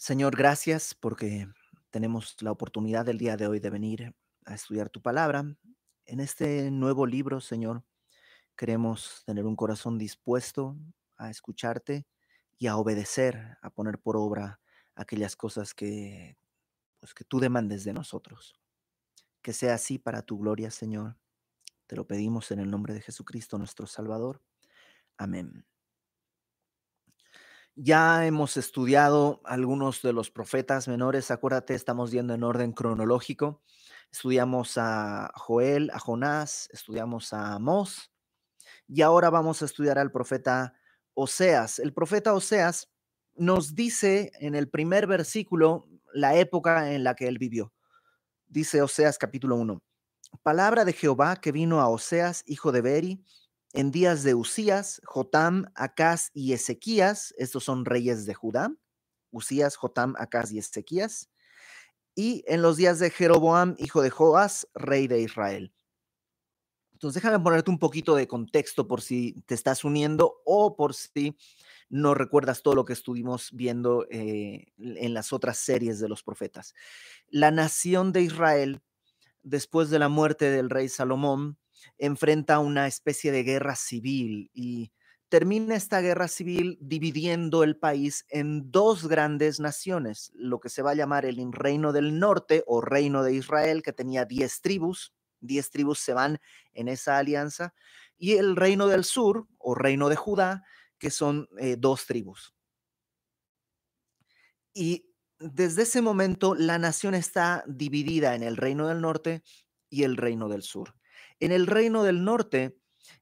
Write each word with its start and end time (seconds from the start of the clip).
Señor, 0.00 0.36
gracias 0.36 0.94
porque 0.94 1.48
tenemos 1.90 2.40
la 2.40 2.52
oportunidad 2.52 3.04
del 3.04 3.18
día 3.18 3.36
de 3.36 3.48
hoy 3.48 3.58
de 3.58 3.68
venir 3.68 4.14
a 4.44 4.54
estudiar 4.54 4.90
tu 4.90 5.02
palabra. 5.02 5.56
En 6.06 6.20
este 6.20 6.70
nuevo 6.70 7.04
libro, 7.04 7.40
Señor, 7.40 7.82
queremos 8.56 9.24
tener 9.26 9.44
un 9.44 9.56
corazón 9.56 9.98
dispuesto 9.98 10.76
a 11.16 11.30
escucharte 11.30 12.06
y 12.58 12.68
a 12.68 12.76
obedecer, 12.76 13.58
a 13.60 13.70
poner 13.70 13.98
por 13.98 14.16
obra 14.16 14.60
aquellas 14.94 15.34
cosas 15.34 15.74
que, 15.74 16.38
pues, 17.00 17.12
que 17.12 17.24
tú 17.24 17.40
demandes 17.40 17.82
de 17.82 17.92
nosotros. 17.92 18.54
Que 19.42 19.52
sea 19.52 19.74
así 19.74 19.98
para 19.98 20.22
tu 20.22 20.38
gloria, 20.38 20.70
Señor. 20.70 21.18
Te 21.88 21.96
lo 21.96 22.06
pedimos 22.06 22.52
en 22.52 22.60
el 22.60 22.70
nombre 22.70 22.94
de 22.94 23.00
Jesucristo, 23.00 23.58
nuestro 23.58 23.88
Salvador. 23.88 24.42
Amén. 25.16 25.66
Ya 27.80 28.26
hemos 28.26 28.56
estudiado 28.56 29.40
algunos 29.44 30.02
de 30.02 30.12
los 30.12 30.32
profetas 30.32 30.88
menores, 30.88 31.30
acuérdate, 31.30 31.76
estamos 31.76 32.10
yendo 32.10 32.34
en 32.34 32.42
orden 32.42 32.72
cronológico. 32.72 33.62
Estudiamos 34.10 34.76
a 34.78 35.30
Joel, 35.36 35.88
a 35.92 36.00
Jonás, 36.00 36.68
estudiamos 36.72 37.32
a 37.32 37.52
Amós 37.52 38.10
y 38.88 39.02
ahora 39.02 39.30
vamos 39.30 39.62
a 39.62 39.66
estudiar 39.66 39.96
al 39.96 40.10
profeta 40.10 40.74
Oseas. 41.14 41.78
El 41.78 41.94
profeta 41.94 42.34
Oseas 42.34 42.90
nos 43.36 43.76
dice 43.76 44.32
en 44.40 44.56
el 44.56 44.68
primer 44.68 45.06
versículo 45.06 45.86
la 46.12 46.34
época 46.34 46.92
en 46.92 47.04
la 47.04 47.14
que 47.14 47.28
él 47.28 47.38
vivió. 47.38 47.72
Dice 48.48 48.82
Oseas 48.82 49.18
capítulo 49.18 49.54
1. 49.54 49.80
Palabra 50.42 50.84
de 50.84 50.94
Jehová 50.94 51.36
que 51.36 51.52
vino 51.52 51.80
a 51.80 51.88
Oseas, 51.88 52.42
hijo 52.44 52.72
de 52.72 52.80
Beri, 52.80 53.24
en 53.72 53.90
días 53.90 54.22
de 54.22 54.34
Usías, 54.34 55.00
Jotam, 55.04 55.66
Acaz 55.74 56.30
y 56.32 56.52
Ezequías, 56.52 57.34
estos 57.38 57.64
son 57.64 57.84
reyes 57.84 58.26
de 58.26 58.34
Judá, 58.34 58.72
Usías, 59.30 59.76
Jotam, 59.76 60.14
Acaz 60.18 60.52
y 60.52 60.58
Ezequías, 60.58 61.30
y 62.14 62.44
en 62.46 62.62
los 62.62 62.76
días 62.76 62.98
de 62.98 63.10
Jeroboam, 63.10 63.76
hijo 63.78 64.02
de 64.02 64.10
Joás, 64.10 64.66
rey 64.74 65.06
de 65.06 65.20
Israel. 65.20 65.72
Entonces 66.92 67.22
déjame 67.22 67.42
ponerte 67.42 67.70
un 67.70 67.78
poquito 67.78 68.16
de 68.16 68.26
contexto 68.26 68.88
por 68.88 69.02
si 69.02 69.40
te 69.46 69.54
estás 69.54 69.84
uniendo 69.84 70.40
o 70.44 70.74
por 70.74 70.94
si 70.94 71.36
no 71.88 72.12
recuerdas 72.14 72.62
todo 72.62 72.74
lo 72.74 72.84
que 72.84 72.92
estuvimos 72.92 73.50
viendo 73.52 74.04
eh, 74.10 74.66
en 74.78 75.14
las 75.14 75.32
otras 75.32 75.58
series 75.58 76.00
de 76.00 76.08
los 76.08 76.24
profetas. 76.24 76.74
La 77.28 77.52
nación 77.52 78.12
de 78.12 78.22
Israel, 78.22 78.82
después 79.44 79.90
de 79.90 80.00
la 80.00 80.08
muerte 80.08 80.50
del 80.50 80.70
rey 80.70 80.88
Salomón, 80.88 81.56
enfrenta 81.98 82.58
una 82.58 82.86
especie 82.86 83.32
de 83.32 83.42
guerra 83.42 83.76
civil 83.76 84.50
y 84.52 84.92
termina 85.28 85.74
esta 85.74 86.00
guerra 86.00 86.28
civil 86.28 86.78
dividiendo 86.80 87.62
el 87.62 87.76
país 87.76 88.24
en 88.28 88.70
dos 88.70 89.06
grandes 89.08 89.60
naciones, 89.60 90.32
lo 90.34 90.58
que 90.60 90.70
se 90.70 90.82
va 90.82 90.92
a 90.92 90.94
llamar 90.94 91.26
el 91.26 91.52
reino 91.52 91.92
del 91.92 92.18
norte 92.18 92.64
o 92.66 92.80
reino 92.80 93.22
de 93.22 93.34
Israel, 93.34 93.82
que 93.82 93.92
tenía 93.92 94.24
diez 94.24 94.60
tribus, 94.60 95.12
diez 95.40 95.70
tribus 95.70 95.98
se 95.98 96.14
van 96.14 96.38
en 96.72 96.88
esa 96.88 97.18
alianza, 97.18 97.74
y 98.16 98.34
el 98.34 98.56
reino 98.56 98.86
del 98.86 99.04
sur 99.04 99.46
o 99.58 99.74
reino 99.74 100.08
de 100.08 100.16
Judá, 100.16 100.64
que 100.98 101.10
son 101.10 101.48
eh, 101.58 101.76
dos 101.78 102.06
tribus. 102.06 102.54
Y 104.72 105.06
desde 105.38 105.82
ese 105.82 106.02
momento 106.02 106.54
la 106.54 106.78
nación 106.78 107.14
está 107.14 107.64
dividida 107.66 108.34
en 108.34 108.42
el 108.42 108.56
reino 108.56 108.88
del 108.88 109.00
norte 109.00 109.42
y 109.88 110.02
el 110.02 110.16
reino 110.16 110.48
del 110.48 110.62
sur. 110.62 110.97
En 111.40 111.52
el 111.52 111.66
reino 111.66 112.02
del 112.02 112.24
norte 112.24 112.76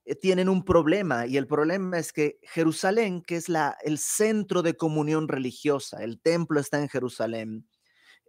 eh, 0.05 0.15
tienen 0.15 0.49
un 0.49 0.65
problema 0.65 1.27
y 1.27 1.37
el 1.37 1.47
problema 1.47 1.99
es 1.99 2.13
que 2.13 2.39
Jerusalén, 2.43 3.23
que 3.23 3.37
es 3.37 3.49
la, 3.49 3.77
el 3.83 3.99
centro 3.99 4.63
de 4.63 4.77
comunión 4.77 5.29
religiosa, 5.29 6.03
el 6.03 6.21
templo 6.21 6.61
está 6.61 6.81
en 6.81 6.89
Jerusalén, 6.89 7.69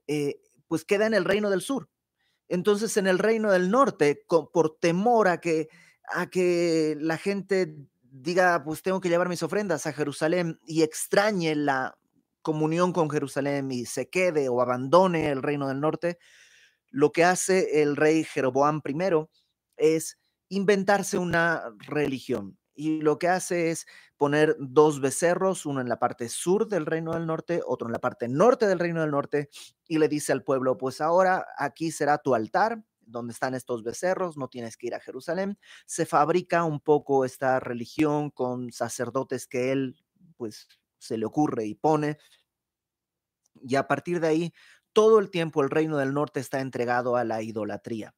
eh, 0.07 0.41
pues 0.67 0.85
queda 0.85 1.05
en 1.05 1.13
el 1.13 1.25
reino 1.25 1.49
del 1.49 1.61
sur. 1.61 1.89
Entonces 2.49 2.95
en 2.97 3.07
el 3.07 3.19
reino 3.19 3.52
del 3.52 3.69
norte, 3.69 4.23
por 4.27 4.78
temor 4.79 5.28
a 5.28 5.39
que, 5.39 5.67
a 6.09 6.29
que 6.29 6.95
la 7.00 7.17
gente 7.17 7.75
diga, 8.01 8.63
pues 8.63 8.81
tengo 8.81 9.01
que 9.01 9.09
llevar 9.09 9.29
mis 9.29 9.44
ofrendas 9.44 9.85
a 9.85 9.94
Jerusalén 9.94 10.59
y 10.66 10.83
extrañe 10.83 11.56
la 11.56 11.97
comunión 12.41 12.94
con 12.94 13.09
Jerusalén 13.09 13.72
y 13.72 13.85
se 13.85 14.09
quede 14.09 14.47
o 14.47 14.62
abandone 14.62 15.29
el 15.29 15.44
reino 15.44 15.67
del 15.67 15.81
norte, 15.81 16.17
lo 16.89 17.12
que 17.12 17.25
hace 17.25 17.81
el 17.81 17.97
rey 17.97 18.23
Jeroboam 18.23 18.81
I 18.85 18.94
es 19.77 20.19
inventarse 20.49 21.17
una 21.17 21.63
religión. 21.79 22.57
Y 22.73 23.01
lo 23.01 23.17
que 23.17 23.27
hace 23.27 23.71
es 23.71 23.88
poner 24.17 24.55
dos 24.59 25.01
becerros, 25.01 25.65
uno 25.65 25.81
en 25.81 25.89
la 25.89 25.99
parte 25.99 26.29
sur 26.29 26.67
del 26.67 26.85
reino 26.85 27.13
del 27.13 27.25
norte, 27.25 27.61
otro 27.65 27.88
en 27.88 27.93
la 27.93 27.99
parte 27.99 28.27
norte 28.27 28.67
del 28.67 28.79
reino 28.79 29.01
del 29.01 29.11
norte, 29.11 29.49
y 29.88 29.97
le 29.97 30.07
dice 30.07 30.31
al 30.31 30.43
pueblo, 30.43 30.77
pues 30.77 31.01
ahora 31.01 31.45
aquí 31.57 31.91
será 31.91 32.19
tu 32.19 32.35
altar, 32.35 32.83
donde 32.99 33.33
están 33.33 33.55
estos 33.55 33.83
becerros, 33.83 34.38
no 34.38 34.49
tienes 34.49 34.77
que 34.77 34.88
ir 34.88 34.95
a 34.95 34.99
Jerusalén. 34.99 35.57
Se 35.85 36.05
fabrica 36.05 36.65
un 36.65 36.79
poco 36.79 37.25
esta 37.25 37.59
religión 37.59 38.29
con 38.29 38.71
sacerdotes 38.71 39.47
que 39.47 39.71
él, 39.71 39.95
pues, 40.35 40.67
se 40.99 41.17
le 41.17 41.25
ocurre 41.25 41.65
y 41.65 41.75
pone. 41.75 42.17
Y 43.61 43.75
a 43.75 43.88
partir 43.88 44.19
de 44.19 44.27
ahí, 44.27 44.53
todo 44.94 45.19
el 45.19 45.31
tiempo 45.31 45.63
el 45.63 45.69
reino 45.69 45.97
del 45.97 46.13
norte 46.13 46.39
está 46.39 46.59
entregado 46.59 47.15
a 47.15 47.23
la 47.23 47.41
idolatría 47.41 48.16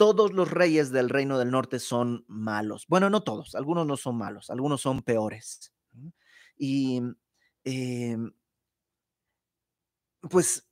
todos 0.00 0.32
los 0.32 0.50
reyes 0.50 0.90
del 0.92 1.10
reino 1.10 1.38
del 1.38 1.50
norte 1.50 1.78
son 1.78 2.24
malos. 2.26 2.86
Bueno, 2.88 3.10
no 3.10 3.22
todos, 3.22 3.54
algunos 3.54 3.86
no 3.86 3.98
son 3.98 4.16
malos, 4.16 4.48
algunos 4.48 4.80
son 4.80 5.02
peores. 5.02 5.74
Y 6.56 7.02
em, 7.64 8.32
pues 10.22 10.66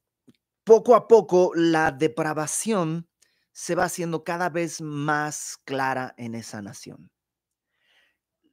poco 0.64 0.94
a 0.94 1.06
poco 1.06 1.52
la 1.54 1.90
depravación 1.90 3.06
se 3.52 3.74
va 3.74 3.84
haciendo 3.84 4.24
cada 4.24 4.48
vez 4.48 4.80
más 4.80 5.58
clara 5.66 6.14
en 6.16 6.34
esa 6.34 6.62
nación. 6.62 7.10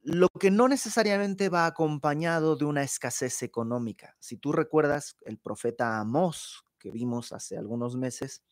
Lo 0.02 0.28
que 0.28 0.50
no 0.50 0.68
necesariamente 0.68 1.48
va 1.48 1.64
acompañado 1.64 2.54
de 2.54 2.66
una 2.66 2.82
escasez 2.82 3.42
económica. 3.42 4.14
Si 4.20 4.36
tú 4.36 4.52
recuerdas 4.52 5.16
el 5.22 5.38
profeta 5.38 5.98
Amós 5.98 6.64
que 6.78 6.90
vimos 6.90 7.32
hace 7.32 7.56
algunos 7.56 7.96
meses, 7.96 8.42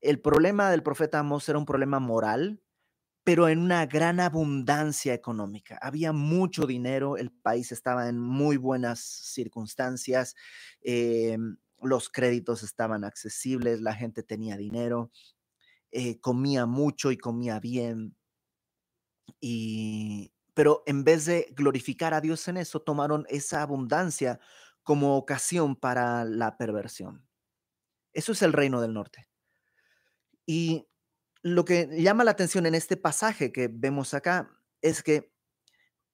el 0.00 0.20
problema 0.20 0.70
del 0.70 0.82
profeta 0.82 1.18
Amós 1.20 1.48
era 1.48 1.58
un 1.58 1.66
problema 1.66 2.00
moral, 2.00 2.60
pero 3.24 3.48
en 3.48 3.58
una 3.58 3.86
gran 3.86 4.20
abundancia 4.20 5.12
económica. 5.12 5.78
Había 5.82 6.12
mucho 6.12 6.66
dinero, 6.66 7.16
el 7.16 7.32
país 7.32 7.72
estaba 7.72 8.08
en 8.08 8.20
muy 8.20 8.56
buenas 8.56 9.00
circunstancias, 9.00 10.36
em, 10.82 11.56
los 11.82 12.08
créditos 12.08 12.62
estaban 12.62 13.04
accesibles, 13.04 13.80
la 13.80 13.94
gente 13.94 14.22
tenía 14.22 14.56
dinero, 14.56 15.10
eh, 15.92 16.20
comía 16.20 16.66
mucho 16.66 17.10
y 17.12 17.18
comía 17.18 17.60
bien. 17.60 18.16
Y, 19.40 20.32
pero 20.54 20.82
en 20.86 21.04
vez 21.04 21.24
de 21.26 21.48
glorificar 21.56 22.14
a 22.14 22.20
Dios 22.20 22.46
en 22.48 22.56
eso, 22.58 22.80
tomaron 22.80 23.26
esa 23.28 23.62
abundancia 23.62 24.40
como 24.82 25.16
ocasión 25.16 25.76
para 25.76 26.24
la 26.24 26.56
perversión. 26.56 27.26
Eso 28.12 28.32
es 28.32 28.42
el 28.42 28.52
reino 28.52 28.80
del 28.80 28.94
norte. 28.94 29.28
Y 30.46 30.86
lo 31.42 31.64
que 31.64 31.88
llama 32.00 32.24
la 32.24 32.30
atención 32.30 32.66
en 32.66 32.74
este 32.74 32.96
pasaje 32.96 33.52
que 33.52 33.68
vemos 33.70 34.14
acá 34.14 34.50
es 34.80 35.02
que 35.02 35.32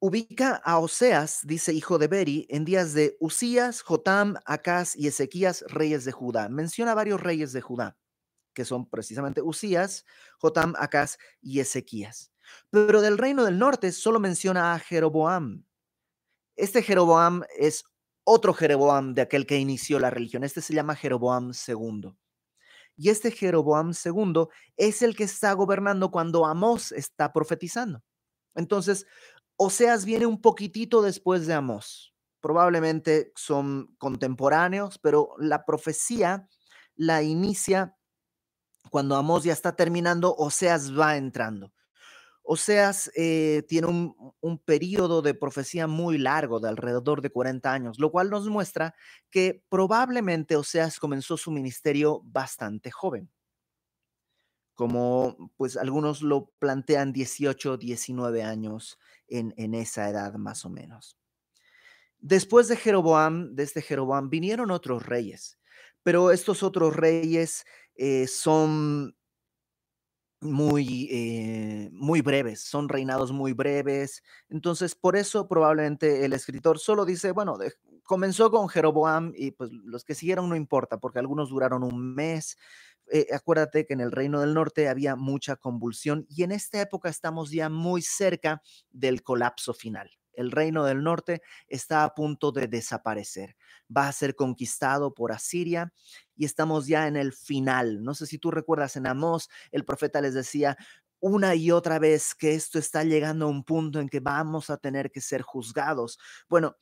ubica 0.00 0.56
a 0.64 0.78
Oseas, 0.78 1.40
dice 1.44 1.72
hijo 1.72 1.96
de 1.98 2.08
Beri, 2.08 2.46
en 2.50 2.64
días 2.64 2.92
de 2.92 3.16
Usías, 3.20 3.82
Jotam, 3.82 4.34
Acaz 4.46 4.96
y 4.96 5.06
Ezequías, 5.06 5.64
reyes 5.68 6.04
de 6.04 6.12
Judá. 6.12 6.48
Menciona 6.48 6.94
varios 6.94 7.20
reyes 7.20 7.52
de 7.52 7.60
Judá, 7.60 7.96
que 8.52 8.64
son 8.64 8.90
precisamente 8.90 9.42
Usías, 9.42 10.04
Jotam, 10.38 10.74
Acaz 10.76 11.18
y 11.40 11.60
Ezequías. 11.60 12.32
Pero 12.70 13.00
del 13.00 13.16
reino 13.16 13.44
del 13.44 13.58
norte 13.58 13.92
solo 13.92 14.18
menciona 14.18 14.74
a 14.74 14.78
Jeroboam. 14.80 15.64
Este 16.56 16.82
Jeroboam 16.82 17.44
es 17.56 17.84
otro 18.24 18.54
Jeroboam 18.54 19.14
de 19.14 19.22
aquel 19.22 19.46
que 19.46 19.58
inició 19.58 19.98
la 19.98 20.10
religión. 20.10 20.44
Este 20.44 20.60
se 20.60 20.74
llama 20.74 20.96
Jeroboam 20.96 21.52
II. 21.68 22.12
Y 23.02 23.08
este 23.08 23.32
Jeroboam 23.32 23.90
II 23.90 24.46
es 24.76 25.02
el 25.02 25.16
que 25.16 25.24
está 25.24 25.52
gobernando 25.54 26.12
cuando 26.12 26.46
Amós 26.46 26.92
está 26.92 27.32
profetizando. 27.32 28.00
Entonces, 28.54 29.06
Oseas 29.56 30.04
viene 30.04 30.24
un 30.24 30.40
poquitito 30.40 31.02
después 31.02 31.48
de 31.48 31.54
Amós. 31.54 32.14
Probablemente 32.40 33.32
son 33.34 33.92
contemporáneos, 33.98 35.00
pero 35.00 35.34
la 35.38 35.64
profecía 35.64 36.48
la 36.94 37.24
inicia 37.24 37.96
cuando 38.88 39.16
Amós 39.16 39.42
ya 39.42 39.52
está 39.52 39.74
terminando, 39.74 40.36
Oseas 40.36 40.96
va 40.96 41.16
entrando. 41.16 41.72
Oseas 42.42 43.10
eh, 43.14 43.64
tiene 43.68 43.86
un, 43.86 44.34
un 44.40 44.58
periodo 44.58 45.22
de 45.22 45.34
profecía 45.34 45.86
muy 45.86 46.18
largo, 46.18 46.60
de 46.60 46.68
alrededor 46.68 47.22
de 47.22 47.30
40 47.30 47.72
años, 47.72 47.98
lo 47.98 48.10
cual 48.10 48.30
nos 48.30 48.48
muestra 48.48 48.94
que 49.30 49.62
probablemente 49.68 50.56
Oseas 50.56 50.98
comenzó 50.98 51.36
su 51.36 51.50
ministerio 51.52 52.20
bastante 52.24 52.90
joven, 52.90 53.30
como 54.74 55.52
pues 55.56 55.76
algunos 55.76 56.22
lo 56.22 56.50
plantean 56.58 57.12
18, 57.12 57.76
19 57.76 58.42
años 58.42 58.98
en, 59.28 59.54
en 59.56 59.74
esa 59.74 60.08
edad 60.08 60.34
más 60.34 60.64
o 60.64 60.70
menos. 60.70 61.16
Después 62.18 62.68
de 62.68 62.76
Jeroboam, 62.76 63.54
de 63.56 63.64
este 63.64 63.82
Jeroboam, 63.82 64.30
vinieron 64.30 64.70
otros 64.70 65.04
reyes, 65.04 65.58
pero 66.02 66.30
estos 66.30 66.62
otros 66.62 66.94
reyes 66.94 67.64
eh, 67.96 68.26
son 68.28 69.16
muy, 70.42 71.08
eh, 71.10 71.88
muy 71.92 72.20
breves, 72.20 72.60
son 72.62 72.88
reinados 72.88 73.32
muy 73.32 73.52
breves. 73.52 74.22
Entonces, 74.48 74.94
por 74.94 75.16
eso 75.16 75.48
probablemente 75.48 76.24
el 76.24 76.32
escritor 76.32 76.78
solo 76.78 77.04
dice, 77.04 77.32
bueno, 77.32 77.58
comenzó 78.02 78.50
con 78.50 78.68
Jeroboam 78.68 79.32
y 79.36 79.52
pues 79.52 79.70
los 79.72 80.04
que 80.04 80.14
siguieron 80.14 80.48
no 80.48 80.56
importa, 80.56 80.98
porque 80.98 81.18
algunos 81.18 81.50
duraron 81.50 81.82
un 81.84 82.14
mes. 82.14 82.58
Eh, 83.10 83.26
acuérdate 83.32 83.86
que 83.86 83.94
en 83.94 84.00
el 84.00 84.12
reino 84.12 84.40
del 84.40 84.54
norte 84.54 84.88
había 84.88 85.16
mucha 85.16 85.56
convulsión 85.56 86.26
y 86.28 86.44
en 86.44 86.52
esta 86.52 86.80
época 86.80 87.08
estamos 87.08 87.50
ya 87.50 87.68
muy 87.68 88.02
cerca 88.02 88.62
del 88.90 89.22
colapso 89.22 89.74
final 89.74 90.10
el 90.34 90.50
reino 90.50 90.84
del 90.84 91.02
norte 91.02 91.42
está 91.68 92.04
a 92.04 92.14
punto 92.14 92.52
de 92.52 92.68
desaparecer. 92.68 93.56
Va 93.94 94.08
a 94.08 94.12
ser 94.12 94.34
conquistado 94.34 95.14
por 95.14 95.32
Asiria 95.32 95.92
y 96.36 96.44
estamos 96.44 96.86
ya 96.86 97.06
en 97.06 97.16
el 97.16 97.32
final. 97.32 98.02
No 98.02 98.14
sé 98.14 98.26
si 98.26 98.38
tú 98.38 98.50
recuerdas 98.50 98.96
en 98.96 99.06
Amós, 99.06 99.48
el 99.70 99.84
profeta 99.84 100.20
les 100.20 100.34
decía 100.34 100.76
una 101.20 101.54
y 101.54 101.70
otra 101.70 101.98
vez 101.98 102.34
que 102.34 102.54
esto 102.54 102.78
está 102.78 103.04
llegando 103.04 103.46
a 103.46 103.48
un 103.48 103.62
punto 103.62 104.00
en 104.00 104.08
que 104.08 104.20
vamos 104.20 104.70
a 104.70 104.76
tener 104.76 105.10
que 105.10 105.20
ser 105.20 105.42
juzgados. 105.42 106.18
Bueno, 106.48 106.76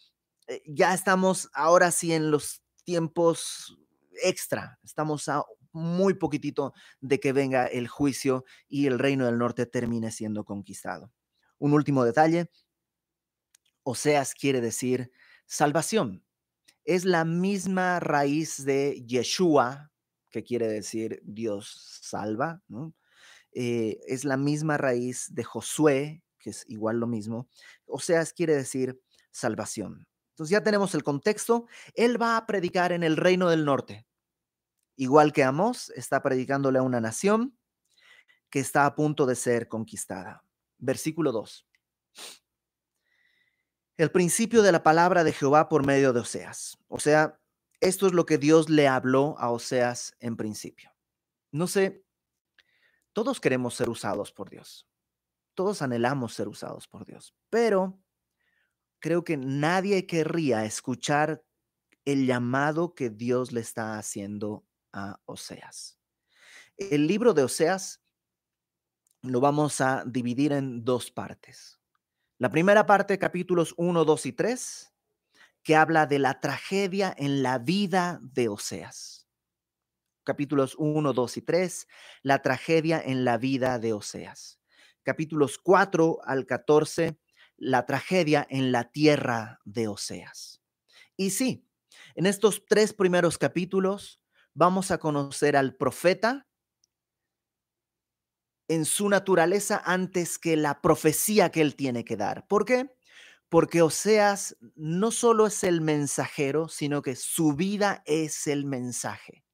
eh, 0.46 0.62
ya 0.66 0.94
estamos 0.94 1.50
ahora 1.52 1.90
sí 1.90 2.14
en 2.14 2.30
los 2.30 2.62
tiempos 2.84 3.76
extra. 4.22 4.78
Estamos 4.82 5.28
a 5.28 5.44
muy 5.72 6.14
poquitito 6.14 6.72
de 7.00 7.20
que 7.20 7.32
venga 7.32 7.66
el 7.66 7.88
juicio 7.88 8.44
y 8.68 8.86
el 8.86 8.98
reino 8.98 9.26
del 9.26 9.38
norte 9.38 9.66
termine 9.66 10.10
siendo 10.10 10.44
conquistado. 10.44 11.12
Un 11.58 11.74
último 11.74 12.04
detalle, 12.04 12.50
Oseas 13.90 14.34
quiere 14.34 14.60
decir 14.60 15.10
salvación. 15.46 16.24
Es 16.84 17.04
la 17.04 17.24
misma 17.24 17.98
raíz 17.98 18.64
de 18.64 19.04
Yeshua, 19.04 19.90
que 20.30 20.44
quiere 20.44 20.68
decir 20.68 21.20
Dios 21.24 21.98
salva, 22.00 22.62
eh, 23.52 23.98
es 24.06 24.24
la 24.24 24.36
misma 24.36 24.76
raíz 24.76 25.34
de 25.34 25.42
Josué, 25.42 26.22
que 26.38 26.50
es 26.50 26.64
igual 26.68 27.00
lo 27.00 27.08
mismo. 27.08 27.48
Oseas 27.84 28.32
quiere 28.32 28.54
decir 28.54 29.00
salvación. 29.32 30.06
Entonces 30.34 30.52
ya 30.52 30.62
tenemos 30.62 30.94
el 30.94 31.02
contexto. 31.02 31.66
Él 31.94 32.20
va 32.20 32.36
a 32.36 32.46
predicar 32.46 32.92
en 32.92 33.02
el 33.02 33.16
reino 33.16 33.50
del 33.50 33.64
norte. 33.64 34.06
Igual 34.94 35.32
que 35.32 35.42
Amós, 35.42 35.90
está 35.96 36.22
predicándole 36.22 36.78
a 36.78 36.82
una 36.82 37.00
nación 37.00 37.58
que 38.50 38.60
está 38.60 38.86
a 38.86 38.94
punto 38.94 39.26
de 39.26 39.34
ser 39.34 39.66
conquistada. 39.66 40.44
Versículo 40.78 41.32
2 41.32 41.66
el 44.00 44.10
principio 44.10 44.62
de 44.62 44.72
la 44.72 44.82
palabra 44.82 45.24
de 45.24 45.32
Jehová 45.34 45.68
por 45.68 45.84
medio 45.84 46.14
de 46.14 46.20
Oseas. 46.20 46.78
O 46.88 46.98
sea, 46.98 47.38
esto 47.80 48.06
es 48.06 48.14
lo 48.14 48.24
que 48.24 48.38
Dios 48.38 48.70
le 48.70 48.88
habló 48.88 49.36
a 49.38 49.50
Oseas 49.50 50.16
en 50.20 50.38
principio. 50.38 50.90
No 51.52 51.66
sé, 51.66 52.02
todos 53.12 53.40
queremos 53.40 53.74
ser 53.74 53.90
usados 53.90 54.32
por 54.32 54.48
Dios. 54.48 54.88
Todos 55.54 55.82
anhelamos 55.82 56.32
ser 56.32 56.48
usados 56.48 56.88
por 56.88 57.04
Dios, 57.04 57.34
pero 57.50 58.00
creo 59.00 59.22
que 59.22 59.36
nadie 59.36 60.06
querría 60.06 60.64
escuchar 60.64 61.44
el 62.06 62.26
llamado 62.26 62.94
que 62.94 63.10
Dios 63.10 63.52
le 63.52 63.60
está 63.60 63.98
haciendo 63.98 64.64
a 64.94 65.20
Oseas. 65.26 65.98
El 66.78 67.06
libro 67.06 67.34
de 67.34 67.42
Oseas 67.42 68.00
lo 69.20 69.40
vamos 69.40 69.82
a 69.82 70.04
dividir 70.06 70.52
en 70.52 70.86
dos 70.86 71.10
partes. 71.10 71.79
La 72.40 72.50
primera 72.50 72.86
parte, 72.86 73.18
capítulos 73.18 73.74
1, 73.76 74.06
2 74.06 74.24
y 74.24 74.32
3, 74.32 74.94
que 75.62 75.76
habla 75.76 76.06
de 76.06 76.18
la 76.18 76.40
tragedia 76.40 77.14
en 77.18 77.42
la 77.42 77.58
vida 77.58 78.18
de 78.22 78.48
Oseas. 78.48 79.28
Capítulos 80.24 80.74
1, 80.78 81.12
2 81.12 81.36
y 81.36 81.42
3, 81.42 81.86
la 82.22 82.40
tragedia 82.40 82.98
en 82.98 83.26
la 83.26 83.36
vida 83.36 83.78
de 83.78 83.92
Oseas. 83.92 84.58
Capítulos 85.02 85.58
4 85.58 86.20
al 86.24 86.46
14, 86.46 87.20
la 87.58 87.84
tragedia 87.84 88.46
en 88.48 88.72
la 88.72 88.90
tierra 88.90 89.60
de 89.66 89.88
Oseas. 89.88 90.62
Y 91.18 91.32
sí, 91.32 91.68
en 92.14 92.24
estos 92.24 92.64
tres 92.64 92.94
primeros 92.94 93.36
capítulos 93.36 94.18
vamos 94.54 94.90
a 94.90 94.96
conocer 94.96 95.58
al 95.58 95.76
profeta 95.76 96.48
en 98.70 98.84
su 98.84 99.08
naturaleza 99.08 99.82
antes 99.84 100.38
que 100.38 100.56
la 100.56 100.80
profecía 100.80 101.50
que 101.50 101.60
él 101.60 101.74
tiene 101.74 102.04
que 102.04 102.16
dar. 102.16 102.46
¿Por 102.46 102.64
qué? 102.64 102.94
Porque 103.48 103.82
Oseas 103.82 104.56
no 104.76 105.10
solo 105.10 105.48
es 105.48 105.64
el 105.64 105.80
mensajero, 105.80 106.68
sino 106.68 107.02
que 107.02 107.16
su 107.16 107.54
vida 107.54 108.04
es 108.06 108.46
el 108.46 108.66
mensaje. 108.66 109.44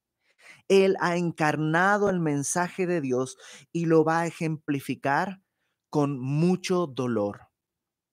Él 0.67 0.97
ha 0.99 1.17
encarnado 1.17 2.11
el 2.11 2.19
mensaje 2.19 2.85
de 2.85 3.01
Dios 3.01 3.39
y 3.71 3.87
lo 3.87 4.03
va 4.03 4.19
a 4.19 4.27
ejemplificar 4.27 5.41
con 5.89 6.19
mucho 6.19 6.85
dolor, 6.85 7.47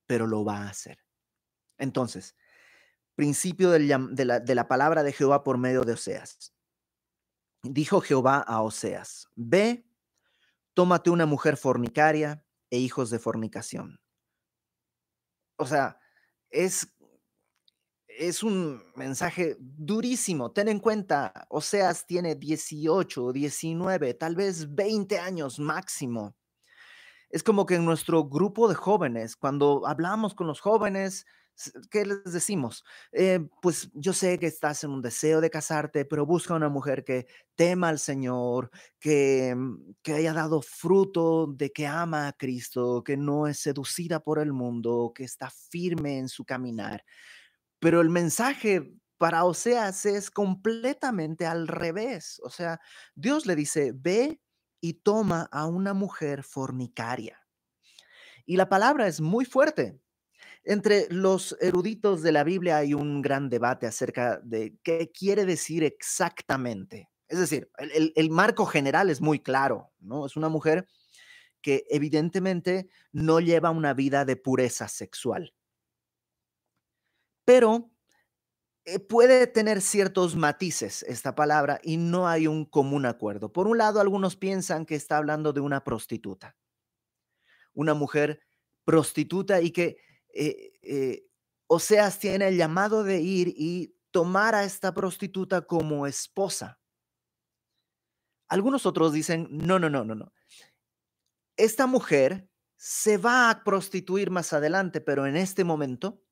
pero 0.06 0.26
lo 0.26 0.42
va 0.42 0.62
a 0.62 0.70
hacer. 0.70 1.00
Entonces, 1.76 2.34
principio 3.14 3.70
de, 3.72 3.80
la, 4.54 4.68
palabra 4.68 5.02
de 5.02 5.12
Jehová 5.12 5.44
por 5.44 5.58
medio 5.58 5.82
de 5.82 5.92
Oseas. 5.92 6.54
Dijo 7.62 8.00
Jehová 8.00 8.38
a 8.38 8.62
Oseas, 8.62 9.28
ve 9.34 9.84
tómate 10.74 11.10
una 11.10 11.26
mujer 11.26 11.56
fornicaria 11.56 12.44
e 12.70 12.78
hijos 12.78 13.10
de 13.10 13.18
fornicación. 13.18 14.00
O 15.56 15.66
sea, 15.66 15.98
es, 16.50 16.92
es 18.08 18.42
un 18.42 18.82
mensaje 18.96 19.56
durísimo. 19.58 20.52
Ten 20.52 20.68
en 20.68 20.80
cuenta, 20.80 21.46
Oseas 21.48 22.06
tiene 22.06 22.34
18, 22.34 23.32
19, 23.32 24.14
tal 24.14 24.34
vez 24.34 24.74
20 24.74 25.18
años 25.18 25.58
máximo. 25.58 26.36
Es 27.30 27.42
como 27.42 27.66
que 27.66 27.76
en 27.76 27.84
nuestro 27.84 28.24
grupo 28.24 28.68
de 28.68 28.74
jóvenes, 28.74 29.36
cuando 29.36 29.86
hablamos 29.86 30.34
con 30.34 30.46
los 30.46 30.60
jóvenes, 30.60 31.26
¿qué 31.90 32.04
les 32.04 32.32
decimos? 32.32 32.84
Eh, 33.12 33.40
pues 33.62 33.90
yo 33.94 34.12
sé 34.12 34.38
que 34.38 34.46
estás 34.46 34.84
en 34.84 34.90
un 34.90 35.02
deseo 35.02 35.40
de 35.40 35.50
casarte, 35.50 36.04
pero 36.04 36.26
busca 36.26 36.54
una 36.54 36.68
mujer 36.68 37.04
que 37.04 37.26
tema 37.54 37.88
al 37.88 37.98
Señor, 37.98 38.70
que, 38.98 39.54
mm, 39.56 39.94
que 40.02 40.14
haya 40.14 40.32
dado 40.32 40.62
fruto 40.62 41.46
de 41.46 41.72
que 41.72 41.86
ama 41.86 42.28
a 42.28 42.32
Cristo, 42.32 43.02
que 43.04 43.16
no 43.16 43.46
es 43.46 43.58
seducida 43.60 44.20
por 44.20 44.38
el 44.38 44.52
mundo, 44.52 45.12
que 45.14 45.24
está 45.24 45.50
firme 45.50 46.18
en 46.18 46.28
su 46.28 46.44
caminar. 46.44 47.04
Pero 47.80 48.00
el 48.00 48.10
mensaje 48.10 48.94
para 49.18 49.44
Oseas 49.44 50.06
es 50.06 50.30
completamente 50.30 51.46
al 51.46 51.68
revés. 51.68 52.40
O 52.44 52.50
sea, 52.50 52.80
Dios 53.14 53.46
le 53.46 53.56
dice, 53.56 53.92
ve 53.94 54.40
y 54.80 54.94
toma 54.94 55.48
a 55.52 55.66
una 55.66 55.94
mujer 55.94 56.42
fornicaria. 56.42 57.40
Y 58.46 58.56
la 58.56 58.68
palabra 58.68 59.06
es 59.06 59.20
muy 59.20 59.44
fuerte 59.44 59.98
entre 60.64 61.06
los 61.10 61.56
eruditos 61.60 62.22
de 62.22 62.32
la 62.32 62.42
Biblia 62.42 62.78
hay 62.78 62.94
un 62.94 63.20
gran 63.20 63.50
debate 63.50 63.86
acerca 63.86 64.40
de 64.42 64.76
qué 64.82 65.10
quiere 65.12 65.44
decir 65.44 65.84
exactamente. 65.84 67.10
Es 67.28 67.38
decir, 67.38 67.70
el, 67.78 68.30
marco 68.30 68.64
general 68.66 69.10
es 69.10 69.20
muy 69.20 69.40
claro, 69.40 69.92
¿no? 69.98 70.26
Es 70.26 70.36
una 70.36 70.48
mujer 70.48 70.86
que 71.60 71.84
evidentemente 71.88 72.88
no 73.12 73.40
lleva 73.40 73.70
una 73.70 73.94
vida 73.94 74.24
de 74.24 74.36
pureza 74.36 74.88
sexual. 74.88 75.54
Pero 77.44 77.90
eh, 78.84 78.98
puede 78.98 79.46
tener 79.46 79.80
ciertos 79.80 80.36
matices 80.36 81.02
esta 81.04 81.34
palabra 81.34 81.80
y 81.82 81.96
no 81.96 82.28
hay 82.28 82.46
un 82.46 82.64
común 82.64 83.06
acuerdo. 83.06 83.52
Por 83.52 83.66
un 83.66 83.78
lado, 83.78 84.00
algunos 84.00 84.36
piensan 84.36 84.86
que 84.86 84.94
está 84.94 85.16
hablando 85.16 85.52
de 85.52 85.60
una 85.60 85.84
prostituta, 85.84 86.56
una 87.72 87.94
mujer 87.94 88.40
prostituta 88.84 89.60
y 89.60 89.70
que 89.70 89.96
eh, 90.34 90.72
eh, 90.82 91.26
Oseas 91.66 92.18
tiene 92.18 92.48
el 92.48 92.56
llamado 92.56 93.04
de 93.04 93.20
ir 93.20 93.48
y 93.56 93.96
tomar 94.10 94.54
a 94.54 94.64
esta 94.64 94.92
prostituta 94.92 95.62
como 95.62 96.06
esposa. 96.06 96.78
Algunos 98.48 98.86
otros 98.86 99.12
dicen, 99.12 99.48
no, 99.50 99.78
no, 99.78 99.88
no, 99.88 100.04
no, 100.04 100.14
no. 100.14 100.32
Esta 101.56 101.86
mujer 101.86 102.48
se 102.76 103.16
va 103.16 103.50
a 103.50 103.64
prostituir 103.64 104.30
más 104.30 104.52
adelante, 104.52 105.00
pero 105.00 105.26
en 105.26 105.36
este 105.36 105.64
momento 105.64 106.22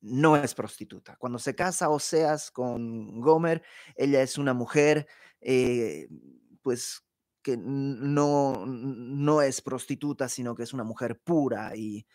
no 0.00 0.36
es 0.36 0.54
prostituta. 0.54 1.16
Cuando 1.16 1.38
se 1.38 1.54
casa 1.54 1.88
Oseas 1.88 2.50
con 2.50 3.20
Gomer, 3.20 3.62
ella 3.96 4.22
es 4.22 4.38
una 4.38 4.54
mujer, 4.54 5.08
eh, 5.40 6.08
pues 6.62 7.02
que 7.42 7.56
no, 7.56 8.64
no 8.66 9.42
es 9.42 9.60
prostituta, 9.60 10.28
sino 10.28 10.54
que 10.54 10.62
es 10.62 10.72
una 10.72 10.84
mujer 10.84 11.20
pura 11.20 11.74
y 11.76 12.06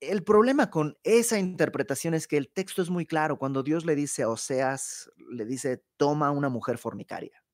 el 0.00 0.24
problema 0.24 0.70
con 0.70 0.96
esa 1.02 1.38
interpretación 1.38 2.14
es 2.14 2.26
que 2.26 2.38
el 2.38 2.50
texto 2.50 2.80
es 2.82 2.90
muy 2.90 3.06
claro. 3.06 3.38
Cuando 3.38 3.62
Dios 3.62 3.84
le 3.84 3.94
dice 3.94 4.22
a 4.22 4.28
Oseas, 4.28 5.10
le 5.30 5.44
dice, 5.44 5.84
toma 5.96 6.30
una 6.30 6.48
mujer 6.48 6.78
fornicaria. 6.78 7.44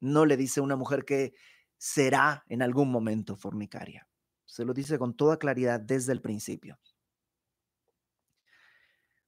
No 0.00 0.24
le 0.26 0.36
dice 0.36 0.60
una 0.60 0.76
mujer 0.76 1.04
que 1.04 1.34
será 1.76 2.44
en 2.48 2.62
algún 2.62 2.90
momento 2.90 3.36
fornicaria. 3.36 4.08
Se 4.44 4.64
lo 4.64 4.72
dice 4.72 4.98
con 4.98 5.16
toda 5.16 5.38
claridad 5.38 5.80
desde 5.80 6.12
el 6.12 6.20
principio. 6.20 6.78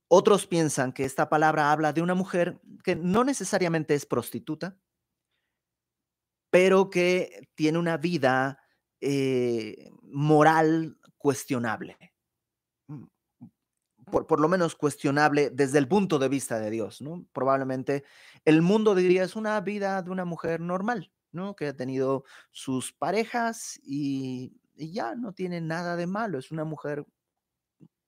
Otros 0.07 0.47
piensan 0.47 0.93
que 0.93 1.05
esta 1.05 1.29
palabra 1.29 1.71
habla 1.71 1.93
de 1.93 2.01
una 2.01 2.15
mujer 2.15 2.61
que 2.85 2.97
no 2.97 3.25
necesariamente 3.25 3.95
es 3.95 4.07
prostituta, 4.07 4.79
pero 6.51 6.89
que 6.89 7.49
tiene 7.55 7.79
una 7.79 7.99
vida 7.99 8.59
eh, 9.01 9.91
moral 10.03 10.99
cuestionable. 11.19 11.97
Por, 14.11 14.27
por, 14.27 14.41
lo 14.41 14.49
menos 14.49 14.75
cuestionable 14.75 15.51
desde 15.51 15.79
el 15.79 15.89
punto 15.89 16.19
de 16.19 16.29
vista 16.29 16.59
de 16.59 16.71
Dios, 16.71 17.01
¿no? 17.01 17.27
Probablemente 17.33 18.05
el 18.45 18.63
mundo 18.63 18.95
diría 18.95 19.25
es 19.25 19.37
una 19.37 19.61
vida 19.61 20.03
de 20.03 20.11
una 20.11 20.25
mujer 20.25 20.61
normal, 20.61 21.13
¿no? 21.33 21.55
Que 21.57 21.69
ha 21.69 21.77
tenido 21.77 22.25
sus 22.51 22.93
parejas 22.93 23.79
y 23.83 24.53
ya 24.77 25.15
no 25.15 25.33
tiene 25.33 25.61
nada 25.61 25.97
de 25.97 26.07
malo, 26.07 26.39
es 26.39 26.51
una 26.51 26.65
mujer 26.65 27.05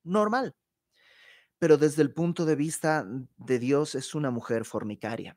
normal. 0.05 0.55
Pero 1.59 1.77
desde 1.77 2.03
el 2.03 2.13
punto 2.13 2.47
de 2.47 2.57
vista 2.57 3.07
de 3.37 3.59
Dios 3.59 3.95
es 3.95 4.15
una 4.15 4.31
mujer 4.31 4.65
fornicaria. 4.65 5.37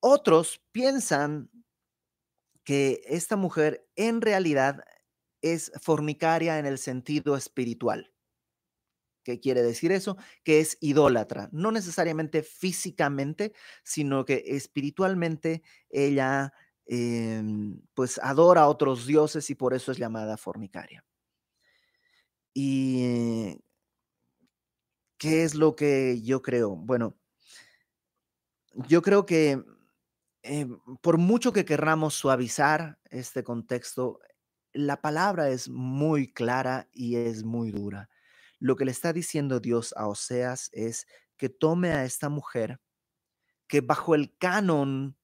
Otros 0.00 0.62
piensan 0.70 1.50
que 2.62 3.00
esta 3.06 3.36
mujer 3.36 3.88
en 3.96 4.20
realidad 4.20 4.84
es 5.40 5.72
fornicaria 5.80 6.58
en 6.58 6.66
el 6.66 6.78
sentido 6.78 7.36
espiritual. 7.36 8.12
¿Qué 9.28 9.40
quiere 9.40 9.62
decir 9.62 9.92
eso? 9.92 10.16
Que 10.42 10.58
es 10.58 10.78
idólatra, 10.80 11.50
no 11.52 11.70
necesariamente 11.70 12.42
físicamente, 12.42 13.52
sino 13.84 14.24
que 14.24 14.42
espiritualmente 14.46 15.62
ella 15.90 16.54
em, 16.86 17.78
pues 17.92 18.18
adora 18.22 18.62
a 18.62 18.68
otros 18.68 19.06
dioses 19.06 19.50
y 19.50 19.54
por 19.54 19.74
eso 19.74 19.92
es 19.92 19.98
llamada 19.98 20.38
fornicaria. 20.38 21.04
¿Y 22.54 23.58
qué 25.18 25.44
es 25.44 25.54
lo 25.54 25.76
que 25.76 26.22
yo 26.22 26.40
creo? 26.40 26.74
Bueno, 26.74 27.18
yo 28.88 29.02
creo 29.02 29.26
que 29.26 29.62
eh, 30.42 30.66
por 31.02 31.18
mucho 31.18 31.52
que 31.52 31.66
querramos 31.66 32.14
suavizar 32.14 32.98
este 33.10 33.44
contexto, 33.44 34.20
la 34.72 35.02
palabra 35.02 35.50
es 35.50 35.68
muy 35.68 36.32
clara 36.32 36.88
y 36.94 37.16
es 37.16 37.44
muy 37.44 37.72
dura. 37.72 38.08
Lo 38.60 38.76
que 38.76 38.84
le 38.84 38.90
está 38.90 39.12
diciendo 39.12 39.60
Dios 39.60 39.94
a 39.96 40.08
Oseas 40.08 40.70
es 40.72 41.06
que 41.36 41.48
tome 41.48 41.92
a 41.92 42.04
esta 42.04 42.28
mujer 42.28 42.80
que 43.68 43.80
bajo 43.80 44.14
el 44.14 44.36
canon 44.38 45.16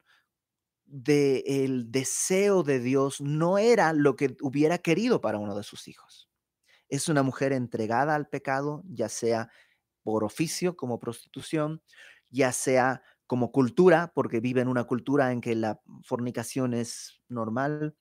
del 0.85 1.91
deseo 1.91 2.63
de 2.63 2.79
Dios 2.79 3.21
no 3.21 3.59
era 3.59 3.93
lo 3.93 4.17
que 4.17 4.37
hubiera 4.43 4.79
querido 4.79 5.21
para 5.21 5.39
uno 5.39 5.57
de 5.57 5.63
sus 5.63 5.89
hijos. 5.89 6.29
Es 6.89 7.09
una 7.09 7.23
mujer 7.23 7.53
entregada 7.53 8.15
al 8.15 8.29
pecado, 8.29 8.83
ya 8.87 9.09
sea 9.09 9.51
por 10.03 10.25
oficio 10.25 10.77
como 10.77 11.01
prostitución, 11.01 11.83
ya 12.31 12.53
sea 12.53 13.03
como 13.27 13.53
cultura, 13.53 14.13
porque 14.15 14.41
vive 14.41 14.61
en 14.61 14.69
una 14.69 14.85
cultura 14.85 15.33
en 15.33 15.41
que 15.41 15.55
la 15.55 15.81
fornicación 16.05 16.75
es 16.75 17.23
normal, 17.29 17.97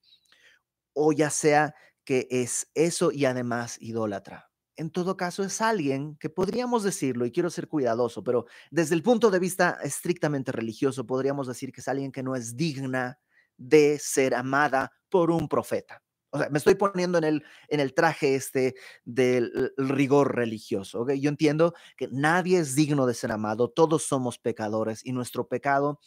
o 0.93 1.13
ya 1.13 1.29
sea 1.29 1.75
que 2.05 2.27
es 2.29 2.69
eso 2.75 3.11
y 3.11 3.25
además 3.25 3.77
idólatra. 3.81 4.52
En 4.77 4.89
todo 4.89 5.17
caso, 5.17 5.43
es 5.43 5.61
alguien 5.61 6.17
que 6.17 6.29
podríamos 6.29 6.83
decirlo, 6.83 7.25
y 7.25 7.31
quiero 7.31 7.49
ser 7.51 7.67
cuidadoso, 7.67 8.23
pero 8.23 8.45
desde 8.71 8.95
el 8.95 9.03
punto 9.03 9.29
de 9.29 9.39
vista 9.39 9.77
estrictamente 9.83 10.51
religioso, 10.51 11.05
podríamos 11.05 11.47
decir 11.47 11.71
que 11.71 11.81
es 11.81 11.87
alguien 11.87 12.11
que 12.11 12.23
no 12.23 12.35
es 12.35 12.55
digna 12.57 13.19
de 13.57 13.99
ser 13.99 14.33
amada 14.33 14.91
por 15.09 15.29
un 15.31 15.47
profeta. 15.47 16.02
O 16.33 16.39
sea, 16.39 16.49
me 16.49 16.57
estoy 16.57 16.73
poniendo 16.73 17.19
en 17.19 17.23
el, 17.23 17.43
en 17.67 17.79
el 17.79 17.93
traje 17.93 18.33
este 18.33 18.73
del 19.05 19.71
rigor 19.77 20.35
religioso. 20.35 21.07
Yo 21.07 21.29
entiendo 21.29 21.75
que 21.95 22.07
nadie 22.11 22.57
es 22.57 22.73
digno 22.73 23.05
de 23.05 23.13
ser 23.13 23.31
amado, 23.31 23.69
todos 23.69 24.03
somos 24.03 24.39
pecadores 24.39 25.05
y 25.05 25.11
nuestro 25.11 25.47
pecado 25.47 25.99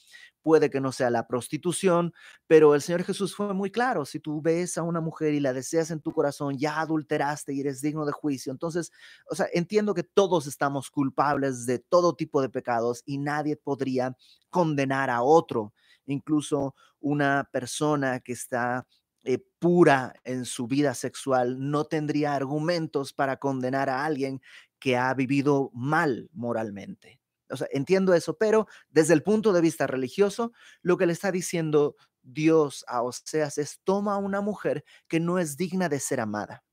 puede 0.47 0.71
que 0.71 0.81
no 0.81 0.93
sea 0.93 1.11
la 1.11 1.27
prostitución, 1.27 2.15
pero 2.47 2.77
el 2.77 2.81
Señor 2.81 3.03
Jesús 3.03 3.35
fue 3.35 3.53
muy 3.53 3.73
claro, 3.73 4.05
si 4.05 4.21
tú 4.21 4.41
ves 4.41 4.79
a 4.79 4.83
una 4.83 5.01
mujer 5.01 5.35
y 5.35 5.41
la 5.41 5.53
deseas 5.53 5.91
en 5.91 6.01
tu 6.01 6.13
corazón, 6.13 6.57
ya 6.57 6.81
adulteraste 6.81 7.53
y 7.53 7.61
eres 7.63 7.81
digno 7.81 8.07
de 8.07 8.13
juicio. 8.13 8.53
Entonces, 8.53 8.93
o 9.29 9.35
sea, 9.35 9.49
entiendo 9.53 9.93
que 9.93 10.05
todos 10.05 10.47
estamos 10.47 10.89
culpables 10.89 11.67
de 11.67 11.81
todo 11.81 12.15
tipo 12.15 12.41
de 12.41 12.49
pecados 12.49 13.03
y 13.07 13.19
nadie 13.19 13.57
podría 13.57 14.17
condenar 14.49 15.11
a 15.11 15.23
otro, 15.23 15.73
incluso 16.07 16.77
una 17.01 17.49
persona 17.53 18.21
que 18.21 18.33
está 18.33 18.87
eh, 19.27 19.45
pura 19.59 20.15
en 20.25 20.45
su 20.45 20.67
vida 20.67 20.95
sexual 20.95 21.57
no 21.71 21.85
tendría 21.85 22.35
argumentos 22.35 23.13
para 23.13 23.39
condenar 23.39 23.91
a 23.91 24.05
alguien 24.05 24.41
que 24.79 24.97
ha 24.97 25.13
vivido 25.15 25.71
mal 25.75 26.31
moralmente. 26.33 27.21
O 27.51 27.57
sea, 27.57 27.69
entiendo 27.73 28.15
eso, 28.15 28.37
pero 28.39 28.67
desde 28.89 29.15
el 29.15 29.23
punto 29.23 29.53
de 29.53 29.61
vista 29.61 29.87
religioso, 29.87 30.53
lo 30.83 30.97
que 30.97 31.07
le 31.07 31.13
está 31.13 31.33
diciendo 31.33 31.97
Dios 32.23 32.85
a 32.89 33.03
Oseas 33.03 33.59
es, 33.59 33.81
toma 33.85 34.15
a 34.15 34.19
una 34.19 34.41
mujer 34.41 34.85
que 35.09 35.21
no 35.21 35.39
es 35.39 35.57
digna 35.57 35.89
de 35.89 36.01
ser 36.01 36.21
amada. 36.21 36.65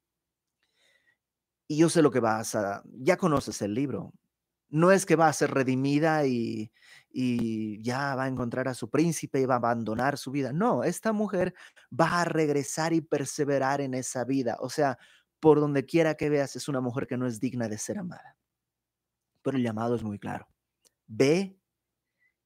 Y 1.67 1.77
yo 1.77 1.89
sé 1.89 2.01
lo 2.01 2.11
que 2.11 2.19
vas 2.19 2.55
a, 2.55 2.83
ya 2.85 3.17
conoces 3.17 3.61
el 3.61 3.73
libro, 3.73 4.13
no 4.73 4.91
es 4.91 5.05
que 5.05 5.15
va 5.15 5.27
a 5.27 5.33
ser 5.33 5.51
redimida 5.51 6.25
y, 6.25 6.71
y 7.11 7.79
ya 7.83 8.15
va 8.15 8.23
a 8.23 8.27
encontrar 8.27 8.67
a 8.67 8.73
su 8.73 8.89
príncipe 8.89 9.39
y 9.39 9.45
va 9.45 9.53
a 9.53 9.57
abandonar 9.57 10.17
su 10.17 10.31
vida. 10.31 10.51
No, 10.51 10.83
esta 10.83 11.13
mujer 11.13 11.53
va 11.91 12.21
a 12.21 12.25
regresar 12.25 12.91
y 12.91 13.01
perseverar 13.01 13.81
en 13.81 13.93
esa 13.93 14.25
vida. 14.25 14.57
O 14.59 14.69
sea, 14.71 14.97
por 15.39 15.59
donde 15.59 15.85
quiera 15.85 16.15
que 16.15 16.29
veas, 16.29 16.55
es 16.55 16.67
una 16.67 16.81
mujer 16.81 17.05
que 17.05 17.17
no 17.17 17.27
es 17.27 17.39
digna 17.39 17.69
de 17.69 17.77
ser 17.77 17.99
amada. 17.99 18.35
Pero 19.43 19.57
el 19.57 19.63
llamado 19.63 19.95
es 19.95 20.01
muy 20.03 20.17
claro. 20.17 20.47
Ve 21.05 21.55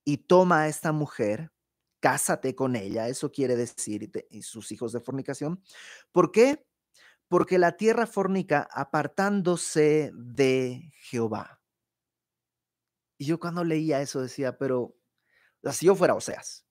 y 0.04 0.18
toma 0.18 0.64
a 0.64 0.68
esta 0.68 0.92
mujer, 0.92 1.54
cásate 2.02 2.56
con 2.56 2.76
ella, 2.76 3.08
eso 3.08 3.32
quiere 3.32 3.56
decir, 3.56 4.12
y 4.30 4.42
sus 4.42 4.74
hijos 4.74 4.92
de 4.92 5.00
fornicación. 5.00 5.64
¿Por 6.12 6.34
qué? 6.34 6.66
Porque 7.30 7.58
la 7.58 7.78
tierra 7.78 8.06
fornica 8.06 8.68
apartándose 8.70 10.12
de 10.14 10.92
Jehová. 11.00 11.57
Y 13.18 13.26
yo 13.26 13.40
cuando 13.40 13.64
leía 13.64 14.02
eso 14.02 14.22
decía, 14.22 14.58
pero 14.58 14.96
si 15.72 15.88
yo 15.88 15.96
fuera 15.96 16.14
Oseas, 16.16 16.66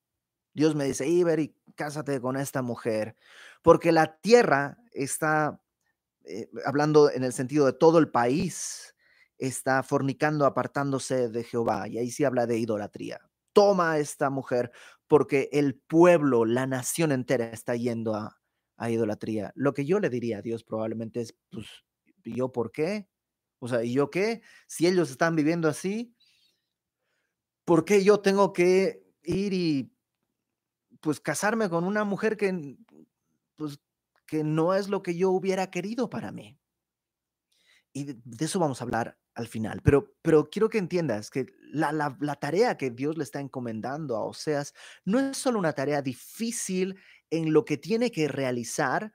Dios 0.54 0.74
me 0.74 0.84
dice, 0.84 1.06
Iber, 1.06 1.38
y 1.40 1.54
cásate 1.74 2.20
con 2.20 2.36
esta 2.36 2.62
mujer, 2.62 3.16
porque 3.62 3.92
la 3.92 4.18
tierra 4.20 4.78
está, 4.92 5.60
eh, 6.24 6.48
hablando 6.64 7.10
en 7.10 7.24
el 7.24 7.32
sentido 7.34 7.66
de 7.66 7.74
todo 7.74 7.98
el 7.98 8.10
país, 8.10 8.94
está 9.38 9.82
fornicando, 9.82 10.46
apartándose 10.46 11.28
de 11.28 11.44
Jehová, 11.44 11.88
y 11.88 11.98
ahí 11.98 12.10
sí 12.10 12.24
habla 12.24 12.46
de 12.46 12.58
idolatría. 12.58 13.20
Toma 13.52 13.92
a 13.92 13.98
esta 13.98 14.30
mujer, 14.30 14.72
porque 15.06 15.50
el 15.52 15.74
pueblo, 15.74 16.46
la 16.46 16.66
nación 16.66 17.12
entera 17.12 17.50
está 17.50 17.76
yendo 17.76 18.14
a, 18.14 18.40
a 18.78 18.90
idolatría. 18.90 19.52
Lo 19.56 19.74
que 19.74 19.84
yo 19.84 20.00
le 20.00 20.08
diría 20.08 20.38
a 20.38 20.42
Dios 20.42 20.64
probablemente 20.64 21.20
es, 21.20 21.36
pues, 21.50 21.66
¿yo 22.24 22.50
por 22.50 22.72
qué? 22.72 23.08
O 23.58 23.68
sea, 23.68 23.84
¿y 23.84 23.92
yo 23.92 24.10
qué? 24.10 24.40
Si 24.66 24.86
ellos 24.86 25.10
están 25.10 25.36
viviendo 25.36 25.68
así, 25.68 26.15
¿por 27.66 27.84
qué 27.84 28.02
yo 28.02 28.20
tengo 28.20 28.54
que 28.54 29.04
ir 29.22 29.52
y 29.52 29.92
pues 31.00 31.20
casarme 31.20 31.68
con 31.68 31.84
una 31.84 32.04
mujer 32.04 32.38
que 32.38 32.78
pues 33.56 33.78
que 34.26 34.42
no 34.42 34.74
es 34.74 34.88
lo 34.88 35.02
que 35.02 35.16
yo 35.16 35.30
hubiera 35.30 35.70
querido 35.70 36.08
para 36.08 36.32
mí? 36.32 36.58
Y 37.92 38.04
de, 38.04 38.44
eso 38.44 38.58
vamos 38.58 38.80
a 38.80 38.84
hablar 38.84 39.18
al 39.34 39.48
final, 39.48 39.80
pero, 39.82 40.14
pero 40.22 40.48
quiero 40.48 40.70
que 40.70 40.78
entiendas 40.78 41.28
que 41.28 41.46
la, 41.70 41.92
la, 41.92 42.16
la 42.20 42.36
tarea 42.36 42.78
que 42.78 42.90
Dios 42.90 43.18
le 43.18 43.24
está 43.24 43.40
encomendando 43.40 44.16
a 44.16 44.24
Oseas 44.24 44.72
no 45.04 45.18
es 45.18 45.36
solo 45.36 45.58
una 45.58 45.74
tarea 45.74 46.00
difícil 46.00 46.98
en 47.30 47.52
lo 47.52 47.64
que 47.64 47.76
tiene 47.76 48.10
que 48.10 48.28
realizar, 48.28 49.12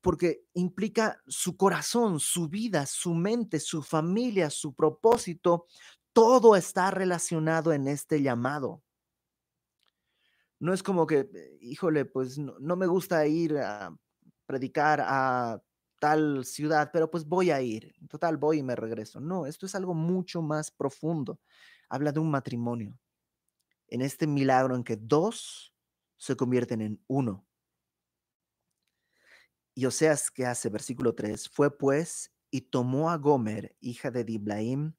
porque 0.00 0.44
implica 0.54 1.22
su 1.26 1.56
corazón, 1.56 2.20
su 2.20 2.48
vida, 2.48 2.86
su 2.86 3.14
mente, 3.14 3.60
su 3.60 3.82
familia, 3.82 4.50
su 4.50 4.74
propósito, 4.74 5.66
todo 6.12 6.56
está 6.56 6.90
relacionado 6.90 7.72
en 7.72 7.88
este 7.88 8.22
llamado. 8.22 8.82
No 10.60 10.72
es 10.72 10.82
como 10.82 11.06
que, 11.06 11.28
eh, 11.34 11.58
híjole, 11.60 12.04
pues 12.04 12.38
no, 12.38 12.76
me 12.76 12.86
gusta 12.86 13.26
ir 13.26 13.58
a 13.58 13.96
predicar 14.46 15.00
a 15.00 15.60
tal 15.98 16.44
ciudad, 16.44 16.90
pero 16.92 17.10
pues 17.10 17.24
voy 17.26 17.50
a 17.50 17.60
ir. 17.60 17.94
total, 18.08 18.36
voy 18.36 18.58
y 18.58 18.62
me 18.62 18.76
regreso. 18.76 19.20
No, 19.20 19.46
esto 19.46 19.66
es 19.66 19.74
algo 19.74 19.94
mucho 19.94 20.42
más 20.42 20.70
profundo. 20.70 21.40
Habla 21.88 22.12
de 22.12 22.20
un 22.20 22.30
matrimonio. 22.30 22.98
En 23.88 24.02
este 24.02 24.26
milagro 24.26 24.74
en 24.76 24.84
que 24.84 24.96
dos 24.96 25.74
se 26.16 26.36
convierten 26.36 26.80
en 26.80 27.02
uno. 27.08 27.46
Y 29.74 29.86
Oseas, 29.86 30.30
que 30.30 30.46
hace? 30.46 30.68
Versículo 30.68 31.14
3. 31.14 31.48
Fue 31.48 31.76
pues 31.76 32.32
y 32.50 32.62
tomó 32.62 33.10
a 33.10 33.16
Gomer, 33.16 33.74
hija 33.80 34.10
de 34.10 34.24
Diblaim, 34.24 34.94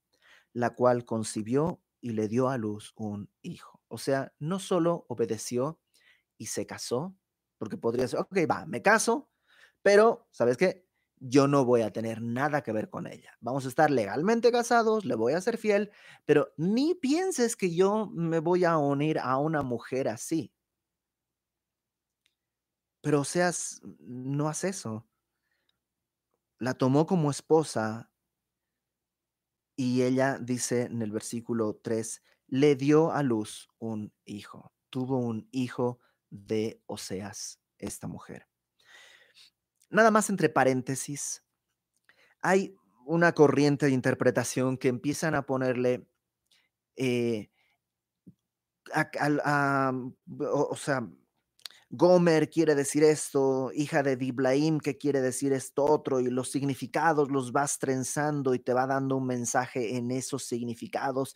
la 0.53 0.75
cual 0.75 1.05
concibió 1.05 1.81
y 1.99 2.11
le 2.11 2.27
dio 2.27 2.49
a 2.49 2.57
luz 2.57 2.93
un 2.95 3.29
hijo. 3.41 3.81
O 3.87 3.97
sea, 3.97 4.33
no 4.39 4.59
solo 4.59 5.05
obedeció 5.09 5.79
y 6.37 6.47
se 6.47 6.65
casó, 6.65 7.15
porque 7.57 7.77
podría 7.77 8.07
ser, 8.07 8.19
ok, 8.19 8.37
va, 8.49 8.65
me 8.65 8.81
caso, 8.81 9.29
pero, 9.81 10.27
¿sabes 10.31 10.57
qué? 10.57 10.83
yo 11.25 11.47
no 11.47 11.63
voy 11.63 11.81
a 11.83 11.91
tener 11.93 12.21
nada 12.21 12.63
que 12.63 12.73
ver 12.73 12.89
con 12.89 13.07
ella. 13.07 13.37
Vamos 13.39 13.65
a 13.65 13.69
estar 13.69 13.89
legalmente 13.89 14.51
casados, 14.51 15.05
le 15.05 15.15
voy 15.15 15.33
a 15.33 15.41
ser 15.41 15.57
fiel, 15.57 15.89
pero 16.25 16.53
ni 16.57 16.95
pienses 16.95 17.55
que 17.55 17.73
yo 17.73 18.07
me 18.07 18.39
voy 18.39 18.65
a 18.65 18.77
unir 18.77 19.19
a 19.19 19.37
una 19.37 19.61
mujer 19.61 20.09
así. 20.09 20.53
Pero 23.01 23.23
seas, 23.23 23.81
no 23.99 24.49
hace 24.49 24.69
eso. 24.69 25.07
La 26.59 26.73
tomó 26.73 27.05
como 27.05 27.31
esposa 27.31 28.11
y 29.75 30.03
ella 30.03 30.37
dice 30.39 30.83
en 30.83 31.01
el 31.01 31.11
versículo 31.11 31.79
3, 31.81 32.21
le 32.47 32.75
dio 32.75 33.11
a 33.11 33.23
luz 33.23 33.69
un 33.79 34.13
hijo. 34.25 34.73
Tuvo 34.89 35.17
un 35.17 35.47
hijo 35.51 35.99
de 36.29 36.81
Oseas, 36.85 37.59
esta 37.77 38.07
mujer. 38.07 38.47
Nada 39.89 40.11
más 40.11 40.29
entre 40.29 40.49
paréntesis, 40.49 41.43
hay 42.41 42.75
una 43.05 43.33
corriente 43.33 43.85
de 43.87 43.91
interpretación 43.91 44.77
que 44.77 44.87
empiezan 44.87 45.35
a 45.35 45.45
ponerle, 45.45 46.07
eh, 46.95 47.49
o, 50.39 50.75
sea, 50.75 51.07
Gomer 51.95 52.49
quiere 52.49 52.73
decir 52.73 53.03
esto, 53.03 53.71
hija 53.71 54.01
de 54.01 54.17
Diblaim, 54.17 54.79
que 54.79 54.97
quiere 54.97 55.21
decir 55.21 55.53
esto 55.53 55.85
otro, 55.85 56.19
y 56.19 56.25
los 56.31 56.49
significados 56.49 57.29
los 57.29 57.51
vas 57.51 57.77
trenzando 57.77 58.55
y 58.55 58.59
te 58.59 58.73
va 58.73 58.87
dando 58.87 59.17
un 59.17 59.27
mensaje 59.27 59.95
en 59.95 60.09
esos 60.09 60.43
significados 60.43 61.35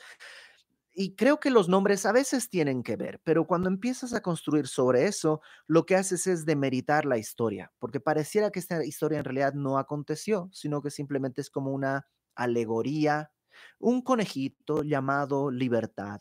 y 1.00 1.16
creo 1.16 1.40
que 1.40 1.52
los 1.52 1.70
nombres 1.70 2.08
a 2.08 2.12
veces 2.12 2.50
tienen 2.50 2.82
que 2.82 2.96
ver, 2.96 3.22
pero 3.24 3.46
cuando 3.46 3.70
empiezas 3.70 4.16
a 4.16 4.22
construir 4.24 4.68
sobre 4.68 5.06
eso, 5.06 5.42
lo 5.68 5.86
que 5.86 5.96
haces 5.96 6.26
es 6.26 6.44
demeritar 6.44 7.06
la 7.06 7.20
historia, 7.20 7.72
porque 7.78 8.00
pareciera 8.00 8.50
que 8.50 8.58
esta 8.58 8.84
historia 8.84 9.20
en 9.20 9.26
realidad 9.26 9.54
no 9.54 9.78
aconteció, 9.78 10.50
sino 10.52 10.82
que 10.82 10.90
simplemente 10.90 11.40
es 11.42 11.52
como 11.52 11.72
una 11.72 12.08
alegoría. 12.34 13.32
Un 13.78 14.02
conejito 14.02 14.82
llamado 14.82 15.52
libertad 15.52 16.20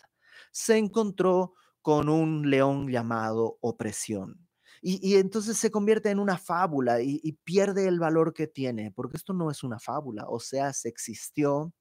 se 0.52 0.76
encontró 0.76 1.54
con 1.86 2.08
un 2.08 2.50
león 2.50 2.90
llamado 2.90 3.58
opresión. 3.60 4.48
Y, 4.82 5.14
entonces 5.18 5.56
se 5.56 5.70
convierte 5.70 6.10
en 6.10 6.18
una 6.18 6.36
fábula 6.36 7.00
y, 7.00 7.38
pierde 7.44 7.86
el 7.86 8.00
valor 8.00 8.34
que 8.34 8.48
tiene, 8.48 8.90
porque 8.90 9.16
esto 9.16 9.32
no 9.32 9.52
es 9.52 9.62
una 9.62 9.78
fábula, 9.78 10.24
o 10.28 10.40
sea, 10.40 10.72
se 10.72 10.88
existió, 10.88 11.72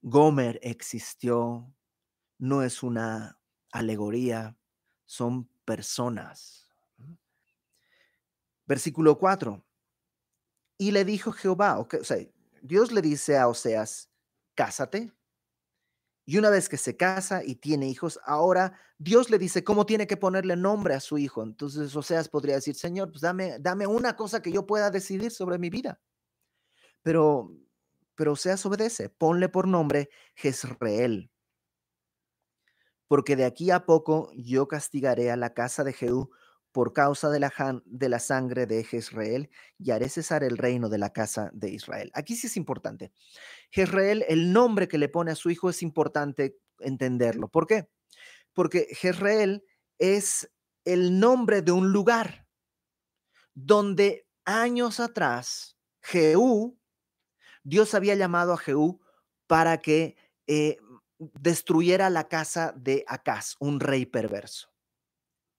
Gomer 0.00 0.60
existió, 0.62 1.74
no 2.38 2.62
es 2.62 2.84
una 2.84 3.36
alegoría, 3.72 4.56
son 5.04 5.50
personas. 5.64 6.68
Versículo 8.64 9.18
4. 9.18 9.60
Y 10.78 10.92
le 10.92 11.04
dijo 11.04 11.32
Jehová, 11.32 11.80
o 11.80 11.88
sea, 12.04 12.18
Dios 12.62 12.92
le 12.92 13.02
dice 13.02 13.36
a 13.36 13.48
Oseas, 13.48 14.08
cásate. 14.54 15.12
Y 16.26 16.38
una 16.38 16.50
vez 16.50 16.68
que 16.68 16.78
se 16.78 16.96
casa 16.96 17.42
y 17.44 17.56
tiene 17.56 17.88
hijos, 17.88 18.18
ahora 18.24 18.78
Dios 18.98 19.30
le 19.30 19.38
dice 19.38 19.62
cómo 19.64 19.86
tiene 19.86 20.06
que 20.06 20.16
ponerle 20.16 20.56
nombre 20.56 20.94
a 20.94 21.00
su 21.00 21.18
hijo. 21.18 21.42
Entonces 21.42 21.94
Oseas 21.96 22.28
podría 22.28 22.54
decir, 22.56 22.74
Señor, 22.76 23.10
pues 23.10 23.20
dame, 23.22 23.58
dame 23.60 23.86
una 23.86 24.16
cosa 24.16 24.40
que 24.42 24.52
yo 24.52 24.66
pueda 24.66 24.90
decidir 24.90 25.30
sobre 25.30 25.58
mi 25.58 25.70
vida. 25.70 26.00
Pero 27.02 27.50
pero 28.16 28.32
Oseas 28.32 28.64
obedece, 28.66 29.08
ponle 29.10 29.48
por 29.48 29.66
nombre 29.66 30.08
Jezreel. 30.36 31.30
Porque 33.10 33.36
de 33.36 33.44
aquí 33.44 33.70
a 33.70 33.84
poco 33.86 34.30
yo 34.34 34.68
castigaré 34.68 35.30
a 35.30 35.36
la 35.36 35.52
casa 35.54 35.84
de 35.84 35.92
Jehú 35.92 36.30
por 36.74 36.92
causa 36.92 37.30
de 37.30 37.38
la, 37.38 37.52
de 37.84 38.08
la 38.08 38.18
sangre 38.18 38.66
de 38.66 38.82
Jezreel 38.82 39.48
y 39.78 39.92
haré 39.92 40.08
cesar 40.08 40.42
el 40.42 40.58
reino 40.58 40.88
de 40.88 40.98
la 40.98 41.12
casa 41.12 41.48
de 41.52 41.70
Israel. 41.70 42.10
Aquí 42.14 42.34
sí 42.34 42.48
es 42.48 42.56
importante. 42.56 43.12
Jezreel, 43.70 44.24
el 44.28 44.52
nombre 44.52 44.88
que 44.88 44.98
le 44.98 45.08
pone 45.08 45.30
a 45.30 45.36
su 45.36 45.50
hijo 45.50 45.70
es 45.70 45.82
importante 45.82 46.58
entenderlo. 46.80 47.46
¿Por 47.48 47.68
qué? 47.68 47.88
Porque 48.52 48.88
Jezreel 48.90 49.64
es 50.00 50.50
el 50.84 51.20
nombre 51.20 51.62
de 51.62 51.70
un 51.70 51.92
lugar 51.92 52.48
donde 53.54 54.26
años 54.44 54.98
atrás 54.98 55.78
Jehú 56.02 56.76
Dios 57.62 57.94
había 57.94 58.16
llamado 58.16 58.52
a 58.52 58.58
Jehú 58.58 59.00
para 59.46 59.78
que 59.78 60.16
eh, 60.48 60.78
destruyera 61.18 62.10
la 62.10 62.26
casa 62.26 62.74
de 62.76 63.04
Acaz, 63.06 63.54
un 63.60 63.78
rey 63.78 64.06
perverso. 64.06 64.73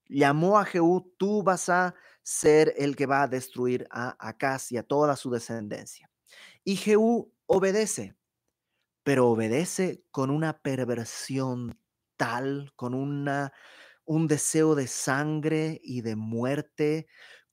Llamó 0.08 0.60
a 0.60 0.66
Jehú, 0.66 1.14
tú 1.18 1.44
vas 1.44 1.70
a 1.70 1.96
ser 2.24 2.74
el 2.78 2.96
que 2.96 3.06
va 3.06 3.24
a 3.24 3.28
destruir 3.28 3.88
a 3.92 4.16
Acaz 4.20 4.72
y 4.72 4.78
a 4.78 4.84
toda 4.84 5.16
su 5.16 5.30
descendencia. 5.30 6.10
Y 6.64 6.76
Jehú 6.76 7.32
obedece, 7.46 8.16
pero 9.04 9.30
obedece 9.30 10.04
con 10.12 10.32
una 10.32 10.60
perversión 10.62 11.80
tal, 12.18 12.72
con 12.76 12.94
una, 12.94 13.54
un 14.06 14.28
deseo 14.28 14.76
de 14.76 14.88
sangre 14.88 15.80
y 15.84 16.02
de 16.02 16.16
muerte, 16.16 17.08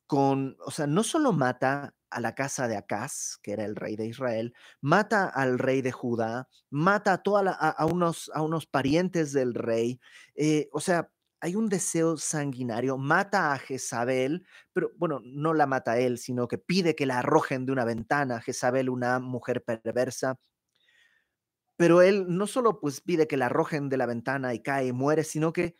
con, 0.07 0.57
o 0.65 0.71
sea, 0.71 0.87
no 0.87 1.03
solo 1.03 1.33
mata 1.33 1.95
a 2.11 2.21
la 2.21 2.35
casa 2.35 2.69
de 2.69 2.77
Acaz, 2.77 3.38
que 3.43 3.53
era 3.53 3.65
el 3.65 3.77
rey 3.77 3.97
de 3.97 4.07
Israel, 4.07 4.55
mata 4.81 5.27
al 5.27 5.59
rey 5.59 5.83
de 5.83 5.93
Judá, 5.93 6.49
mata 6.71 7.15
a, 7.15 7.23
toda 7.23 7.53
a, 7.53 7.87
unos, 7.87 8.31
a 8.35 8.43
unos 8.43 8.67
parientes 8.67 9.33
del 9.33 9.55
rey. 9.55 10.01
Eh, 10.35 10.69
o 10.73 10.81
sea, 10.81 11.11
hay 11.42 11.57
un 11.57 11.68
deseo 11.68 12.16
sanguinario, 12.16 12.96
mata 12.98 13.52
a 13.52 13.59
Jezabel, 13.59 14.46
pero 14.72 14.92
bueno, 14.96 15.20
no 15.24 15.55
la 15.55 15.66
mata 15.66 15.92
a 15.92 15.98
él, 15.98 16.18
sino 16.18 16.46
que 16.46 16.57
pide 16.57 16.94
que 16.94 17.05
la 17.05 17.18
arrojen 17.18 17.66
de 17.66 17.72
una 17.72 17.85
ventana, 17.85 18.40
Jezabel, 18.40 18.88
una 18.88 19.18
mujer 19.18 19.64
perversa. 19.64 20.38
Pero 21.76 22.00
él 22.00 22.26
no 22.28 22.46
solo 22.46 22.78
pues 22.78 23.00
pide 23.00 23.26
que 23.26 23.37
la 23.37 23.46
arrojen 23.46 23.88
de 23.88 23.96
la 23.96 24.07
ventana 24.07 24.55
y 24.55 24.62
cae 24.62 24.87
y 24.87 24.92
muere, 24.92 25.24
sino 25.24 25.52
que 25.52 25.74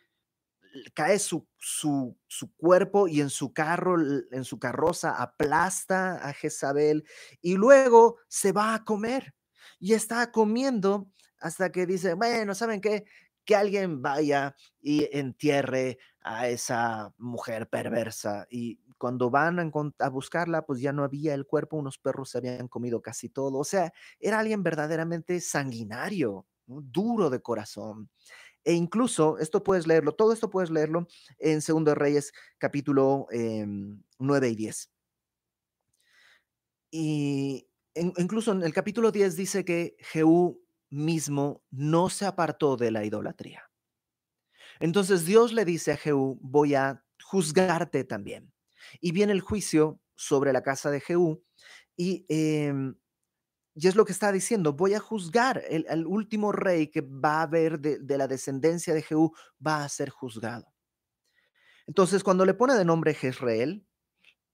cae 0.93 1.17
su, 1.17 1.47
su, 1.57 2.17
cuerpo 2.57 3.07
y 3.07 3.21
en 3.21 3.29
su 3.29 3.53
carro, 3.53 3.95
en 4.31 4.43
su 4.43 4.59
carroza, 4.59 5.11
aplasta 5.21 6.15
a 6.27 6.33
Jezabel 6.33 7.05
y 7.41 7.55
luego 7.55 8.17
se 8.27 8.51
va 8.51 8.75
a 8.75 8.83
comer. 8.83 9.33
Y 9.79 9.93
está 9.93 10.29
comiendo 10.29 11.09
hasta 11.39 11.71
que 11.71 11.85
dice, 11.85 12.15
bueno, 12.15 12.53
¿saben 12.53 12.81
qué? 12.81 13.05
Que 13.45 13.55
alguien 13.55 14.01
vaya 14.01 14.55
y 14.81 15.07
entierre 15.17 15.97
a 16.21 16.47
esa 16.47 17.13
mujer 17.17 17.69
perversa. 17.69 18.47
Y 18.49 18.79
cuando 18.97 19.29
van 19.29 19.59
a, 19.99 20.09
buscarla, 20.09 20.65
pues 20.65 20.79
ya 20.79 20.93
no 20.93 21.03
había 21.03 21.33
el 21.33 21.45
cuerpo, 21.45 21.77
unos 21.77 21.97
perros 21.97 22.29
se 22.29 22.37
habían 22.37 22.67
comido 22.69 23.01
casi 23.01 23.29
todo. 23.29 23.59
O 23.59 23.63
sea, 23.65 23.91
era 24.19 24.39
alguien 24.39 24.63
verdaderamente 24.63 25.41
sanguinario, 25.41 26.45
duro 26.65 27.29
de 27.29 27.41
corazón. 27.41 28.09
E 28.63 28.73
incluso, 28.73 29.37
esto 29.39 29.61
puedes 29.61 29.87
leerlo, 29.87 30.13
todo 30.13 30.31
esto 30.31 30.49
puedes 30.49 30.69
leerlo 30.69 31.07
en 31.37 31.61
Segundo 31.61 31.93
Reyes 31.95 32.31
capítulo 32.57 33.27
9 33.29 34.47
em, 34.47 34.53
y 34.53 34.55
10. 34.55 34.89
Y 36.91 37.67
incluso 37.95 38.53
en 38.53 38.63
el 38.63 38.73
capítulo 38.73 39.11
10 39.11 39.35
dice 39.35 39.65
que 39.65 39.97
Jehú 39.99 40.62
mismo 40.93 41.63
no 41.71 42.09
se 42.09 42.25
apartó 42.25 42.77
de 42.77 42.91
la 42.91 43.03
idolatría. 43.05 43.69
Entonces 44.79 45.25
Dios 45.25 45.53
le 45.53 45.65
dice 45.65 45.91
a 45.91 45.97
Jehú, 45.97 46.39
voy 46.41 46.75
a 46.75 47.03
juzgarte 47.23 48.03
también. 48.03 48.53
Y 48.99 49.11
viene 49.11 49.33
el 49.33 49.41
juicio 49.41 49.99
sobre 50.15 50.53
la 50.53 50.61
casa 50.61 50.91
de 50.91 50.99
Jehú 50.99 51.43
y 51.95 52.25
em, 52.29 52.95
y 53.75 53.87
es 53.87 53.95
lo 53.95 54.05
que 54.05 54.11
está 54.11 54.31
diciendo, 54.31 54.73
voy 54.73 54.93
a 54.93 54.99
juzgar, 54.99 55.63
el, 55.67 56.05
último 56.05 56.51
rey 56.51 56.87
que 56.87 57.01
va 57.01 57.39
a 57.39 57.41
haber 57.43 57.79
de, 57.79 58.17
la 58.17 58.27
descendencia 58.27 58.93
de 58.93 59.01
Jehú 59.01 59.33
va 59.65 59.83
a 59.83 59.89
ser 59.89 60.09
juzgado. 60.09 60.71
Entonces, 61.87 62.23
cuando 62.23 62.45
le 62.45 62.53
pone 62.53 62.75
de 62.75 62.85
nombre 62.85 63.15
Jezreel, 63.15 63.85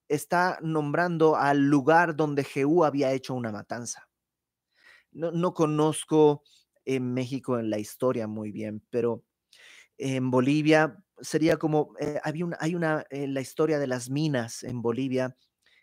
está 0.07 0.57
nombrando 0.61 1.35
al 1.35 1.67
lugar 1.67 2.15
donde 2.15 2.43
Jehú 2.43 2.85
había 2.85 3.11
hecho 3.11 3.33
una 3.33 3.51
matanza. 3.51 4.08
No, 5.11 5.53
conozco 5.53 6.43
en 6.85 7.13
México 7.13 7.59
en 7.59 7.69
la 7.69 7.79
historia 7.79 8.27
muy 8.27 8.51
bien, 8.51 8.83
pero 8.89 9.23
en 9.97 10.31
Bolivia 10.31 11.03
sería 11.21 11.57
como, 11.57 11.93
eh, 11.99 12.19
había 12.23 12.45
una, 12.45 12.57
hay 12.61 12.75
una, 12.75 13.05
en 13.09 13.33
la 13.33 13.41
historia 13.41 13.79
de 13.79 13.87
las 13.87 14.09
minas 14.09 14.63
en 14.63 14.81
Bolivia, 14.81 15.35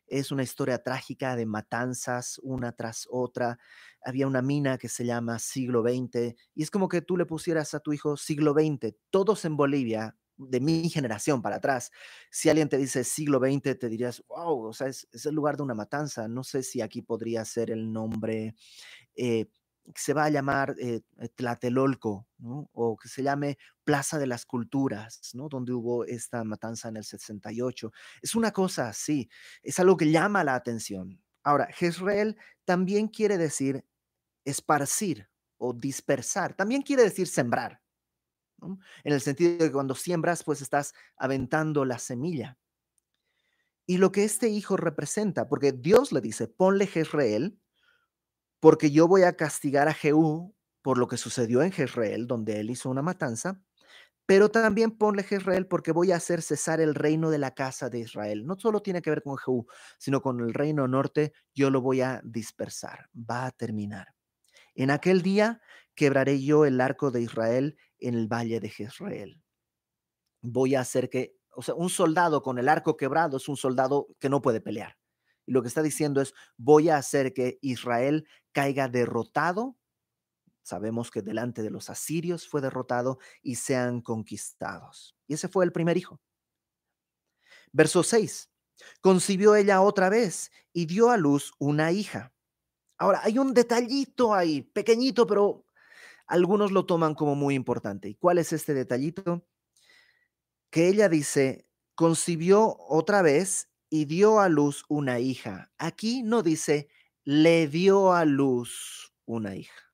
es 0.07 0.31
una 0.33 0.43
historia 0.45 0.83
trágica 0.83 1.37
de 1.37 1.47
matanzas 1.47 2.39
una 2.43 2.73
tras 2.73 3.09
otra. 3.11 3.59
Había 4.05 4.27
una 4.27 4.43
mina 4.43 4.79
que 4.79 4.89
se 4.89 5.05
llama 5.05 5.39
siglo 5.39 5.83
XX 5.83 6.37
y 6.55 6.63
es 6.63 6.71
como 6.71 6.89
que 6.89 7.03
tú 7.03 7.17
le 7.17 7.27
pusieras 7.27 7.75
a 7.75 7.81
tu 7.81 7.93
hijo 7.93 8.17
siglo 8.17 8.55
XX, 8.55 8.97
todos 9.11 9.45
en 9.45 9.57
Bolivia, 9.57 10.17
de 10.37 10.61
mi 10.61 10.89
generación 10.89 11.43
para 11.43 11.57
atrás. 11.57 11.91
Si 12.31 12.49
alguien 12.49 12.69
te 12.69 12.79
dice 12.79 13.05
siglo 13.05 13.39
XX, 13.39 13.79
te 13.79 13.89
dirías, 13.89 14.23
wow, 14.29 14.67
o 14.67 14.73
sea, 14.73 14.89
es, 14.89 15.07
el 15.25 15.35
lugar 15.35 15.57
de 15.57 15.63
una 15.63 15.75
matanza. 15.75 16.29
No 16.29 16.45
sé 16.45 16.63
si 16.63 16.81
aquí 16.81 17.03
podría 17.03 17.45
ser 17.45 17.71
el 17.71 17.93
nombre. 17.93 18.55
Eh, 19.15 19.47
que 19.95 20.01
se 20.01 20.15
va 20.15 20.25
a 20.25 20.31
llamar 20.31 20.75
eh, 20.81 21.03
eh, 21.19 21.29
Tlatelolco, 21.29 22.27
o 22.73 22.97
que 22.97 23.09
se 23.09 23.23
llame 23.23 23.59
Plaza 23.85 24.19
de 24.19 24.27
las 24.27 24.45
Culturas, 24.45 25.31
¿no? 25.35 25.49
donde 25.49 25.73
hubo 25.73 26.05
esta 26.05 26.43
matanza 26.45 26.89
en 26.89 26.97
el 26.97 27.05
68. 27.05 27.93
Es 28.23 28.35
una 28.35 28.51
cosa 28.51 28.89
así, 28.89 29.29
es 29.63 29.79
algo 29.79 29.97
que 29.97 30.11
llama 30.11 30.45
la 30.45 30.55
atención. 30.55 31.23
Ahora, 31.43 31.69
Jezreel 31.73 32.37
también 32.65 33.09
quiere 33.09 33.39
decir 33.39 33.85
esparcir 34.45 35.29
o 35.59 35.73
dispersar, 35.73 36.55
también 36.55 36.83
quiere 36.83 37.05
decir 37.05 37.29
sembrar, 37.29 37.81
en 38.63 39.13
el 39.13 39.21
sentido 39.21 39.53
de 39.53 39.59
que 39.59 39.73
cuando 39.73 39.95
siembras, 39.95 40.45
pues 40.45 40.63
estás 40.63 40.95
aventando 41.17 41.85
la 41.85 41.99
semilla. 41.99 42.59
Y 43.87 43.99
lo 43.99 44.11
que 44.11 44.25
este 44.25 44.49
hijo 44.49 44.77
representa, 44.77 45.49
porque 45.49 45.73
Dios 45.73 46.13
le 46.13 46.21
dice, 46.21 46.49
ponle 46.49 46.87
Jezreel, 46.87 47.61
porque 48.59 48.91
yo 48.91 49.07
voy 49.07 49.23
a 49.23 49.37
castigar 49.37 49.89
a 49.89 49.95
Jehú 49.95 50.55
por 50.83 50.99
lo 50.99 51.09
que 51.09 51.17
sucedió 51.17 51.63
en 51.63 51.73
Jezreel, 51.73 52.27
donde 52.27 52.61
él 52.61 52.71
hizo 52.71 52.91
una 52.91 53.03
matanza, 53.03 53.61
pero 54.27 54.51
también 54.51 54.91
ponle 54.91 55.23
Jezreel 55.23 55.69
porque 55.69 55.93
voy 55.93 56.11
a 56.11 56.17
hacer 56.17 56.43
cesar 56.43 56.81
el 56.81 56.97
reino 56.97 57.31
de 57.31 57.39
la 57.39 57.55
casa 57.55 57.89
de 57.89 58.01
Israel. 58.01 58.45
No 58.45 58.59
solo 58.59 58.83
tiene 58.83 59.01
que 59.01 59.11
ver 59.11 59.23
con 59.23 59.37
Jehú, 59.37 59.67
sino 59.99 60.21
con 60.21 60.41
el 60.41 60.53
reino 60.53 60.89
norte, 60.89 61.33
yo 61.55 61.71
lo 61.71 61.81
voy 61.81 62.01
a 62.01 62.21
dispersar, 62.25 63.09
va 63.15 63.47
a 63.47 63.53
terminar. 63.53 64.15
En 64.75 64.91
aquel 64.91 65.23
día 65.23 65.61
quebraré 65.97 66.41
yo 66.41 66.65
el 66.65 66.81
arco 66.81 67.11
de 67.11 67.23
Israel 67.23 67.77
en 67.99 68.15
el 68.15 68.29
valle 68.29 68.61
de 68.61 68.69
Jezreel. 68.69 69.43
Voy 70.43 70.77
a 70.77 70.81
hacer 70.81 71.11
que, 71.11 71.37
o 71.51 71.63
sea, 71.63 71.75
un 71.75 71.91
soldado 71.91 72.43
con 72.43 72.59
el 72.59 72.69
arco 72.69 72.97
quebrado 72.97 73.39
es 73.39 73.49
un 73.49 73.57
soldado 73.57 74.07
que 74.21 74.29
no 74.29 74.41
puede 74.43 74.61
pelear. 74.61 74.97
Y 75.47 75.53
lo 75.53 75.63
que 75.63 75.69
está 75.69 75.83
diciendo 75.83 76.21
es, 76.21 76.35
voy 76.57 76.91
a 76.91 76.99
hacer 76.99 77.33
que 77.33 77.59
Israel 77.63 78.29
caiga 78.53 78.89
derrotado. 78.89 79.77
Sabemos 80.63 81.11
que 81.11 81.23
delante 81.23 81.63
de 81.63 81.71
los 81.71 81.89
asirios 81.89 82.49
fue 82.49 82.61
derrotado 82.61 83.19
y 83.43 83.57
sean 83.57 84.03
conquistados. 84.03 85.17
Y 85.27 85.35
ese 85.35 85.49
fue 85.49 85.65
el 85.65 85.73
primer 85.73 85.97
hijo. 85.97 86.21
Verso 87.73 88.03
6. 88.03 88.51
Concibió 89.01 89.55
ella 89.55 89.81
otra 89.81 90.11
vez 90.11 90.51
y 90.73 90.87
dio 90.87 91.11
a 91.11 91.17
luz 91.17 91.53
una 91.59 91.93
hija. 91.93 92.35
Ahora, 92.99 93.21
hay 93.23 93.39
un 93.39 93.55
detallito 93.55 94.35
ahí, 94.35 94.63
pequeñito, 94.63 95.27
pero 95.27 95.66
algunos 96.27 96.73
lo 96.73 96.87
toman 96.87 97.15
como 97.15 97.35
muy 97.35 97.55
importante. 97.55 98.09
¿Y 98.09 98.15
cuál 98.15 98.39
es 98.39 98.53
este 98.53 98.75
detallito? 98.75 99.47
Que 100.71 100.89
ella 100.89 101.09
dice, 101.09 101.69
concibió 101.95 102.77
otra 102.79 103.23
vez 103.23 103.71
y 103.91 104.05
dio 104.05 104.41
a 104.41 104.49
luz 104.49 104.85
una 104.89 105.21
hija. 105.21 105.73
Aquí 105.79 106.23
no 106.23 106.43
dice, 106.43 106.89
le 107.25 107.69
dio 107.69 108.13
a 108.13 108.25
luz 108.25 109.13
una 109.25 109.57
hija. 109.57 109.87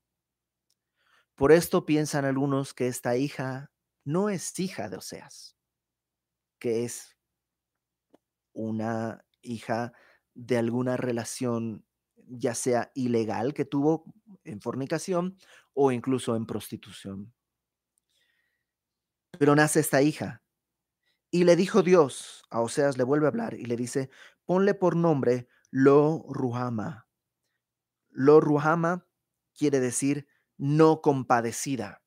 Por 1.34 1.52
esto 1.52 1.86
piensan 1.86 2.24
algunos 2.24 2.74
que 2.74 2.88
esta 2.88 3.16
hija 3.16 3.72
no 4.04 4.28
es 4.28 4.58
hija 4.58 4.88
de 4.88 4.96
Oseas, 4.96 5.56
que 6.58 6.84
es 6.84 7.16
una 8.52 9.24
hija 9.40 9.92
de 10.34 10.58
alguna 10.58 10.96
relación, 10.96 11.84
ya 12.16 12.54
sea 12.54 12.90
ilegal 12.94 13.54
que 13.54 13.64
tuvo 13.64 14.04
en 14.44 14.60
fornicación 14.60 15.38
o 15.74 15.92
incluso 15.92 16.36
en 16.36 16.46
prostitución. 16.46 17.32
Pero 19.38 19.54
nace 19.54 19.80
esta 19.80 20.02
hija 20.02 20.42
y 21.30 21.44
le 21.44 21.56
dijo 21.56 21.82
Dios, 21.82 22.44
a 22.50 22.60
Oseas 22.60 22.98
le 22.98 23.04
vuelve 23.04 23.26
a 23.26 23.30
hablar 23.30 23.54
y 23.54 23.64
le 23.64 23.76
dice, 23.76 24.10
ponle 24.44 24.74
por 24.74 24.96
nombre 24.96 25.48
Lo 25.70 26.24
Ruhama. 26.28 27.08
Lo 28.10 28.40
Ruhama 28.40 29.06
quiere 29.56 29.80
decir 29.80 30.28
no 30.58 31.00
compadecida. 31.00 32.02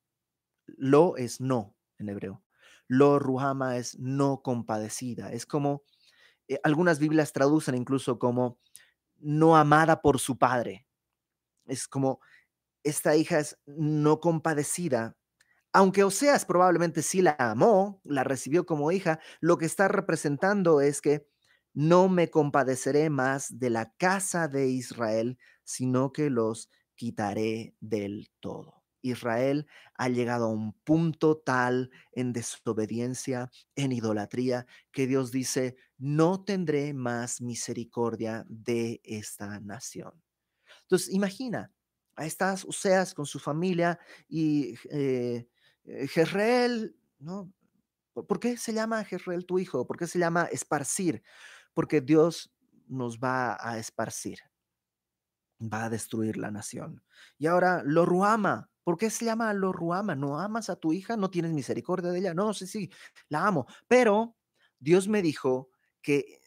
Lo 0.67 1.17
es 1.17 1.41
no 1.41 1.75
en 1.97 2.10
hebreo. 2.10 2.43
Lo 2.88 3.17
Ruhama 3.17 3.78
es 3.78 3.97
no 3.97 4.43
compadecida. 4.43 5.32
Es 5.32 5.47
como, 5.47 5.84
eh, 6.47 6.60
algunas 6.63 6.99
Biblias 6.99 7.34
traducen 7.34 7.73
incluso 7.73 8.19
como 8.19 8.60
no 9.17 9.58
amada 9.58 10.01
por 10.04 10.19
su 10.19 10.38
padre. 10.38 10.86
Es 11.65 11.88
como, 11.88 12.19
esta 12.86 13.17
hija 13.17 13.39
es 13.39 13.58
no 13.65 14.21
compadecida 14.21 15.17
aunque 15.76 16.06
Oseas 16.06 16.45
probablemente 16.45 17.02
sí 17.02 17.21
la 17.21 17.36
amó, 17.38 18.00
la 18.06 18.24
recibió 18.24 18.65
como 18.65 18.93
hija, 18.93 19.19
lo 19.41 19.58
que 19.58 19.65
está 19.65 19.89
representando 19.89 20.80
es 20.80 21.02
que 21.02 21.28
no 21.74 22.08
me 22.08 22.30
compadeceré 22.30 23.10
más 23.10 23.60
de 23.60 23.69
la 23.69 23.93
casa 23.98 24.48
de 24.48 24.69
Israel, 24.69 25.38
sino 25.65 26.13
que 26.13 26.30
los 26.30 26.69
quitaré 26.95 27.76
del 27.82 28.32
todo. 28.39 28.86
Israel 29.02 29.67
ha 29.95 30.08
llegado 30.08 30.45
a 30.45 30.52
un 30.54 30.71
punto 30.86 31.39
tal 31.39 31.91
en 32.13 32.32
desobediencia, 32.32 33.52
en 33.76 33.91
idolatría, 33.91 34.67
que 34.93 35.08
Dios 35.08 35.30
dice, 35.34 35.76
no 35.98 36.45
tendré 36.45 36.93
más 36.93 37.41
misericordia 37.41 38.45
de 38.48 39.02
esta 39.04 39.60
nación. 39.60 40.24
Entonces, 40.84 41.13
imagina 41.13 41.74
a 42.15 42.25
estas 42.25 42.65
Oseas 42.65 43.13
con 43.13 43.25
su 43.25 43.39
familia 43.39 43.99
y 44.28 44.75
eh, 44.89 45.47
eh, 45.86 46.89
¿no? 47.19 47.51
¿Por 48.13 48.39
qué 48.39 48.58
se 48.58 48.73
llama 48.73 49.04
Jezreel 49.04 49.45
tu 49.45 49.60
hijo? 49.60 49.86
¿Por 49.86 49.97
qué 49.97 50.08
se 50.08 50.19
llama 50.19 50.45
esparcir? 50.45 51.21
Porque 51.73 51.99
Dios 51.99 52.54
nos 52.88 53.19
va 53.19 53.58
a 53.60 53.78
esparcir, 53.78 54.39
va 55.62 55.86
a 55.86 55.89
destruir 55.89 56.38
la 56.38 56.51
nación. 56.51 57.04
Y 57.38 57.47
ahora 57.47 57.84
lo 57.86 58.06
ruama. 58.06 58.69
¿Por 58.84 58.97
qué 58.97 59.10
se 59.10 59.25
llama 59.25 59.54
lo 59.54 59.73
ruama? 59.73 60.15
¿No 60.15 60.39
amas 60.39 60.69
a 60.69 60.75
tu 60.75 60.93
hija? 60.93 61.17
¿No 61.17 61.30
tienes 61.30 61.51
misericordia 61.51 62.12
de 62.12 62.19
ella? 62.19 62.34
No, 62.34 62.54
sí, 62.54 62.67
sí, 62.67 62.89
la 63.30 63.45
amo. 63.47 63.65
Pero 63.88 64.38
Dios 64.80 65.08
me 65.08 65.21
dijo 65.21 65.71
que 66.01 66.39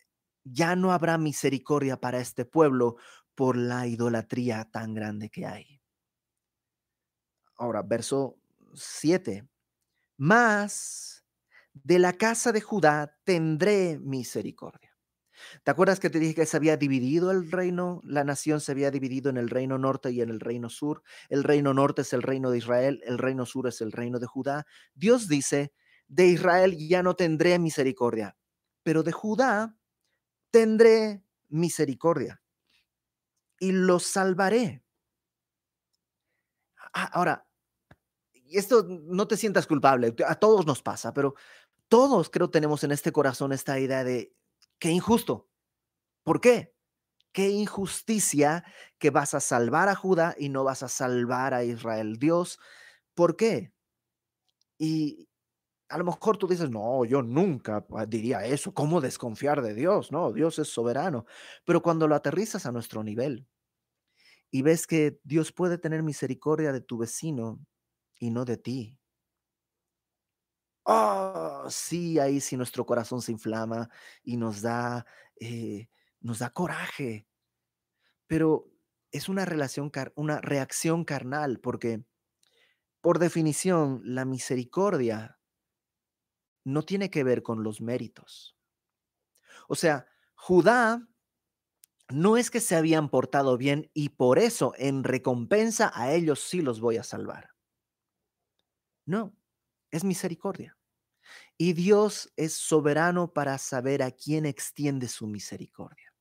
ya 0.45 0.77
no 0.77 0.93
habrá 0.93 1.19
misericordia 1.19 2.01
para 2.01 2.21
este 2.21 2.45
pueblo 2.45 2.97
por 3.39 3.57
la 3.57 3.87
idolatría 3.87 4.69
tan 4.69 4.95
grande 4.95 5.31
que 5.31 5.47
hay. 5.47 5.81
Ahora, 7.55 7.83
verso 7.83 8.37
7. 8.75 9.49
Más 10.17 11.25
de 11.73 12.01
la 12.01 12.15
casa 12.15 12.51
de 12.51 12.61
Judá 12.61 13.17
tendré 13.23 14.01
misericordia. 14.01 14.99
¿Te 15.63 15.71
acuerdas 15.71 16.01
que 16.01 16.11
te 16.11 16.19
dije 16.19 16.35
que 16.35 16.47
se 16.47 16.57
había 16.57 16.77
dividido 16.77 17.31
el 17.31 17.49
reino? 17.53 18.01
La 18.03 18.25
nación 18.25 18.61
se 18.61 18.73
había 18.73 18.91
dividido 18.91 19.31
en 19.31 19.37
el 19.37 19.51
reino 19.51 19.79
norte 19.79 20.11
y 20.11 20.21
en 20.21 20.31
el 20.31 20.41
reino 20.41 20.69
sur. 20.69 21.05
El 21.29 21.45
reino 21.45 21.73
norte 21.73 22.03
es 22.03 22.13
el 22.13 22.23
reino 22.23 22.51
de 22.51 22.59
Israel, 22.59 23.01
el 23.05 23.19
reino 23.19 23.47
sur 23.47 23.69
es 23.69 23.81
el 23.81 23.93
reino 23.93 24.19
de 24.19 24.27
Judá. 24.27 24.67
Dios 24.95 25.29
dice, 25.29 25.73
de 26.09 26.27
Israel 26.27 26.77
ya 26.77 27.05
no 27.05 27.15
tendré 27.15 27.57
misericordia, 27.61 28.37
pero 28.83 29.05
de 29.05 29.13
Judá 29.13 29.77
tendré 30.51 31.23
misericordia 31.49 32.43
y 33.61 33.73
los 33.73 34.05
salvaré. 34.05 34.83
Ahora, 36.93 37.47
y 38.33 38.59
esto 38.59 38.85
no 38.89 39.29
te 39.29 39.37
sientas 39.37 39.67
culpable, 39.67 40.15
a 40.27 40.35
todos 40.37 40.67
nos 40.67 40.83
pasa, 40.83 41.13
pero 41.13 41.35
todos 41.89 42.31
creo 42.31 42.51
tenemos 42.51 42.85
en 42.85 42.93
este 42.93 43.13
corazón 43.13 43.53
esta 43.53 43.79
idea 43.79 44.05
de 44.05 44.35
qué 44.79 44.91
injusto. 44.91 45.49
¿Por 46.23 46.41
qué? 46.41 46.75
Qué 47.33 47.51
injusticia 47.51 48.65
que 48.99 49.11
vas 49.11 49.35
a 49.35 49.41
salvar 49.41 49.89
a 49.89 49.95
Judá 49.95 50.35
y 50.39 50.49
no 50.49 50.65
vas 50.65 50.83
a 50.83 50.89
salvar 50.89 51.55
a 51.55 51.65
Israel. 51.65 52.19
Dios, 52.19 52.59
¿por 53.15 53.37
qué? 53.37 53.73
Y 54.79 55.28
a 55.89 55.99
lo 55.99 56.05
mejor 56.05 56.37
tú 56.37 56.47
dices, 56.49 56.71
no, 56.71 57.05
yo 57.05 57.23
nunca 57.23 57.87
diría 58.09 58.45
eso. 58.45 58.75
¿Cómo 58.75 59.01
desconfiar 59.01 59.63
de 59.63 59.75
Dios? 59.75 60.13
No, 60.13 60.33
Dios 60.33 60.59
es 60.59 60.69
soberano. 60.69 61.27
Pero 61.65 61.83
cuando 61.83 62.07
lo 62.09 62.15
aterrizas 62.15 62.67
a 62.67 62.73
nuestro 62.73 63.03
nivel 63.03 63.47
y 64.51 64.63
ves 64.63 64.87
que 64.87 65.21
Dios 65.25 65.53
puede 65.53 65.79
tener 65.79 66.03
misericordia 66.03 66.73
de 66.73 66.81
tu 66.81 66.99
vecino 66.99 67.61
y 68.19 68.31
no 68.31 68.45
de 68.45 68.57
ti. 68.57 68.99
Oh, 70.85 71.67
sí, 71.71 72.19
ahí 72.19 72.41
sí 72.41 72.57
nuestro 72.57 72.87
corazón 72.87 73.21
se 73.21 73.33
inflama 73.33 73.91
y 74.23 74.39
nos 74.39 74.63
da, 74.63 75.05
eh, 75.39 75.89
nos 76.21 76.39
da 76.39 76.51
coraje. 76.51 77.27
Pero 78.27 78.71
es 79.11 79.29
una 79.29 79.45
relación, 79.45 79.91
una 80.17 80.41
reacción 80.41 81.05
carnal, 81.05 81.61
porque 81.61 82.05
por 83.01 83.19
definición 83.19 84.01
la 84.05 84.25
misericordia 84.25 85.38
no 86.69 86.83
tiene 86.83 87.11
que 87.11 87.25
ver 87.25 87.43
con 87.43 87.63
los 87.63 87.81
méritos. 87.81 88.57
O 89.69 89.75
sea, 89.75 90.07
Judá 90.35 91.09
no 92.11 92.37
es 92.37 92.51
que 92.51 92.61
se 92.61 92.77
habían 92.77 93.09
portado 93.09 93.57
bien 93.57 93.91
y 93.95 94.11
por 94.11 94.39
eso 94.39 94.73
en 94.77 95.03
recompensa 95.03 95.91
a 95.95 96.13
ellos 96.13 96.41
sí 96.41 96.61
los 96.61 96.81
voy 96.81 96.99
a 96.99 97.03
salvar. 97.03 97.51
No, 99.07 99.35
es 99.91 100.05
misericordia. 100.05 100.77
Y 101.57 101.73
Dios 101.73 102.33
es 102.37 102.55
soberano 102.55 103.33
para 103.33 103.59
saber 103.59 104.03
a 104.03 104.11
quién 104.11 104.47
extiende 104.47 105.09
su 105.09 105.27
misericordia. 105.27 106.13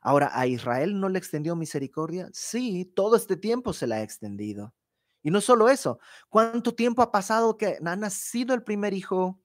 Ahora, 0.00 0.30
¿a 0.32 0.46
Israel 0.46 1.00
no 1.00 1.08
le 1.08 1.18
extendió 1.18 1.56
misericordia? 1.56 2.30
Sí, 2.32 2.84
todo 2.94 3.16
este 3.16 3.36
tiempo 3.36 3.72
se 3.72 3.88
la 3.88 3.96
ha 3.96 4.02
extendido. 4.02 4.74
Y 5.22 5.32
no 5.32 5.40
solo 5.40 5.68
eso, 5.68 5.98
¿cuánto 6.28 6.74
tiempo 6.74 7.02
ha 7.02 7.10
pasado 7.10 7.56
que 7.56 7.78
ha 7.84 7.96
nacido 7.96 8.54
el 8.54 8.62
primer 8.62 8.94
hijo? 8.94 9.40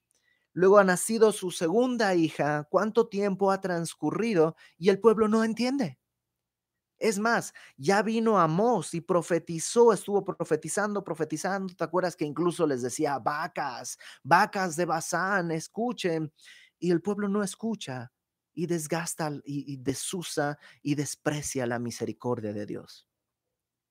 Luego 0.54 0.78
ha 0.78 0.84
nacido 0.84 1.32
su 1.32 1.52
segunda 1.52 2.14
hija. 2.16 2.68
¿Cuánto 2.70 3.08
tiempo 3.08 3.52
ha 3.52 3.62
transcurrido? 3.62 4.56
Y 4.78 4.90
el 4.90 5.00
pueblo 5.00 5.28
no 5.28 5.44
entiende. 5.44 5.98
Es 7.00 7.18
más, 7.18 7.54
ya 7.78 8.04
vino 8.04 8.40
Amós 8.40 8.94
y 8.94 9.02
profetizó, 9.02 9.92
estuvo 9.92 10.24
profetizando, 10.24 11.04
profetizando. 11.04 11.74
¿Te 11.74 11.84
acuerdas 11.84 12.16
que 12.16 12.26
incluso 12.26 12.68
les 12.68 12.84
decía, 12.84 13.18
vacas, 13.18 13.98
vacas 14.22 14.76
de 14.76 14.86
Bazán, 14.86 15.50
escuchen? 15.50 16.32
Y 16.78 16.92
el 16.92 17.02
pueblo 17.02 17.28
no 17.28 17.42
escucha 17.42 18.12
y 18.54 18.68
desgasta 18.68 19.32
y, 19.46 19.74
y 19.74 19.78
desusa 19.78 20.60
y 20.84 20.94
desprecia 20.94 21.66
la 21.66 21.80
misericordia 21.80 22.54
de 22.54 22.68
Dios. 22.68 23.08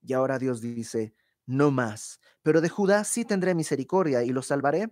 Y 0.03 0.13
ahora 0.13 0.39
Dios 0.39 0.61
dice, 0.61 1.15
no 1.47 1.73
más, 1.73 2.21
pero 2.43 2.61
de 2.61 2.69
Judá 2.69 3.03
sí 3.03 3.25
tendré 3.25 3.57
misericordia 3.57 4.23
y 4.23 4.31
lo 4.31 4.43
salvaré. 4.43 4.89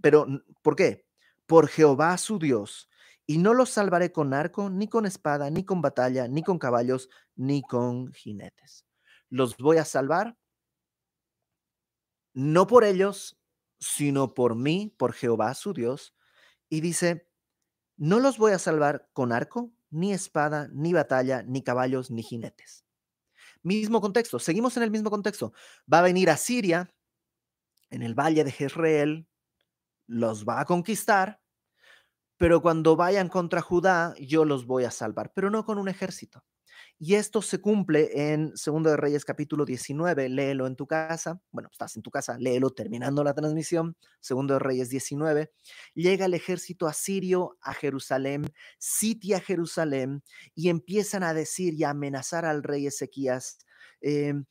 Pero, 0.00 0.26
¿por 0.62 0.76
qué? 0.76 1.06
Por 1.46 1.68
Jehová 1.68 2.16
su 2.18 2.38
Dios, 2.38 2.88
y 3.26 3.38
no 3.38 3.54
los 3.54 3.70
salvaré 3.70 4.12
con 4.12 4.34
arco, 4.34 4.70
ni 4.70 4.88
con 4.88 5.06
espada, 5.06 5.50
ni 5.50 5.64
con 5.64 5.80
batalla, 5.80 6.28
ni 6.28 6.42
con 6.42 6.58
caballos, 6.58 7.08
ni 7.36 7.62
con 7.62 8.12
jinetes. 8.12 8.84
Los 9.30 9.56
voy 9.56 9.78
a 9.78 9.84
salvar 9.84 10.36
no 12.34 12.66
por 12.66 12.84
ellos, 12.84 13.38
sino 13.78 14.34
por 14.34 14.56
mí, 14.56 14.92
por 14.98 15.12
Jehová 15.12 15.54
su 15.54 15.72
Dios. 15.72 16.14
Y 16.68 16.80
dice, 16.80 17.28
no 17.96 18.18
los 18.18 18.38
voy 18.38 18.52
a 18.52 18.58
salvar 18.58 19.08
con 19.12 19.32
arco, 19.32 19.72
ni 19.90 20.12
espada, 20.12 20.68
ni 20.72 20.92
batalla, 20.92 21.42
ni 21.44 21.62
caballos, 21.62 22.10
ni 22.10 22.22
jinetes. 22.22 22.84
Mismo 23.62 24.00
contexto, 24.00 24.38
seguimos 24.38 24.76
en 24.76 24.82
el 24.82 24.90
mismo 24.90 25.10
contexto. 25.10 25.52
Va 25.90 26.00
a 26.00 26.02
venir 26.02 26.28
a 26.28 26.36
Siria, 26.36 26.92
en 27.90 28.02
el 28.02 28.14
valle 28.14 28.42
de 28.42 28.50
Jezreel, 28.50 29.28
los 30.06 30.44
va 30.44 30.60
a 30.60 30.64
conquistar 30.64 31.40
pero 32.36 32.60
cuando 32.60 32.96
vayan 32.96 33.28
contra 33.28 33.60
Judá, 33.60 34.14
yo 34.18 34.44
los 34.44 34.66
voy 34.66 34.84
a 34.84 34.90
salvar, 34.90 35.32
pero 35.34 35.50
no 35.50 35.64
con 35.64 35.78
un 35.78 35.88
ejército. 35.88 36.44
Y 36.98 37.14
esto 37.14 37.42
se 37.42 37.60
cumple 37.60 38.32
en 38.32 38.56
Segundo 38.56 38.90
de 38.90 38.96
Reyes 38.96 39.24
capítulo 39.24 39.64
19, 39.64 40.28
léelo 40.28 40.66
en 40.66 40.76
tu 40.76 40.86
casa, 40.86 41.40
bueno, 41.50 41.68
estás 41.70 41.96
en 41.96 42.02
tu 42.02 42.10
casa, 42.10 42.36
léelo 42.38 42.70
terminando 42.70 43.22
la 43.24 43.34
transmisión, 43.34 43.96
Segundo 44.20 44.54
de 44.54 44.60
Reyes 44.60 44.90
19, 44.90 45.52
llega 45.94 46.26
el 46.26 46.34
ejército 46.34 46.86
asirio 46.86 47.56
a 47.60 47.74
Jerusalén, 47.74 48.44
sitia 48.78 49.40
Jerusalén 49.40 50.22
y 50.54 50.68
empiezan 50.68 51.22
a 51.22 51.34
decir 51.34 51.74
y 51.74 51.84
a 51.84 51.90
amenazar 51.90 52.44
al 52.44 52.62
rey 52.62 52.86
Ezequías, 52.86 53.58
em, 54.00 54.44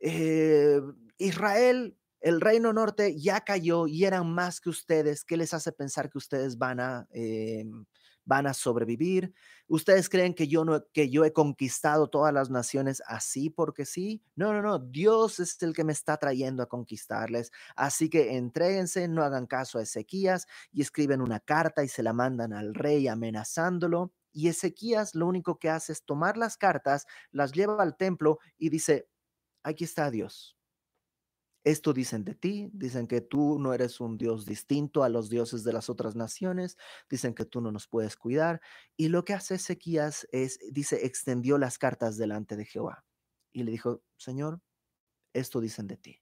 eh, 0.00 0.80
Israel 1.18 1.96
el 2.22 2.40
reino 2.40 2.72
norte 2.72 3.18
ya 3.18 3.40
cayó 3.40 3.86
y 3.88 4.04
eran 4.04 4.32
más 4.32 4.60
que 4.60 4.70
ustedes. 4.70 5.24
¿Qué 5.24 5.36
les 5.36 5.52
hace 5.54 5.72
pensar 5.72 6.08
que 6.08 6.18
ustedes 6.18 6.56
van 6.56 6.80
a, 6.80 7.06
em, 7.10 7.84
van 8.24 8.46
a 8.46 8.54
sobrevivir? 8.54 9.34
¿Ustedes 9.66 10.08
creen 10.08 10.32
que 10.34 10.46
yo, 10.46 10.64
no, 10.64 10.84
que 10.92 11.10
yo 11.10 11.24
he 11.24 11.32
conquistado 11.32 12.08
todas 12.08 12.32
las 12.32 12.48
naciones 12.48 13.02
así 13.06 13.50
porque 13.50 13.84
sí? 13.84 14.22
No, 14.36 14.52
no, 14.52 14.62
no. 14.62 14.78
Dios 14.78 15.40
es 15.40 15.60
el 15.62 15.74
que 15.74 15.84
me 15.84 15.92
está 15.92 16.16
trayendo 16.16 16.62
a 16.62 16.68
conquistarles. 16.68 17.50
Así 17.74 18.08
que 18.08 18.36
entréguense, 18.36 19.08
no 19.08 19.24
hagan 19.24 19.46
caso 19.46 19.78
a 19.78 19.82
Ezequías 19.82 20.46
y 20.72 20.82
escriben 20.82 21.20
una 21.22 21.40
carta 21.40 21.82
y 21.82 21.88
se 21.88 22.04
la 22.04 22.12
mandan 22.12 22.52
al 22.52 22.74
rey 22.74 23.08
amenazándolo. 23.08 24.12
Y 24.32 24.48
Ezequías 24.48 25.14
lo 25.16 25.26
único 25.26 25.58
que 25.58 25.70
hace 25.70 25.92
es 25.92 26.04
tomar 26.04 26.36
las 26.36 26.56
cartas, 26.56 27.06
las 27.32 27.52
lleva 27.52 27.82
al 27.82 27.96
templo 27.96 28.38
y 28.58 28.68
dice, 28.70 29.08
aquí 29.64 29.84
está 29.84 30.10
Dios 30.10 30.56
esto 31.64 31.92
dicen 31.92 32.24
de 32.24 32.34
ti, 32.34 32.70
dicen 32.72 33.06
que 33.06 33.20
tú 33.20 33.58
no 33.58 33.72
eres 33.72 34.00
un 34.00 34.18
Dios 34.18 34.46
distinto 34.46 35.04
a 35.04 35.08
los 35.08 35.30
dioses 35.30 35.62
de 35.64 35.72
las 35.72 35.88
otras 35.88 36.16
naciones, 36.16 36.76
dicen 37.08 37.34
que 37.34 37.44
tú 37.44 37.60
no 37.60 37.70
nos 37.70 37.86
puedes 37.86 38.16
cuidar. 38.16 38.60
Y 38.96 39.08
lo 39.08 39.24
que 39.24 39.34
hace 39.34 39.54
Ezequías 39.54 40.26
es, 40.32 40.58
dice, 40.72 41.06
extendió 41.06 41.58
las 41.58 41.78
cartas 41.78 42.16
delante 42.16 42.56
de 42.56 42.64
Jehová 42.64 43.04
y 43.52 43.62
le 43.62 43.70
dijo, 43.70 44.02
Señor, 44.16 44.60
esto 45.32 45.60
dicen 45.60 45.86
de 45.86 45.96
ti. 45.96 46.20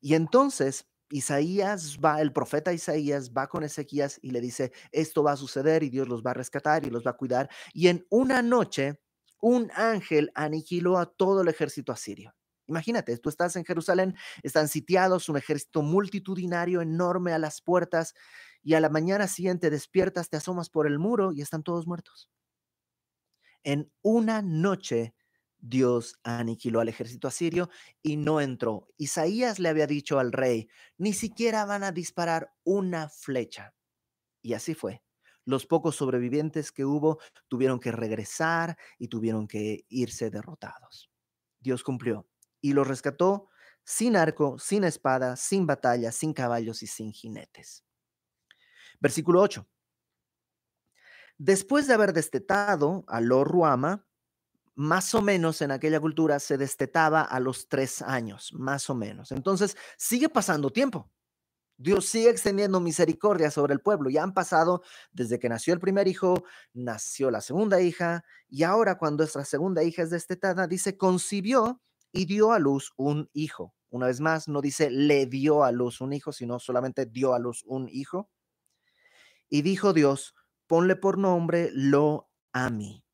Y 0.00 0.14
entonces 0.14 0.88
Isaías 1.10 1.98
va, 2.04 2.20
el 2.20 2.32
profeta 2.32 2.72
Isaías 2.72 3.32
va 3.32 3.48
con 3.48 3.64
Ezequías 3.64 4.18
y 4.22 4.30
le 4.30 4.40
dice, 4.40 4.72
esto 4.92 5.22
va 5.22 5.32
a 5.32 5.36
suceder 5.36 5.82
y 5.82 5.90
Dios 5.90 6.08
los 6.08 6.22
va 6.22 6.30
a 6.32 6.34
rescatar 6.34 6.86
y 6.86 6.90
los 6.90 7.06
va 7.06 7.12
a 7.12 7.16
cuidar. 7.16 7.50
Y 7.72 7.88
en 7.88 8.06
una 8.10 8.42
noche, 8.42 9.00
un 9.40 9.70
ángel 9.74 10.30
aniquiló 10.34 10.98
a 10.98 11.06
todo 11.06 11.42
el 11.42 11.48
ejército 11.48 11.92
asirio. 11.92 12.34
Imagínate, 12.68 13.16
tú 13.18 13.30
estás 13.30 13.56
en 13.56 13.64
Jerusalén, 13.64 14.14
están 14.42 14.68
sitiados, 14.68 15.28
un 15.28 15.38
ejército 15.38 15.82
multitudinario 15.82 16.82
enorme 16.82 17.32
a 17.32 17.38
las 17.38 17.62
puertas 17.62 18.14
y 18.62 18.74
a 18.74 18.80
la 18.80 18.90
mañana 18.90 19.26
siguiente 19.26 19.70
despiertas, 19.70 20.28
te 20.28 20.36
asomas 20.36 20.68
por 20.68 20.86
el 20.86 20.98
muro 20.98 21.32
y 21.32 21.40
están 21.40 21.62
todos 21.62 21.86
muertos. 21.86 22.30
En 23.64 23.90
una 24.02 24.42
noche 24.42 25.14
Dios 25.58 26.18
aniquiló 26.22 26.80
al 26.80 26.88
ejército 26.88 27.26
asirio 27.26 27.70
y 28.02 28.16
no 28.16 28.40
entró. 28.40 28.88
Isaías 28.96 29.58
le 29.58 29.68
había 29.68 29.86
dicho 29.86 30.18
al 30.18 30.32
rey, 30.32 30.68
ni 30.98 31.12
siquiera 31.12 31.64
van 31.64 31.82
a 31.82 31.92
disparar 31.92 32.52
una 32.64 33.08
flecha. 33.08 33.74
Y 34.42 34.54
así 34.54 34.74
fue. 34.74 35.02
Los 35.44 35.66
pocos 35.66 35.96
sobrevivientes 35.96 36.70
que 36.70 36.84
hubo 36.84 37.18
tuvieron 37.48 37.80
que 37.80 37.90
regresar 37.90 38.76
y 38.98 39.08
tuvieron 39.08 39.48
que 39.48 39.86
irse 39.88 40.30
derrotados. 40.30 41.10
Dios 41.60 41.82
cumplió 41.82 42.28
y 42.68 42.72
lo 42.72 42.84
rescató 42.84 43.48
sin 43.82 44.16
arco, 44.16 44.58
sin 44.58 44.84
espada, 44.84 45.36
sin 45.36 45.66
batalla, 45.66 46.12
sin 46.12 46.34
caballos 46.34 46.82
y 46.82 46.86
sin 46.86 47.12
jinetes. 47.12 47.84
Versículo 49.00 49.40
8. 49.40 49.66
Después 51.38 51.86
de 51.86 51.94
haber 51.94 52.12
destetado 52.12 53.04
a 53.08 53.20
Lo 53.20 53.44
Ruama, 53.44 54.06
más 54.74 55.14
o 55.14 55.22
menos 55.22 55.62
en 55.62 55.70
aquella 55.70 56.00
cultura 56.00 56.38
se 56.38 56.58
destetaba 56.58 57.22
a 57.22 57.40
los 57.40 57.68
tres 57.68 58.02
años, 58.02 58.52
más 58.52 58.90
o 58.90 58.94
menos. 58.94 59.32
Entonces, 59.32 59.76
sigue 59.96 60.28
pasando 60.28 60.70
tiempo. 60.70 61.10
Dios 61.78 62.06
sigue 62.06 62.28
extendiendo 62.28 62.80
misericordia 62.80 63.50
sobre 63.50 63.72
el 63.72 63.80
pueblo. 63.80 64.10
Ya 64.10 64.22
han 64.22 64.34
pasado 64.34 64.82
desde 65.12 65.38
que 65.38 65.48
nació 65.48 65.72
el 65.72 65.80
primer 65.80 66.08
hijo, 66.08 66.44
nació 66.74 67.30
la 67.30 67.40
segunda 67.40 67.80
hija, 67.80 68.24
y 68.48 68.64
ahora 68.64 68.98
cuando 68.98 69.22
nuestra 69.22 69.44
segunda 69.44 69.82
hija 69.82 70.02
es 70.02 70.10
destetada, 70.10 70.66
dice, 70.66 70.98
concibió 70.98 71.80
y 72.12 72.26
dio 72.26 72.52
a 72.52 72.58
luz 72.58 72.92
un 72.96 73.28
hijo. 73.32 73.74
Una 73.90 74.06
vez 74.06 74.20
más, 74.20 74.48
no 74.48 74.60
dice 74.60 74.90
le 74.90 75.26
dio 75.26 75.64
a 75.64 75.72
luz 75.72 76.00
un 76.00 76.12
hijo, 76.12 76.32
sino 76.32 76.58
solamente 76.58 77.06
dio 77.06 77.34
a 77.34 77.38
luz 77.38 77.62
un 77.66 77.88
hijo. 77.88 78.30
Y 79.48 79.62
dijo 79.62 79.92
Dios, 79.92 80.34
ponle 80.66 80.96
por 80.96 81.18
nombre 81.18 81.70
Lo 81.72 82.30
Ami. 82.52 83.04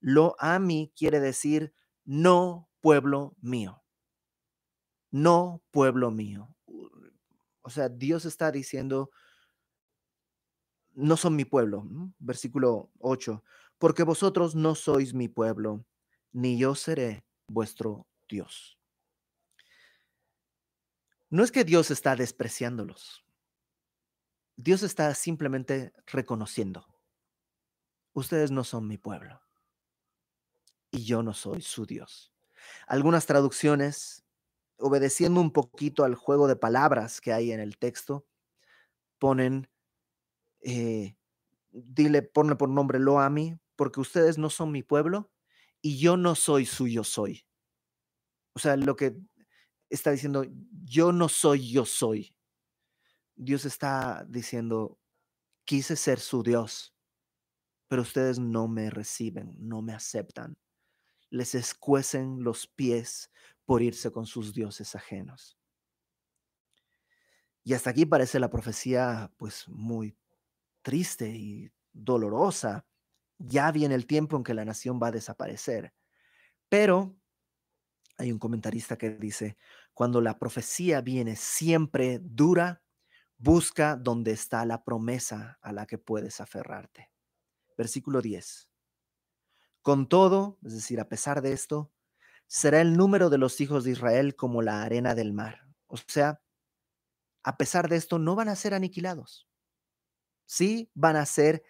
Lo 0.00 0.36
Ami 0.38 0.92
quiere 0.96 1.20
decir 1.20 1.72
no 2.04 2.68
pueblo 2.80 3.36
mío. 3.40 3.82
No 5.10 5.62
pueblo 5.70 6.10
mío. 6.10 6.54
O 7.62 7.70
sea, 7.70 7.88
Dios 7.88 8.24
está 8.24 8.52
diciendo, 8.52 9.10
no 10.92 11.16
son 11.16 11.36
mi 11.36 11.44
pueblo. 11.44 11.86
Versículo 12.18 12.90
8, 12.98 13.42
porque 13.78 14.02
vosotros 14.02 14.54
no 14.54 14.74
sois 14.74 15.14
mi 15.14 15.28
pueblo, 15.28 15.84
ni 16.32 16.58
yo 16.58 16.74
seré 16.74 17.24
vuestro 17.46 18.06
Dios. 18.28 18.78
No 21.30 21.44
es 21.44 21.52
que 21.52 21.64
Dios 21.64 21.90
está 21.90 22.16
despreciándolos. 22.16 23.24
Dios 24.56 24.82
está 24.82 25.14
simplemente 25.14 25.92
reconociendo. 26.06 26.86
Ustedes 28.12 28.50
no 28.50 28.64
son 28.64 28.88
mi 28.88 28.98
pueblo. 28.98 29.40
Y 30.90 31.04
yo 31.04 31.22
no 31.22 31.34
soy 31.34 31.60
su 31.60 31.86
Dios. 31.86 32.32
Algunas 32.86 33.26
traducciones, 33.26 34.24
obedeciendo 34.78 35.40
un 35.40 35.52
poquito 35.52 36.04
al 36.04 36.14
juego 36.14 36.48
de 36.48 36.56
palabras 36.56 37.20
que 37.20 37.32
hay 37.32 37.52
en 37.52 37.60
el 37.60 37.78
texto, 37.78 38.26
ponen, 39.18 39.68
eh, 40.60 41.16
dile, 41.70 42.22
por 42.22 42.68
nombre 42.68 42.98
lo 42.98 43.20
a 43.20 43.28
mí, 43.28 43.58
porque 43.76 44.00
ustedes 44.00 44.38
no 44.38 44.50
son 44.50 44.72
mi 44.72 44.82
pueblo 44.82 45.30
y 45.80 45.98
yo 45.98 46.16
no 46.16 46.34
soy 46.34 46.66
suyo 46.66 47.04
soy. 47.04 47.47
O 48.58 48.60
sea, 48.60 48.76
lo 48.76 48.96
que 48.96 49.16
está 49.88 50.10
diciendo, 50.10 50.44
yo 50.82 51.12
no 51.12 51.28
soy, 51.28 51.70
yo 51.70 51.84
soy. 51.84 52.34
Dios 53.36 53.64
está 53.64 54.26
diciendo, 54.28 54.98
quise 55.64 55.94
ser 55.94 56.18
su 56.18 56.42
Dios, 56.42 56.92
pero 57.86 58.02
ustedes 58.02 58.40
no 58.40 58.66
me 58.66 58.90
reciben, 58.90 59.54
no 59.60 59.80
me 59.80 59.92
aceptan. 59.92 60.58
Les 61.30 61.54
escuecen 61.54 62.42
los 62.42 62.66
pies 62.66 63.30
por 63.64 63.80
irse 63.80 64.10
con 64.10 64.26
sus 64.26 64.52
dioses 64.52 64.96
ajenos. 64.96 65.56
Y 67.62 67.74
hasta 67.74 67.90
aquí 67.90 68.06
parece 68.06 68.40
la 68.40 68.50
profecía 68.50 69.32
pues 69.36 69.68
muy 69.68 70.18
triste 70.82 71.28
y 71.28 71.70
dolorosa. 71.92 72.84
Ya 73.38 73.70
viene 73.70 73.94
el 73.94 74.08
tiempo 74.08 74.36
en 74.36 74.42
que 74.42 74.54
la 74.54 74.64
nación 74.64 74.98
va 75.00 75.06
a 75.06 75.12
desaparecer. 75.12 75.94
Pero 76.68 77.14
hay 78.18 78.32
un 78.32 78.38
comentarista 78.38 78.98
que 78.98 79.10
dice, 79.10 79.56
cuando 79.94 80.20
la 80.20 80.38
profecía 80.38 81.00
viene 81.00 81.36
siempre 81.36 82.18
dura, 82.20 82.82
busca 83.36 83.96
donde 83.96 84.32
está 84.32 84.64
la 84.64 84.84
promesa 84.84 85.58
a 85.62 85.72
la 85.72 85.86
que 85.86 85.98
puedes 85.98 86.40
aferrarte. 86.40 87.12
Versículo 87.76 88.20
10. 88.20 88.68
Con 89.82 90.08
todo, 90.08 90.58
es 90.64 90.74
decir, 90.74 91.00
a 91.00 91.08
pesar 91.08 91.40
de 91.40 91.52
esto, 91.52 91.92
será 92.48 92.80
el 92.80 92.96
número 92.96 93.30
de 93.30 93.38
los 93.38 93.60
hijos 93.60 93.84
de 93.84 93.92
Israel 93.92 94.34
como 94.34 94.62
la 94.62 94.82
arena 94.82 95.14
del 95.14 95.32
mar. 95.32 95.68
O 95.86 95.96
sea, 95.96 96.42
a 97.44 97.56
pesar 97.56 97.88
de 97.88 97.96
esto, 97.96 98.18
no 98.18 98.34
van 98.34 98.48
a 98.48 98.56
ser 98.56 98.74
aniquilados. 98.74 99.48
Sí, 100.44 100.90
van 100.94 101.16
a 101.16 101.24
ser 101.24 101.62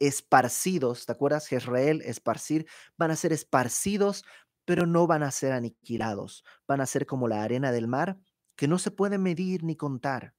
esparcidos, 0.00 1.06
¿te 1.06 1.12
acuerdas? 1.12 1.46
Jezreel, 1.46 2.02
esparcir, 2.02 2.66
van 2.96 3.12
a 3.12 3.16
ser 3.16 3.32
esparcidos, 3.32 4.24
pero 4.64 4.86
no 4.86 5.06
van 5.06 5.22
a 5.22 5.30
ser 5.30 5.52
aniquilados. 5.52 6.44
Van 6.66 6.80
a 6.80 6.86
ser 6.86 7.06
como 7.06 7.28
la 7.28 7.42
arena 7.42 7.72
del 7.72 7.88
mar, 7.88 8.18
que 8.56 8.68
no 8.68 8.78
se 8.78 8.90
puede 8.90 9.18
medir 9.18 9.64
ni 9.64 9.76
contar. 9.76 10.34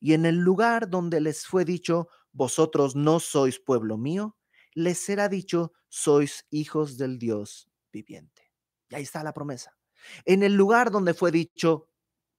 Y 0.00 0.14
en 0.14 0.26
el 0.26 0.36
lugar 0.36 0.88
donde 0.88 1.20
les 1.20 1.46
fue 1.46 1.64
dicho, 1.64 2.08
vosotros 2.32 2.96
no 2.96 3.20
sois 3.20 3.60
pueblo 3.60 3.98
mío, 3.98 4.36
les 4.74 4.98
será 4.98 5.28
dicho, 5.28 5.72
sois 5.88 6.46
hijos 6.50 6.96
del 6.96 7.18
Dios 7.18 7.70
viviente. 7.92 8.50
Y 8.88 8.94
ahí 8.94 9.02
está 9.02 9.22
la 9.22 9.34
promesa. 9.34 9.76
En 10.24 10.42
el 10.42 10.54
lugar 10.54 10.90
donde 10.90 11.14
fue 11.14 11.30
dicho, 11.30 11.90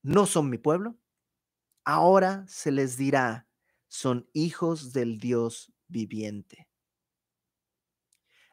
no 0.01 0.25
son 0.25 0.49
mi 0.49 0.57
pueblo, 0.57 0.97
ahora 1.85 2.43
se 2.47 2.71
les 2.71 2.97
dirá, 2.97 3.47
son 3.87 4.29
hijos 4.33 4.93
del 4.93 5.19
Dios 5.19 5.71
viviente. 5.87 6.67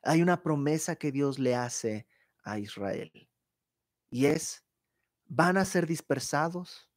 Hay 0.03 0.23
una 0.23 0.43
promesa 0.43 0.97
que 0.97 1.13
Dios 1.13 1.39
le 1.39 1.55
hace 1.55 2.07
a 2.43 2.59
Israel 2.59 3.13
y 4.11 4.27
es, 4.27 4.65
van 5.27 5.57
a 5.57 5.65
ser 5.65 5.87
dispersados, 5.87 6.91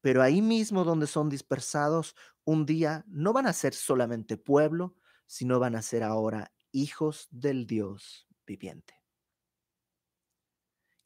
pero 0.00 0.22
ahí 0.22 0.42
mismo 0.42 0.84
donde 0.84 1.06
son 1.06 1.28
dispersados, 1.28 2.14
un 2.44 2.66
día 2.66 3.04
no 3.06 3.32
van 3.32 3.46
a 3.46 3.52
ser 3.52 3.74
solamente 3.74 4.36
pueblo, 4.36 4.96
sino 5.26 5.58
van 5.58 5.76
a 5.76 5.82
ser 5.82 6.02
ahora 6.02 6.52
hijos 6.72 7.28
del 7.30 7.66
Dios 7.66 8.28
viviente 8.46 8.96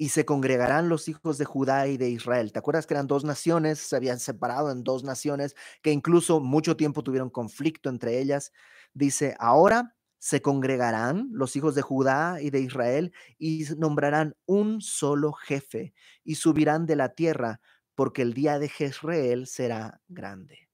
y 0.00 0.08
se 0.08 0.24
congregarán 0.24 0.88
los 0.88 1.08
hijos 1.08 1.36
de 1.36 1.44
Judá 1.44 1.86
y 1.86 1.98
de 1.98 2.08
Israel. 2.08 2.52
¿Te 2.52 2.58
acuerdas 2.58 2.86
que 2.86 2.94
eran 2.94 3.06
dos 3.06 3.22
naciones? 3.22 3.78
Se 3.80 3.96
habían 3.96 4.18
separado 4.18 4.70
en 4.70 4.82
dos 4.82 5.04
naciones 5.04 5.54
que 5.82 5.92
incluso 5.92 6.40
mucho 6.40 6.74
tiempo 6.74 7.02
tuvieron 7.02 7.28
conflicto 7.28 7.90
entre 7.90 8.18
ellas. 8.18 8.50
Dice, 8.94 9.36
ahora 9.38 9.94
se 10.20 10.42
congregarán 10.42 11.30
los 11.32 11.56
hijos 11.56 11.74
de 11.74 11.82
Judá 11.82 12.40
y 12.42 12.50
de 12.50 12.60
Israel 12.60 13.12
y 13.38 13.64
nombrarán 13.78 14.36
un 14.44 14.82
solo 14.82 15.32
jefe 15.32 15.94
y 16.22 16.34
subirán 16.34 16.84
de 16.84 16.94
la 16.94 17.14
tierra 17.14 17.60
porque 17.94 18.22
el 18.22 18.34
día 18.34 18.58
de 18.58 18.68
Jezreel 18.68 19.46
será 19.46 20.02
grande. 20.08 20.68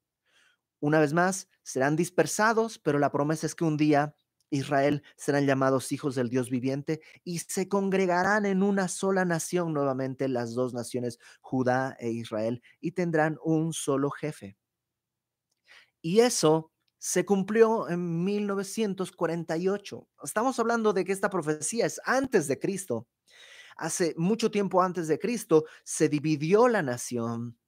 Una 0.81 0.99
vez 0.99 1.13
más, 1.13 1.49
serán 1.63 1.95
dispersados, 1.97 2.79
pero 2.81 2.99
la 2.99 3.13
promesa 3.13 3.47
es 3.47 3.55
que 3.55 3.65
un 3.65 3.77
día 3.77 4.15
Israel 4.51 5.03
serán 5.17 5.47
llamados 5.47 5.93
hijos 5.93 6.17
del 6.17 6.29
Dios 6.29 6.51
viviente 6.51 7.01
y 7.23 7.39
se 7.39 7.69
congregarán 7.69 8.47
en 8.47 8.65
una 8.65 8.89
sola 8.89 9.25
nación 9.25 9.73
nuevamente 9.73 10.29
las 10.29 10.55
dos 10.55 10.75
naciones, 10.75 11.19
Judá 11.41 11.97
e 12.01 12.11
Israel, 12.11 12.63
y 12.81 12.93
tendrán 12.93 13.39
un 13.45 13.73
solo 13.73 14.11
jefe. 14.11 14.57
Y 16.03 16.21
eso 16.21 16.73
se 16.99 17.25
cumplió 17.25 17.89
en 17.89 18.25
1948. 18.25 20.09
Estamos 20.25 20.59
hablando 20.59 20.93
de 20.93 21.05
que 21.05 21.13
esta 21.13 21.31
profecía 21.31 21.87
es 21.87 22.01
antes 22.05 22.49
de 22.49 22.59
Cristo. 22.59 23.07
Hace 23.77 24.15
mucho 24.17 24.51
tiempo 24.51 24.83
antes 24.83 25.09
de 25.09 25.19
Cristo 25.19 25.65
se 25.85 26.09
dividió 26.09 26.69
la 26.69 26.83
nación 26.83 27.59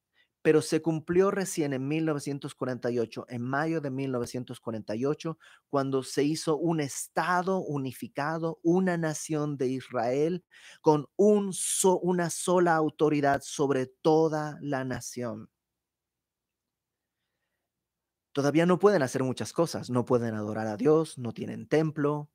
pero 0.42 0.62
se 0.62 0.80
cumplió 0.80 1.30
recién 1.30 1.72
en 1.72 1.86
1948, 1.88 3.26
en 3.28 3.42
mayo 3.42 3.80
de 3.80 3.90
1948, 3.90 5.38
cuando 5.68 6.02
se 6.02 6.24
hizo 6.24 6.56
un 6.56 6.80
Estado 6.80 7.58
unificado, 7.58 8.58
una 8.62 8.96
nación 8.96 9.56
de 9.56 9.68
Israel, 9.68 10.44
con 10.80 11.06
un 11.16 11.52
una 12.02 12.30
sola 12.30 12.76
autoridad 12.76 13.42
sobre 13.44 13.86
toda 13.86 14.58
la 14.62 14.84
nación. 14.84 15.50
Todavía 18.38 18.66
no 18.66 18.78
pueden 18.78 19.02
hacer 19.02 19.24
muchas 19.24 19.52
cosas, 19.52 19.90
no 19.90 20.04
pueden 20.04 20.36
adorar 20.36 20.68
a 20.68 20.76
Dios, 20.76 21.18
no 21.18 21.34
tienen 21.34 21.66
templo, 21.66 22.30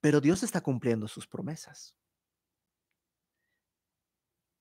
pero 0.00 0.22
Dios 0.22 0.42
está 0.42 0.62
cumpliendo 0.62 1.06
sus 1.06 1.26
promesas 1.26 1.94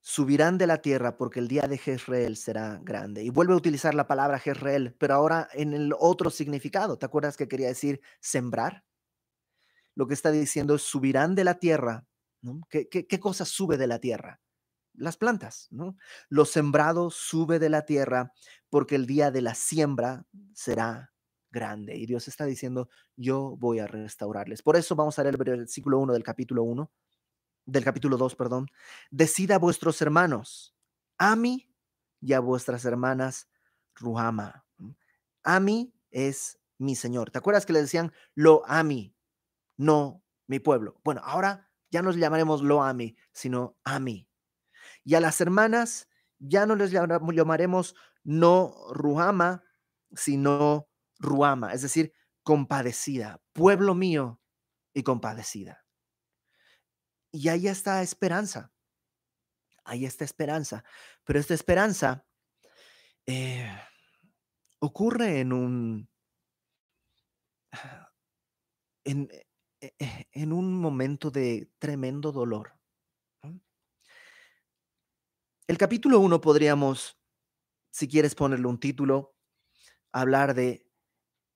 subirán 0.02 0.58
de 0.58 0.68
la 0.68 0.82
tierra 0.82 1.16
porque 1.16 1.40
el 1.40 1.48
día 1.48 1.68
de 1.70 1.78
Jezreel 1.78 2.36
será 2.36 2.82
grande. 2.84 3.24
Y 3.24 3.30
vuelve 3.30 3.54
a 3.54 3.58
utilizar 3.58 3.96
la 3.96 4.08
palabra 4.08 4.40
Jezreel, 4.40 4.94
pero 5.00 5.14
ahora 5.14 5.48
en 5.54 5.74
el 5.74 5.94
otro 5.98 6.30
significado. 6.32 6.98
¿Te 6.98 7.06
acuerdas 7.06 7.38
que 7.38 7.48
quería 7.48 7.68
decir 7.68 8.02
sembrar? 8.20 8.84
Lo 9.96 10.06
que 10.06 10.14
está 10.14 10.32
diciendo 10.32 10.76
es 10.76 10.82
subirán 10.82 11.34
de 11.34 11.46
la 11.46 11.60
tierra. 11.60 12.06
¿Qué, 12.70 12.90
qué, 12.90 13.20
cosa 13.22 13.46
sube 13.46 13.78
de 13.78 13.88
la 13.88 14.00
tierra? 14.00 14.42
Las 14.98 15.18
plantas, 15.18 15.68
¿no? 15.72 15.96
Lo 16.28 16.46
sembrado 16.46 17.10
sube 17.10 17.60
de 17.60 17.70
la 17.70 17.86
tierra 17.86 18.34
porque 18.70 18.96
el 18.96 19.06
día 19.06 19.32
de 19.32 19.42
la 19.42 19.56
siembra 19.56 20.26
será 20.54 21.14
grande. 21.52 21.96
Y 21.96 22.06
Dios 22.06 22.28
está 22.28 22.46
diciendo, 22.46 22.90
yo 23.16 23.56
voy 23.58 23.80
a 23.80 23.88
restaurarles. 23.88 24.62
Por 24.62 24.76
eso 24.76 24.96
vamos 24.96 25.18
a 25.18 25.24
leer 25.24 25.36
el 25.36 25.44
versículo 25.44 26.00
1 26.00 26.14
del 26.14 26.24
capítulo 26.24 26.64
1 26.64 26.92
del 27.68 27.84
capítulo 27.84 28.18
2, 28.18 28.36
perdón, 28.36 28.68
decida 29.12 29.56
a 29.56 29.60
vuestros 29.60 30.02
hermanos, 30.02 30.74
Ami 31.18 31.70
y 32.22 32.34
a 32.34 32.40
vuestras 32.40 32.86
hermanas, 32.86 33.50
Ruhama. 33.94 34.66
Ami 35.44 35.94
es 36.10 36.60
mi 36.78 36.96
Señor. 36.96 37.30
¿Te 37.30 37.38
acuerdas 37.38 37.66
que 37.66 37.74
le 37.74 37.82
decían 37.82 38.14
lo 38.36 38.64
Ami, 38.68 39.14
no 39.76 40.24
mi 40.48 40.60
pueblo? 40.60 41.00
Bueno, 41.04 41.22
ahora 41.24 41.70
ya 41.92 42.02
no 42.02 42.10
les 42.10 42.20
llamaremos 42.20 42.62
lo 42.62 42.84
Ami, 42.84 43.16
sino 43.34 43.78
Ami. 43.84 44.30
Y 45.08 45.16
a 45.16 45.22
las 45.22 45.40
hermanas 45.40 46.10
ya 46.38 46.66
no 46.66 46.76
les 46.76 46.92
llamaremos 46.92 47.96
no 48.26 48.76
Ruhama, 48.92 49.64
sino 50.14 50.90
Ruama, 51.18 51.72
es 51.72 51.82
decir, 51.82 52.12
compadecida, 52.44 53.42
pueblo 53.54 53.96
mío 53.96 54.42
y 54.94 55.04
compadecida. 55.04 55.86
Y 57.32 57.48
ahí 57.48 57.70
está 57.70 58.02
esperanza. 58.02 58.74
Ahí 59.86 60.06
está 60.06 60.26
esperanza. 60.26 60.84
Pero 61.24 61.40
esta 61.40 61.54
esperanza 61.54 62.26
eh, 63.26 63.72
ocurre 64.80 65.40
en 65.40 65.54
un, 65.54 66.10
en, 69.06 69.30
e, 69.80 69.96
e, 70.00 70.28
en, 70.34 70.52
un 70.52 70.74
momento 70.74 71.32
de 71.32 71.72
tremendo 71.80 72.34
dolor. 72.34 72.77
El 75.68 75.78
capítulo 75.78 76.22
1 76.22 76.40
podríamos, 76.40 77.20
si 77.92 78.08
quieres 78.08 78.36
ponerle 78.36 78.68
un 78.68 78.80
título, 78.80 79.36
hablar 80.14 80.54
de 80.54 80.88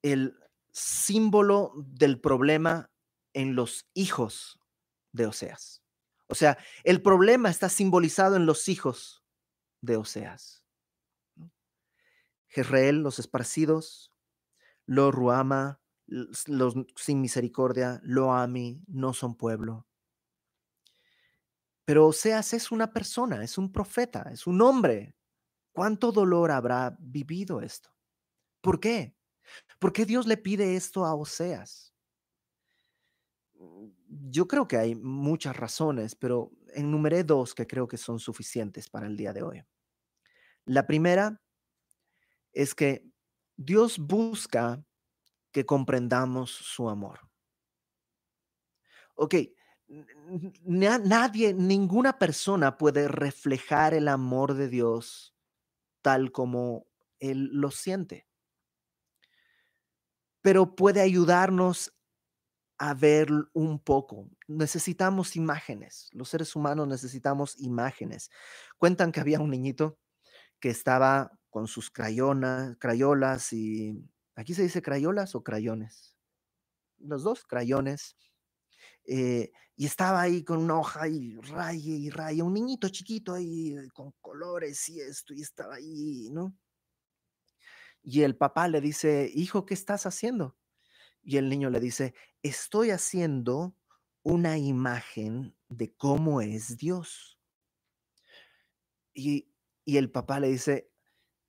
el 0.01 0.37
símbolo 0.73 1.71
del 1.77 2.19
problema 2.19 2.91
en 3.33 3.55
los 3.55 3.89
hijos 3.93 4.59
de 5.13 5.27
Oseas. 5.27 5.81
O 6.27 6.35
sea, 6.35 6.57
el 6.83 7.01
problema 7.01 7.49
está 7.49 7.69
simbolizado 7.69 8.35
en 8.35 8.45
los 8.45 8.67
hijos 8.67 9.23
de 9.79 9.95
Oseas. 9.95 10.65
Jezreel, 12.49 13.03
los 13.03 13.17
esparcidos, 13.17 14.11
lo 14.85 15.11
Ruama, 15.13 15.81
los 16.07 16.75
sin 16.97 17.21
misericordia, 17.21 18.01
lo 18.03 18.33
Ami, 18.33 18.83
no 18.87 19.13
son 19.13 19.37
pueblo. 19.37 19.87
Pero 21.91 22.07
Oseas 22.07 22.53
es 22.53 22.71
una 22.71 22.93
persona, 22.93 23.43
es 23.43 23.57
un 23.57 23.69
profeta, 23.69 24.29
es 24.31 24.47
un 24.47 24.61
hombre. 24.61 25.13
¿Cuánto 25.73 26.13
dolor 26.13 26.49
habrá 26.49 26.95
vivido 26.97 27.59
esto? 27.59 27.89
¿Por 28.61 28.79
qué? 28.79 29.17
¿Por 29.77 29.91
qué 29.91 30.05
Dios 30.05 30.25
le 30.25 30.37
pide 30.37 30.77
esto 30.77 31.03
a 31.03 31.13
Oseas? 31.13 31.93
yo 34.07 34.47
creo 34.47 34.69
que 34.69 34.77
hay 34.77 34.95
muchas 34.95 35.57
razones, 35.57 36.15
pero 36.15 36.53
enumeré 36.75 37.25
dos 37.25 37.53
que 37.53 37.67
creo 37.67 37.89
que 37.89 37.97
son 37.97 38.19
suficientes 38.19 38.89
para 38.89 39.07
el 39.07 39.17
día 39.17 39.33
de 39.33 39.43
hoy. 39.43 39.61
La 40.63 40.87
primera 40.87 41.41
es 42.53 42.73
que 42.73 43.05
Dios 43.57 43.99
busca 43.99 44.81
que 45.51 45.65
comprendamos 45.65 46.51
su 46.51 46.89
amor. 46.89 47.19
Ok, 49.15 49.35
nadie, 50.63 51.53
ninguna 51.53 52.17
persona 52.17 52.77
puede 52.77 53.07
reflejar 53.07 53.93
el 53.93 54.07
amor 54.07 54.53
de 54.53 54.69
Dios 54.69 55.35
tal 56.01 56.31
como 56.31 56.87
Él 57.19 57.49
lo 57.53 57.71
siente, 57.71 58.27
pero 60.41 60.75
puede 60.75 61.01
ayudarnos 61.01 61.93
a 62.77 62.95
ver 62.95 63.29
un 63.53 63.79
poco. 63.79 64.27
Necesitamos 64.47 65.35
imágenes. 65.35 66.09
Los 66.13 66.29
seres 66.29 66.55
humanos 66.55 66.87
necesitamos 66.87 67.55
imágenes. 67.59 68.31
Cuentan 68.79 69.11
que 69.11 69.19
había 69.19 69.39
un 69.39 69.51
niñito 69.51 69.99
que 70.59 70.69
estaba 70.69 71.31
con 71.51 71.67
sus 71.67 71.91
crayonas, 71.91 72.77
crayolas 72.79 73.53
y 73.53 74.03
aquí 74.35 74.55
se 74.55 74.63
dice 74.63 74.81
crayolas 74.81 75.35
o 75.35 75.43
crayones. 75.43 76.17
Los 76.97 77.23
dos 77.23 77.45
crayones. 77.45 78.15
Eh, 79.05 79.51
y 79.75 79.85
estaba 79.85 80.21
ahí 80.21 80.43
con 80.43 80.59
una 80.59 80.77
hoja 80.77 81.07
y 81.07 81.35
raya 81.37 81.95
y 81.95 82.09
raya, 82.09 82.43
un 82.43 82.53
niñito 82.53 82.89
chiquito 82.89 83.33
ahí 83.33 83.75
con 83.93 84.11
colores 84.21 84.87
y 84.89 84.99
esto, 84.99 85.33
y 85.33 85.41
estaba 85.41 85.75
ahí, 85.75 86.29
¿no? 86.31 86.55
Y 88.03 88.21
el 88.21 88.35
papá 88.35 88.67
le 88.67 88.81
dice, 88.81 89.29
hijo, 89.33 89.65
¿qué 89.65 89.73
estás 89.73 90.05
haciendo? 90.05 90.55
Y 91.23 91.37
el 91.37 91.49
niño 91.49 91.69
le 91.69 91.79
dice, 91.79 92.13
estoy 92.41 92.91
haciendo 92.91 93.75
una 94.23 94.57
imagen 94.57 95.55
de 95.69 95.93
cómo 95.95 96.41
es 96.41 96.77
Dios. 96.77 97.39
Y, 99.13 99.47
el 99.85 100.09
papá 100.09 100.39
le 100.39 100.47
dice, 100.47 100.89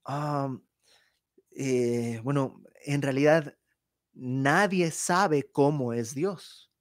ah, 0.05 0.57
eh, 1.53 2.21
bueno, 2.25 2.63
en 2.85 3.03
realidad 3.03 3.57
nadie 4.13 4.91
sabe 4.91 5.51
cómo 5.51 5.93
es 5.93 6.15
Dios. 6.15 6.72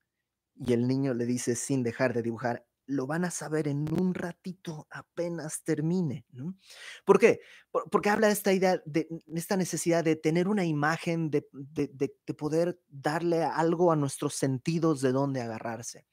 Y 0.63 0.73
el 0.73 0.87
niño 0.87 1.15
le 1.15 1.25
dice 1.25 1.55
sin 1.55 1.81
dejar 1.81 2.13
de 2.13 2.21
dibujar, 2.21 2.67
lo 2.85 3.07
van 3.07 3.25
a 3.25 3.31
saber 3.31 3.67
en 3.67 3.91
un 3.91 4.13
ratito 4.13 4.87
apenas 4.91 5.63
termine. 5.63 6.25
¿no? 6.31 6.55
¿Por 7.03 7.19
qué? 7.19 7.41
porque 7.89 8.09
habla 8.09 8.27
de 8.27 8.33
esta 8.33 8.53
idea, 8.53 8.81
de 8.85 9.07
esta 9.33 9.57
necesidad 9.57 10.03
de 10.03 10.15
tener 10.15 10.47
una 10.47 10.65
imagen, 10.65 11.31
de, 11.31 11.47
de 11.51 12.33
poder 12.35 12.79
darle 12.89 13.43
algo 13.43 13.91
a 13.91 13.95
nuestros 13.95 14.35
sentidos 14.35 15.01
de 15.01 15.11
dónde 15.11 15.41
agarrarse. 15.41 16.05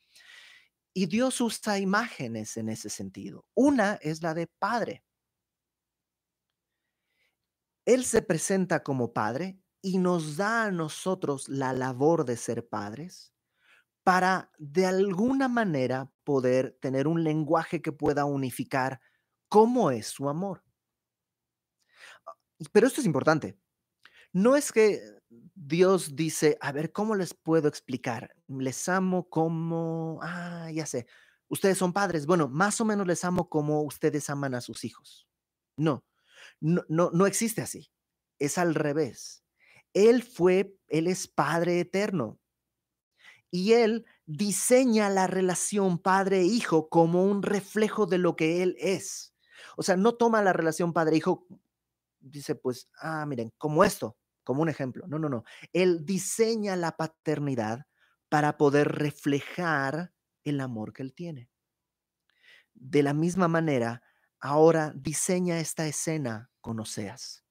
Y 0.94 1.07
Dios 1.07 1.40
usa 1.40 1.78
imágenes 1.78 2.57
en 2.57 2.70
ese 2.70 2.88
sentido. 2.88 3.44
Una 3.55 3.94
es 4.01 4.22
la 4.22 4.34
de 4.34 4.46
padre. 4.46 5.05
Él 7.84 8.05
se 8.05 8.22
presenta 8.22 8.82
como 8.82 9.12
padre 9.12 9.59
y 9.82 9.99
nos 9.99 10.36
da 10.36 10.64
a 10.64 10.70
nosotros 10.70 11.49
la 11.49 11.72
labor 11.72 12.24
de 12.24 12.36
ser 12.36 12.66
padres 12.66 13.32
para 14.09 14.51
de 14.57 14.87
alguna 14.87 15.49
manera 15.49 16.11
poder 16.25 16.79
tener 16.81 17.07
un 17.07 17.25
lenguaje 17.25 17.83
que 17.83 17.93
pueda 17.93 18.25
unificar 18.25 19.03
cómo 19.51 19.91
es 19.91 20.07
su 20.07 20.31
amor. 20.31 20.65
Ah, 22.25 22.33
pero 22.73 22.87
esto 22.87 23.03
es 23.03 23.07
importante. 23.07 23.59
No 24.33 24.57
es 24.57 24.73
que 24.73 24.99
Dios 25.29 26.17
dice, 26.17 26.57
a 26.63 26.73
ver, 26.73 26.91
¿cómo 26.91 27.17
les 27.17 27.35
puedo 27.35 27.69
explicar? 27.69 28.35
Les 28.47 28.89
amo 28.89 29.29
como, 29.29 30.21
ah, 30.23 30.71
ya 30.73 30.87
sé, 30.87 31.07
ustedes 31.49 31.77
son 31.77 31.93
padres. 31.93 32.25
Bueno, 32.25 32.49
más 32.49 32.81
o 32.81 32.87
menos 32.87 33.07
les 33.07 33.23
amo 33.27 33.51
como 33.51 33.83
ustedes 33.83 34.31
aman 34.31 34.55
a 34.55 34.63
sus 34.63 34.85
hijos. 34.85 35.29
No, 35.77 36.07
no, 36.61 36.83
no, 36.89 37.11
no 37.13 37.27
existe 37.27 37.61
así. 37.61 37.93
Es 38.39 38.57
al 38.57 38.75
revés. 38.75 39.45
Él 39.93 40.23
fue, 40.23 40.79
Él 40.89 41.09
es 41.09 41.29
Padre 41.29 41.81
eterno 41.81 42.41
y 43.51 43.72
él 43.72 44.05
diseña 44.26 45.09
la 45.09 45.26
relación 45.26 45.99
padre-hijo 45.99 46.88
como 46.88 47.24
un 47.24 47.42
reflejo 47.42 48.07
de 48.07 48.18
lo 48.18 48.36
que 48.36 48.62
él 48.62 48.76
es. 48.78 49.34
O 49.76 49.82
sea, 49.82 49.96
no 49.96 50.14
toma 50.14 50.42
la 50.42 50.53
relación 50.53 50.92
padre-hijo, 50.92 51.46
dice, 52.20 52.55
pues, 52.55 52.90
ah, 53.01 53.24
miren, 53.26 53.53
como 53.59 53.84
esto, 53.84 54.16
como 54.44 54.62
un 54.62 54.68
ejemplo. 54.68 55.07
No, 55.07 55.18
no, 55.18 55.28
no. 55.28 55.44
Él 55.72 56.05
diseña 56.05 56.76
la 56.76 56.92
paternidad 56.96 57.86
para 58.28 58.59
poder 58.59 58.88
reflejar 58.88 60.12
el 60.44 60.61
amor 60.61 60.92
que 60.92 61.03
él 61.03 61.14
tiene. 61.14 61.51
De 62.74 63.03
la 63.03 63.14
misma 63.14 63.49
manera, 63.49 64.03
ahora 64.40 64.92
diseña 64.94 65.59
esta 65.59 65.86
escena 65.86 66.51
con 66.61 66.80
Oseas, 66.80 67.44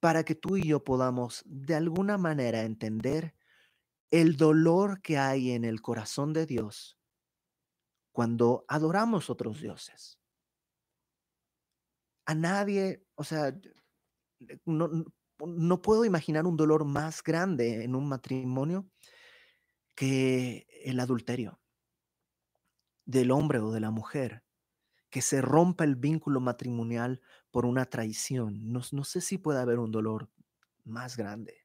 para 0.00 0.24
que 0.24 0.34
tú 0.34 0.56
y 0.56 0.64
yo 0.64 0.82
podamos 0.82 1.42
de 1.46 1.74
alguna 1.74 2.18
manera 2.18 2.62
entender 2.62 3.34
el 4.12 4.36
dolor 4.36 5.00
que 5.00 5.16
hay 5.16 5.52
en 5.52 5.64
el 5.64 5.80
corazón 5.80 6.34
de 6.34 6.44
Dios 6.44 6.98
cuando 8.12 8.66
adoramos 8.68 9.30
otros 9.30 9.62
dioses. 9.62 10.20
A 12.26 12.34
nadie, 12.34 13.02
o 13.14 13.24
sea, 13.24 13.58
no, 14.66 15.82
puedo 15.82 16.04
imaginar 16.04 16.46
un 16.46 16.58
dolor 16.58 16.84
más 16.84 17.22
grande 17.22 17.84
en 17.84 17.94
un 17.94 18.06
matrimonio 18.06 18.86
que 19.94 20.66
el 20.84 21.00
adulterio 21.00 21.58
del 23.06 23.30
hombre 23.30 23.60
o 23.60 23.72
de 23.72 23.80
la 23.80 23.90
mujer, 23.90 24.44
que 25.08 25.22
se 25.22 25.40
rompa 25.40 25.84
el 25.84 25.96
vínculo 25.96 26.40
matrimonial 26.40 27.22
por 27.50 27.64
una 27.64 27.86
traición. 27.86 28.70
No, 28.70 28.82
no 28.92 29.04
sé 29.04 29.22
si 29.22 29.38
puede 29.38 29.58
haber 29.58 29.78
un 29.78 29.90
dolor 29.90 30.30
más 30.84 31.16
grande. 31.16 31.64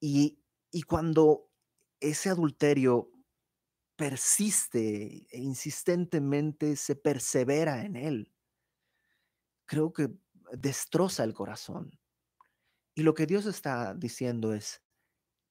Y 0.00 0.43
y 0.74 0.82
cuando 0.82 1.52
ese 2.00 2.30
adulterio 2.30 3.08
persiste 3.94 5.24
e 5.30 5.38
insistentemente 5.38 6.74
se 6.74 6.96
persevera 6.96 7.84
en 7.84 7.94
él, 7.94 8.34
creo 9.66 9.92
que 9.92 10.10
destroza 10.50 11.22
el 11.22 11.32
corazón. 11.32 11.96
Y 12.92 13.04
lo 13.04 13.14
que 13.14 13.26
Dios 13.26 13.46
está 13.46 13.94
diciendo 13.94 14.52
es, 14.52 14.82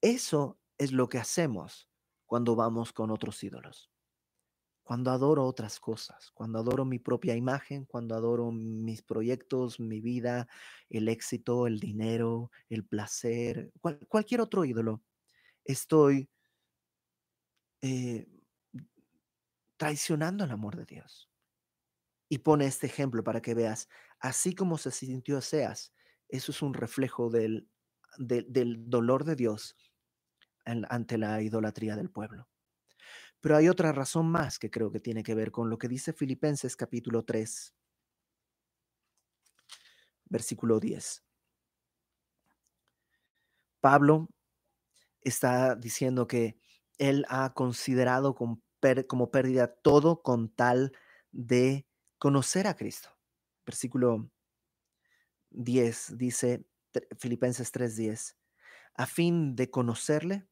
eso 0.01 0.59
es 0.77 0.91
lo 0.91 1.07
que 1.07 1.19
hacemos 1.19 1.89
cuando 2.25 2.57
vamos 2.57 2.91
con 2.91 3.09
otros 3.09 3.41
ídolos. 3.45 3.89
Cuando 4.83 5.11
adoro 5.11 5.45
otras 5.45 5.79
cosas, 5.79 6.31
cuando 6.33 6.59
adoro 6.59 6.83
mi 6.83 6.99
propia 6.99 7.37
imagen, 7.37 7.85
cuando 7.85 8.13
adoro 8.13 8.51
mis 8.51 9.01
proyectos, 9.01 9.79
mi 9.79 10.01
vida, 10.01 10.49
el 10.89 11.07
éxito, 11.07 11.65
el 11.65 11.79
dinero, 11.79 12.51
el 12.67 12.83
placer, 12.83 13.71
cualquier 14.09 14.41
otro 14.41 14.65
ídolo, 14.65 15.01
estoy 15.65 16.29
eh, 17.81 18.27
traicionando 19.77 20.43
el 20.43 20.51
amor 20.51 20.75
de 20.75 20.85
Dios. 20.85 21.29
Y 22.29 22.39
pone 22.39 22.65
este 22.65 22.87
ejemplo 22.87 23.23
para 23.23 23.41
que 23.41 23.53
veas, 23.53 23.89
así 24.19 24.55
como 24.55 24.77
se 24.77 24.91
sintió 24.91 25.41
Seas, 25.41 25.93
eso 26.29 26.51
es 26.51 26.61
un 26.61 26.73
reflejo 26.73 27.29
del, 27.29 27.69
del 28.17 28.89
dolor 28.89 29.23
de 29.23 29.35
Dios 29.35 29.75
ante 30.65 31.17
la 31.17 31.41
idolatría 31.41 31.95
del 31.95 32.09
pueblo. 32.09 32.47
Pero 33.41 33.57
hay 33.57 33.67
otra 33.67 33.91
razón 33.91 34.27
más 34.31 34.57
que 34.57 34.71
creo 34.71 34.89
que 34.91 35.01
tiene 35.01 35.21
que 35.21 35.35
ver 35.35 35.51
con 35.51 35.69
lo 35.69 35.77
que 35.77 35.89
dice 35.89 36.13
Filipenses 36.13 36.77
capítulo 36.77 37.25
3, 37.25 37.75
versículo 40.29 40.79
10. 40.79 41.23
Pablo 43.81 44.29
está 45.23 45.75
diciendo 45.75 46.27
que 46.27 46.57
él 46.97 47.25
ha 47.29 47.53
considerado 47.53 48.35
como, 48.35 48.61
pérdida 49.31 49.67
todo 49.67 50.21
con 50.21 50.49
tal 50.49 50.93
de 51.31 51.87
conocer 52.17 52.67
a 52.67 52.75
Cristo. 52.75 53.09
Versículo 53.65 54.29
10 55.51 56.17
dice, 56.17 56.65
Filipenses 57.17 57.71
3:10, 57.71 58.35
a 58.95 59.05
fin 59.05 59.55
de 59.55 59.69
conocerle, 59.69 60.47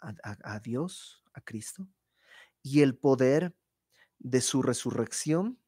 a, 0.00 0.60
Dios, 0.60 1.24
a 1.32 1.40
Cristo, 1.40 1.88
y 2.62 2.82
el 2.82 2.94
poder 2.94 3.56
de 4.18 4.42
su 4.42 4.60
resurrección 4.60 5.58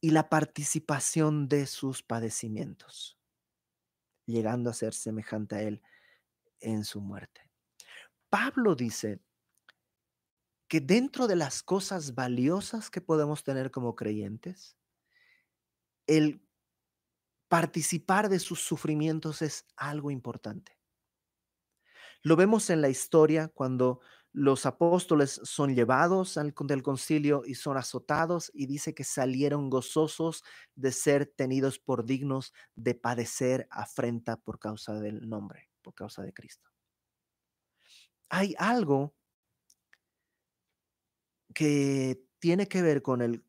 y 0.00 0.10
la 0.10 0.28
participación 0.28 1.48
de 1.48 1.66
sus 1.66 2.02
padecimientos, 2.02 3.18
llegando 4.26 4.70
a 4.70 4.74
ser 4.74 4.94
semejante 4.94 5.54
a 5.54 5.62
Él 5.62 5.82
en 6.60 6.84
su 6.84 7.00
muerte. 7.00 7.42
Pablo 8.28 8.74
dice 8.74 9.20
que 10.68 10.80
dentro 10.80 11.26
de 11.26 11.34
las 11.34 11.62
cosas 11.62 12.14
valiosas 12.14 12.90
que 12.90 13.00
podemos 13.00 13.42
tener 13.42 13.72
como 13.72 13.96
creyentes, 13.96 14.76
el 16.06 16.40
participar 17.48 18.28
de 18.28 18.38
sus 18.38 18.60
sufrimientos 18.60 19.42
es 19.42 19.66
algo 19.76 20.12
importante. 20.12 20.78
Lo 22.22 22.36
vemos 22.36 22.70
en 22.70 22.80
la 22.80 22.88
historia 22.88 23.48
cuando 23.48 24.00
los 24.32 24.64
apóstoles 24.64 25.40
son 25.42 25.74
llevados 25.74 26.36
al, 26.36 26.54
del 26.56 26.82
concilio 26.84 27.42
y 27.44 27.56
son 27.56 27.76
azotados 27.76 28.52
y 28.54 28.66
dice 28.66 28.94
que 28.94 29.02
salieron 29.02 29.70
gozosos 29.70 30.44
de 30.76 30.92
ser 30.92 31.26
tenidos 31.26 31.80
por 31.80 32.04
dignos 32.04 32.52
de 32.76 32.94
padecer 32.94 33.66
afrenta 33.70 34.36
por 34.36 34.60
causa 34.60 35.00
del 35.00 35.28
nombre 35.28 35.69
causa 35.92 36.22
de 36.22 36.32
Cristo. 36.32 36.70
Hay 38.28 38.54
algo 38.58 39.14
que 41.54 42.22
tiene 42.38 42.68
que 42.68 42.82
ver 42.82 43.02
con 43.02 43.22
el 43.22 43.44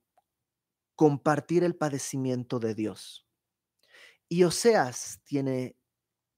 compartir 0.96 1.64
el 1.64 1.76
padecimiento 1.76 2.60
de 2.60 2.76
Dios. 2.76 3.28
Y 4.28 4.44
Oseas 4.44 5.22
tiene 5.24 5.76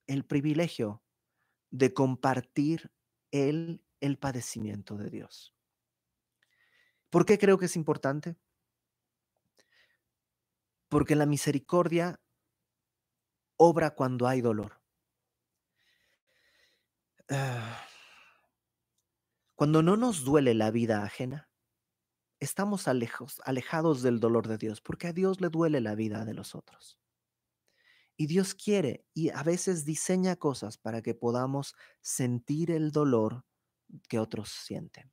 el 0.08 0.26
privilegio 0.26 1.04
de 1.70 1.94
compartir 1.94 2.92
el 3.32 3.82
padecimiento 4.20 4.98
de 4.98 5.10
Dios. 5.10 5.56
¿Por 7.10 7.26
qué 7.26 7.38
creo 7.38 7.58
que 7.58 7.66
es 7.66 7.76
importante? 7.76 8.36
Porque 10.90 11.16
la 11.16 11.26
misericordia 11.26 12.20
obra 13.58 13.96
cuando 13.96 14.28
hay 14.28 14.42
dolor. 14.42 14.83
Ah, 17.30 17.84
cuando 19.56 19.82
no 19.82 19.98
nos 19.98 20.24
duele 20.24 20.54
la 20.54 20.70
vida 20.72 21.04
ajena, 21.04 21.50
estamos 22.40 22.88
alejados 22.88 24.02
del 24.04 24.20
dolor 24.20 24.48
de 24.48 24.58
Dios, 24.58 24.82
porque 24.82 25.08
a 25.08 25.14
Dios 25.14 25.42
le 25.42 25.50
duele 25.50 25.82
la 25.82 25.96
vida 25.96 26.26
de 26.26 26.34
los 26.36 26.56
otros. 26.56 27.00
Y 28.18 28.28
Dios 28.28 28.54
quiere 28.56 29.06
y 29.14 29.30
a 29.30 29.44
veces 29.44 29.86
diseña 29.86 30.36
cosas 30.36 30.78
para 30.78 31.02
que 31.02 31.16
podamos 31.16 31.76
sentir 32.02 32.72
el 32.72 32.92
dolor 32.92 33.44
que 34.10 34.20
otros 34.20 34.50
sienten. 34.50 35.12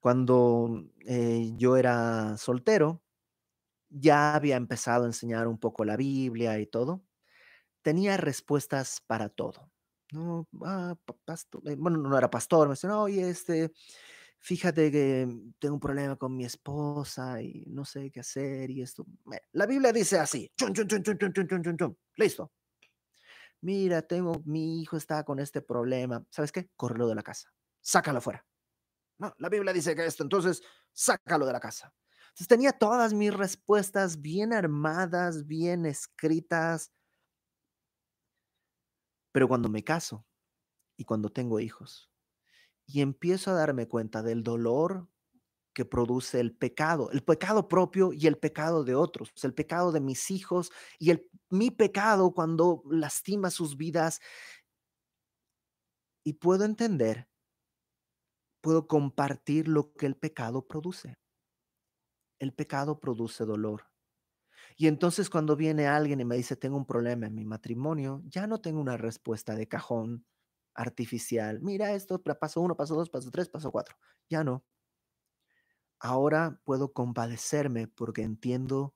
Cuando 0.00 0.84
eh, 1.06 1.52
yo 1.56 1.76
era 1.76 2.36
soltero, 2.38 3.02
ya 3.90 4.34
había 4.36 4.56
empezado 4.56 5.04
a 5.04 5.08
enseñar 5.08 5.48
un 5.48 5.58
poco 5.58 5.84
la 5.84 5.96
Biblia 5.96 6.58
y 6.60 6.66
todo. 6.66 7.04
Tenía 7.82 8.16
respuestas 8.16 9.02
para 9.06 9.28
todo. 9.30 9.69
No, 10.12 10.48
ah, 10.64 10.96
pastor, 11.24 11.62
eh, 11.68 11.76
bueno, 11.76 11.98
no 11.98 12.18
era 12.18 12.28
pastor, 12.30 12.68
me 12.68 12.74
dice, 12.74 12.88
no, 12.88 13.02
oye, 13.02 13.30
este, 13.30 13.72
fíjate 14.40 14.90
que 14.90 15.26
mm, 15.26 15.52
tengo 15.58 15.74
un 15.74 15.80
problema 15.80 16.16
con 16.16 16.36
mi 16.36 16.44
esposa 16.44 17.40
y 17.40 17.64
no 17.68 17.84
sé 17.84 18.10
qué 18.10 18.20
hacer 18.20 18.70
y 18.70 18.82
esto. 18.82 19.06
La 19.52 19.66
Biblia 19.66 19.92
dice 19.92 20.18
así, 20.18 20.50
chun, 20.56 20.74
chun, 20.74 20.86
chun, 20.88 21.98
listo. 22.16 22.50
Mira, 23.62 24.02
tengo, 24.02 24.42
mi 24.46 24.80
hijo 24.80 24.96
está 24.96 25.22
con 25.22 25.38
este 25.38 25.60
problema. 25.60 26.24
¿Sabes 26.30 26.50
qué? 26.50 26.70
Córrelo 26.76 27.06
de 27.08 27.14
la 27.14 27.22
casa. 27.22 27.52
Sácalo 27.82 28.20
fuera. 28.20 28.44
No, 29.18 29.34
la 29.38 29.50
Biblia 29.50 29.72
dice 29.72 29.94
que 29.94 30.06
esto, 30.06 30.22
entonces 30.22 30.62
sácalo 30.92 31.44
de 31.44 31.52
la 31.52 31.60
casa. 31.60 31.92
Entonces 32.30 32.48
tenía 32.48 32.72
todas 32.72 33.12
mis 33.12 33.34
respuestas 33.34 34.20
bien 34.20 34.54
armadas, 34.54 35.46
bien 35.46 35.84
escritas, 35.84 36.90
pero 39.32 39.48
cuando 39.48 39.68
me 39.68 39.84
caso 39.84 40.26
y 40.96 41.04
cuando 41.04 41.30
tengo 41.30 41.60
hijos, 41.60 42.10
y 42.86 43.02
empiezo 43.02 43.52
a 43.52 43.54
darme 43.54 43.86
cuenta 43.86 44.22
del 44.22 44.42
dolor 44.42 45.08
que 45.72 45.84
produce 45.84 46.40
el 46.40 46.56
pecado, 46.56 47.10
el 47.12 47.22
pecado 47.22 47.68
propio 47.68 48.12
y 48.12 48.26
el 48.26 48.36
pecado 48.36 48.82
de 48.82 48.96
otros, 48.96 49.32
el 49.42 49.54
pecado 49.54 49.92
de 49.92 50.00
mis 50.00 50.30
hijos 50.30 50.72
y 50.98 51.10
el 51.10 51.30
mi 51.48 51.70
pecado 51.70 52.32
cuando 52.32 52.82
lastima 52.90 53.50
sus 53.50 53.76
vidas. 53.76 54.20
Y 56.24 56.34
puedo 56.34 56.64
entender, 56.64 57.28
puedo 58.60 58.86
compartir 58.86 59.68
lo 59.68 59.92
que 59.92 60.06
el 60.06 60.16
pecado 60.16 60.66
produce. 60.66 61.16
El 62.40 62.52
pecado 62.52 62.98
produce 62.98 63.44
dolor. 63.44 63.89
Y 64.80 64.86
entonces 64.86 65.28
cuando 65.28 65.56
viene 65.56 65.88
alguien 65.88 66.20
y 66.20 66.24
me 66.24 66.38
dice, 66.38 66.56
tengo 66.56 66.78
un 66.78 66.86
problema 66.86 67.26
en 67.26 67.34
mi 67.34 67.44
matrimonio, 67.44 68.22
ya 68.24 68.46
no 68.46 68.62
tengo 68.62 68.80
una 68.80 68.96
respuesta 68.96 69.54
de 69.54 69.68
cajón 69.68 70.24
artificial. 70.72 71.60
Mira 71.60 71.92
esto, 71.92 72.22
paso 72.22 72.62
uno, 72.62 72.74
paso 72.78 72.94
dos, 72.94 73.10
paso 73.10 73.30
tres, 73.30 73.50
paso 73.50 73.70
cuatro. 73.70 73.98
Ya 74.30 74.42
no. 74.42 74.64
Ahora 75.98 76.62
puedo 76.64 76.94
compadecerme 76.94 77.88
porque 77.88 78.22
entiendo 78.22 78.94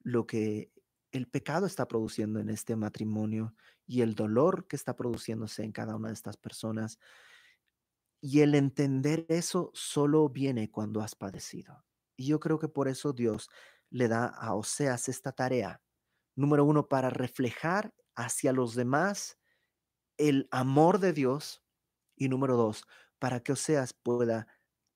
lo 0.00 0.26
que 0.26 0.72
el 1.12 1.28
pecado 1.28 1.64
está 1.64 1.86
produciendo 1.86 2.40
en 2.40 2.50
este 2.50 2.74
matrimonio 2.74 3.54
y 3.86 4.00
el 4.00 4.16
dolor 4.16 4.66
que 4.66 4.74
está 4.74 4.96
produciéndose 4.96 5.62
en 5.62 5.70
cada 5.70 5.94
una 5.94 6.08
de 6.08 6.14
estas 6.14 6.38
personas. 6.38 6.98
Y 8.20 8.40
el 8.40 8.56
entender 8.56 9.26
eso 9.28 9.70
solo 9.74 10.28
viene 10.28 10.72
cuando 10.72 11.00
has 11.02 11.14
padecido. 11.14 11.84
Y 12.16 12.26
yo 12.26 12.40
creo 12.40 12.58
que 12.58 12.68
por 12.68 12.88
eso 12.88 13.12
Dios 13.12 13.48
le 13.90 14.08
da 14.08 14.26
a 14.26 14.54
Oseas 14.54 15.08
esta 15.08 15.32
tarea. 15.32 15.80
Número 16.36 16.64
uno, 16.64 16.88
para 16.88 17.10
reflejar 17.10 17.92
hacia 18.14 18.52
los 18.52 18.74
demás 18.74 19.38
el 20.16 20.48
amor 20.50 20.98
de 20.98 21.12
Dios 21.12 21.62
y 22.16 22.28
número 22.28 22.56
dos, 22.56 22.84
para 23.18 23.40
que 23.40 23.52
Oseas 23.52 23.92
pueda 23.92 24.46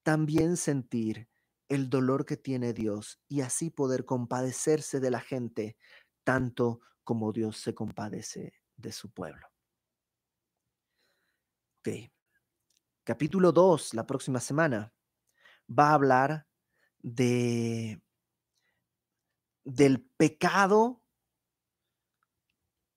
también 0.02 0.56
sentir 0.56 1.28
el 1.68 1.88
dolor 1.90 2.26
que 2.26 2.36
tiene 2.36 2.72
Dios 2.72 3.20
y 3.28 3.40
así 3.40 3.70
poder 3.70 4.04
compadecerse 4.04 5.00
de 5.00 5.10
la 5.10 5.20
gente 5.20 5.76
tanto 6.24 6.80
como 7.04 7.32
Dios 7.32 7.58
se 7.58 7.74
compadece 7.74 8.54
de 8.76 8.92
su 8.92 9.10
pueblo. 9.10 9.46
Ok. 11.80 12.10
Capítulo 13.04 13.52
2, 13.52 13.94
la 13.94 14.06
próxima 14.06 14.40
semana, 14.40 14.92
va 15.68 15.90
a 15.90 15.94
hablar 15.94 16.46
de 17.02 18.00
del 19.64 20.02
pecado 20.16 21.02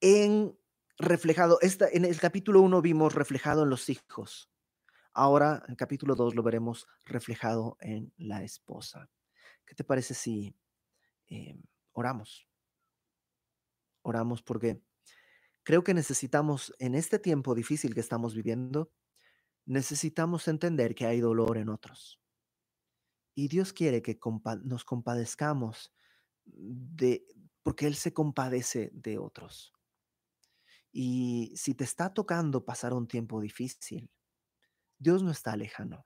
en 0.02 0.58
reflejado, 0.98 1.60
esta, 1.62 1.88
en 1.90 2.06
el 2.06 2.20
capítulo 2.20 2.62
1 2.62 2.82
vimos 2.82 3.14
reflejado 3.14 3.64
en 3.64 3.70
los 3.70 3.90
hijos. 3.90 4.52
Ahora, 5.14 5.64
en 5.68 5.76
capítulo 5.76 6.16
2 6.16 6.36
lo 6.36 6.44
veremos 6.44 6.88
reflejado 7.06 7.78
en 7.80 8.14
la 8.18 8.44
esposa. 8.44 9.10
¿Qué 9.66 9.76
te 9.76 9.84
parece 9.84 10.14
si 10.14 10.56
eh, 11.28 11.60
oramos? 11.94 12.48
Oramos 14.04 14.42
porque 14.44 14.82
creo 15.64 15.84
que 15.84 15.94
necesitamos, 15.94 16.74
en 16.80 16.96
este 16.96 17.20
tiempo 17.20 17.56
difícil 17.56 17.94
que 17.94 18.00
estamos 18.00 18.36
viviendo, 18.36 18.92
necesitamos 19.66 20.48
entender 20.48 20.96
que 20.96 21.06
hay 21.06 21.20
dolor 21.20 21.58
en 21.58 21.70
otros. 21.70 22.22
Y 23.36 23.50
Dios 23.50 23.74
quiere 23.74 24.02
que 24.02 24.20
nos 24.64 24.86
compadezcamos 24.86 25.92
de, 26.54 27.26
porque 27.64 27.88
Él 27.88 27.96
se 27.96 28.14
compadece 28.14 28.90
de 28.94 29.18
otros. 29.18 29.74
Y 30.92 31.54
si 31.56 31.76
te 31.76 31.84
está 31.84 32.14
tocando 32.14 32.66
pasar 32.66 32.94
un 32.94 33.08
tiempo 33.08 33.40
difícil, 33.42 34.10
Dios 34.98 35.22
no 35.22 35.32
está 35.32 35.56
lejano. 35.56 36.06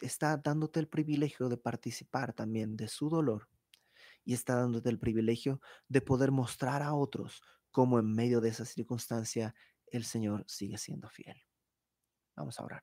Está 0.00 0.36
dándote 0.36 0.80
el 0.80 0.88
privilegio 0.88 1.48
de 1.48 1.56
participar 1.56 2.32
también 2.32 2.76
de 2.76 2.88
su 2.88 3.08
dolor 3.08 3.48
y 4.24 4.34
está 4.34 4.56
dándote 4.56 4.90
el 4.90 4.98
privilegio 4.98 5.60
de 5.88 6.00
poder 6.00 6.30
mostrar 6.30 6.82
a 6.82 6.94
otros 6.94 7.42
cómo 7.70 7.98
en 7.98 8.12
medio 8.12 8.40
de 8.40 8.50
esa 8.50 8.64
circunstancia 8.64 9.54
el 9.86 10.04
Señor 10.04 10.44
sigue 10.46 10.78
siendo 10.78 11.08
fiel. 11.08 11.42
Vamos 12.36 12.58
a 12.58 12.64
orar. 12.64 12.82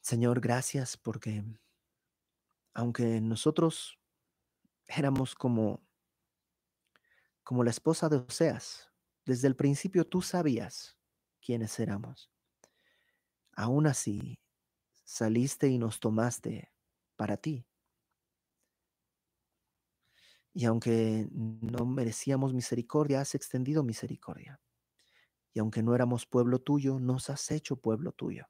Señor, 0.00 0.40
gracias 0.40 0.96
porque 0.96 1.44
aunque 2.72 3.20
nosotros 3.20 3.99
éramos 4.96 5.34
como 5.34 5.82
como 7.42 7.64
la 7.64 7.70
esposa 7.70 8.08
de 8.08 8.16
Oseas, 8.16 8.92
desde 9.26 9.48
el 9.48 9.56
principio 9.56 10.06
tú 10.06 10.22
sabías 10.22 10.96
quiénes 11.44 11.80
éramos. 11.80 12.30
Aún 13.56 13.88
así, 13.88 14.38
saliste 15.04 15.68
y 15.68 15.78
nos 15.78 15.98
tomaste 15.98 16.72
para 17.16 17.36
ti. 17.36 17.66
Y 20.52 20.64
aunque 20.64 21.28
no 21.32 21.86
merecíamos 21.86 22.54
misericordia, 22.54 23.20
has 23.20 23.34
extendido 23.34 23.82
misericordia. 23.82 24.60
Y 25.52 25.58
aunque 25.58 25.82
no 25.82 25.94
éramos 25.94 26.26
pueblo 26.26 26.60
tuyo, 26.60 27.00
nos 27.00 27.30
has 27.30 27.50
hecho 27.50 27.76
pueblo 27.76 28.12
tuyo. 28.12 28.46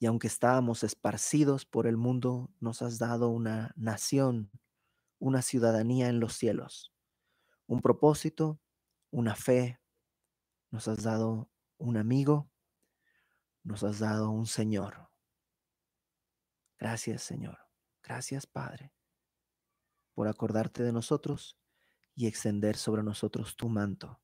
Y 0.00 0.06
aunque 0.06 0.26
estábamos 0.26 0.82
esparcidos 0.82 1.64
por 1.64 1.86
el 1.86 1.96
mundo, 1.96 2.50
nos 2.58 2.82
has 2.82 2.98
dado 2.98 3.28
una 3.28 3.72
nación, 3.76 4.50
una 5.20 5.42
ciudadanía 5.42 6.08
en 6.08 6.18
los 6.18 6.32
cielos 6.34 6.92
un 7.70 7.80
propósito, 7.80 8.60
una 9.12 9.36
fe, 9.36 9.80
nos 10.72 10.88
has 10.88 11.04
dado 11.04 11.48
un 11.78 11.96
amigo, 11.96 12.50
nos 13.62 13.84
has 13.84 14.00
dado 14.00 14.28
un 14.30 14.46
Señor. 14.46 15.08
Gracias 16.80 17.22
Señor, 17.22 17.58
gracias 18.02 18.48
Padre, 18.48 18.92
por 20.14 20.26
acordarte 20.26 20.82
de 20.82 20.90
nosotros 20.90 21.60
y 22.16 22.26
extender 22.26 22.76
sobre 22.76 23.04
nosotros 23.04 23.54
tu 23.54 23.68
manto 23.68 24.20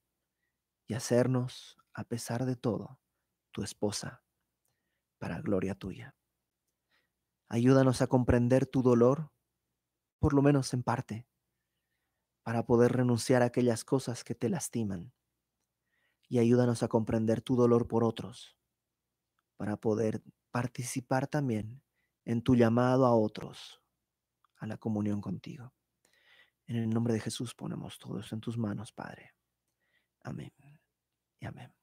y 0.89 0.95
hacernos, 0.95 1.79
a 1.95 2.03
pesar 2.03 2.47
de 2.47 2.57
todo, 2.57 2.99
tu 3.53 3.63
esposa, 3.63 4.25
para 5.19 5.41
gloria 5.41 5.75
tuya. 5.75 6.15
Ayúdanos 7.49 8.03
a 8.03 8.07
comprender 8.07 8.67
tu 8.67 8.83
dolor, 8.83 9.31
por 10.19 10.35
lo 10.35 10.43
menos 10.43 10.75
en 10.75 10.83
parte 10.83 11.27
para 12.47 12.65
poder 12.65 12.93
renunciar 12.93 13.43
a 13.43 13.47
aquellas 13.47 13.83
cosas 13.83 14.23
que 14.23 14.37
te 14.37 14.49
lastiman. 14.49 15.13
Y 16.29 16.39
ayúdanos 16.39 16.85
a 16.85 16.89
comprender 16.89 17.43
tu 17.43 17.57
dolor 17.57 17.89
por 17.89 18.05
otros, 18.05 18.57
para 19.57 19.77
poder 19.77 20.23
participar 20.53 21.27
también 21.27 21.83
en 22.25 22.43
tu 22.43 22.55
llamado 22.55 23.05
a 23.05 23.17
otros 23.17 23.83
a 24.59 24.67
la 24.69 24.77
comunión 24.77 25.21
contigo. 25.21 25.75
En 26.69 26.77
el 26.77 26.89
nombre 26.89 27.15
de 27.15 27.21
Jesús 27.21 27.53
ponemos 27.53 27.99
todo 27.99 28.21
esto 28.21 28.37
en 28.37 28.41
tus 28.41 28.57
manos, 28.57 28.93
Padre. 28.93 29.35
Amén. 30.23 30.53
amén. 31.41 31.76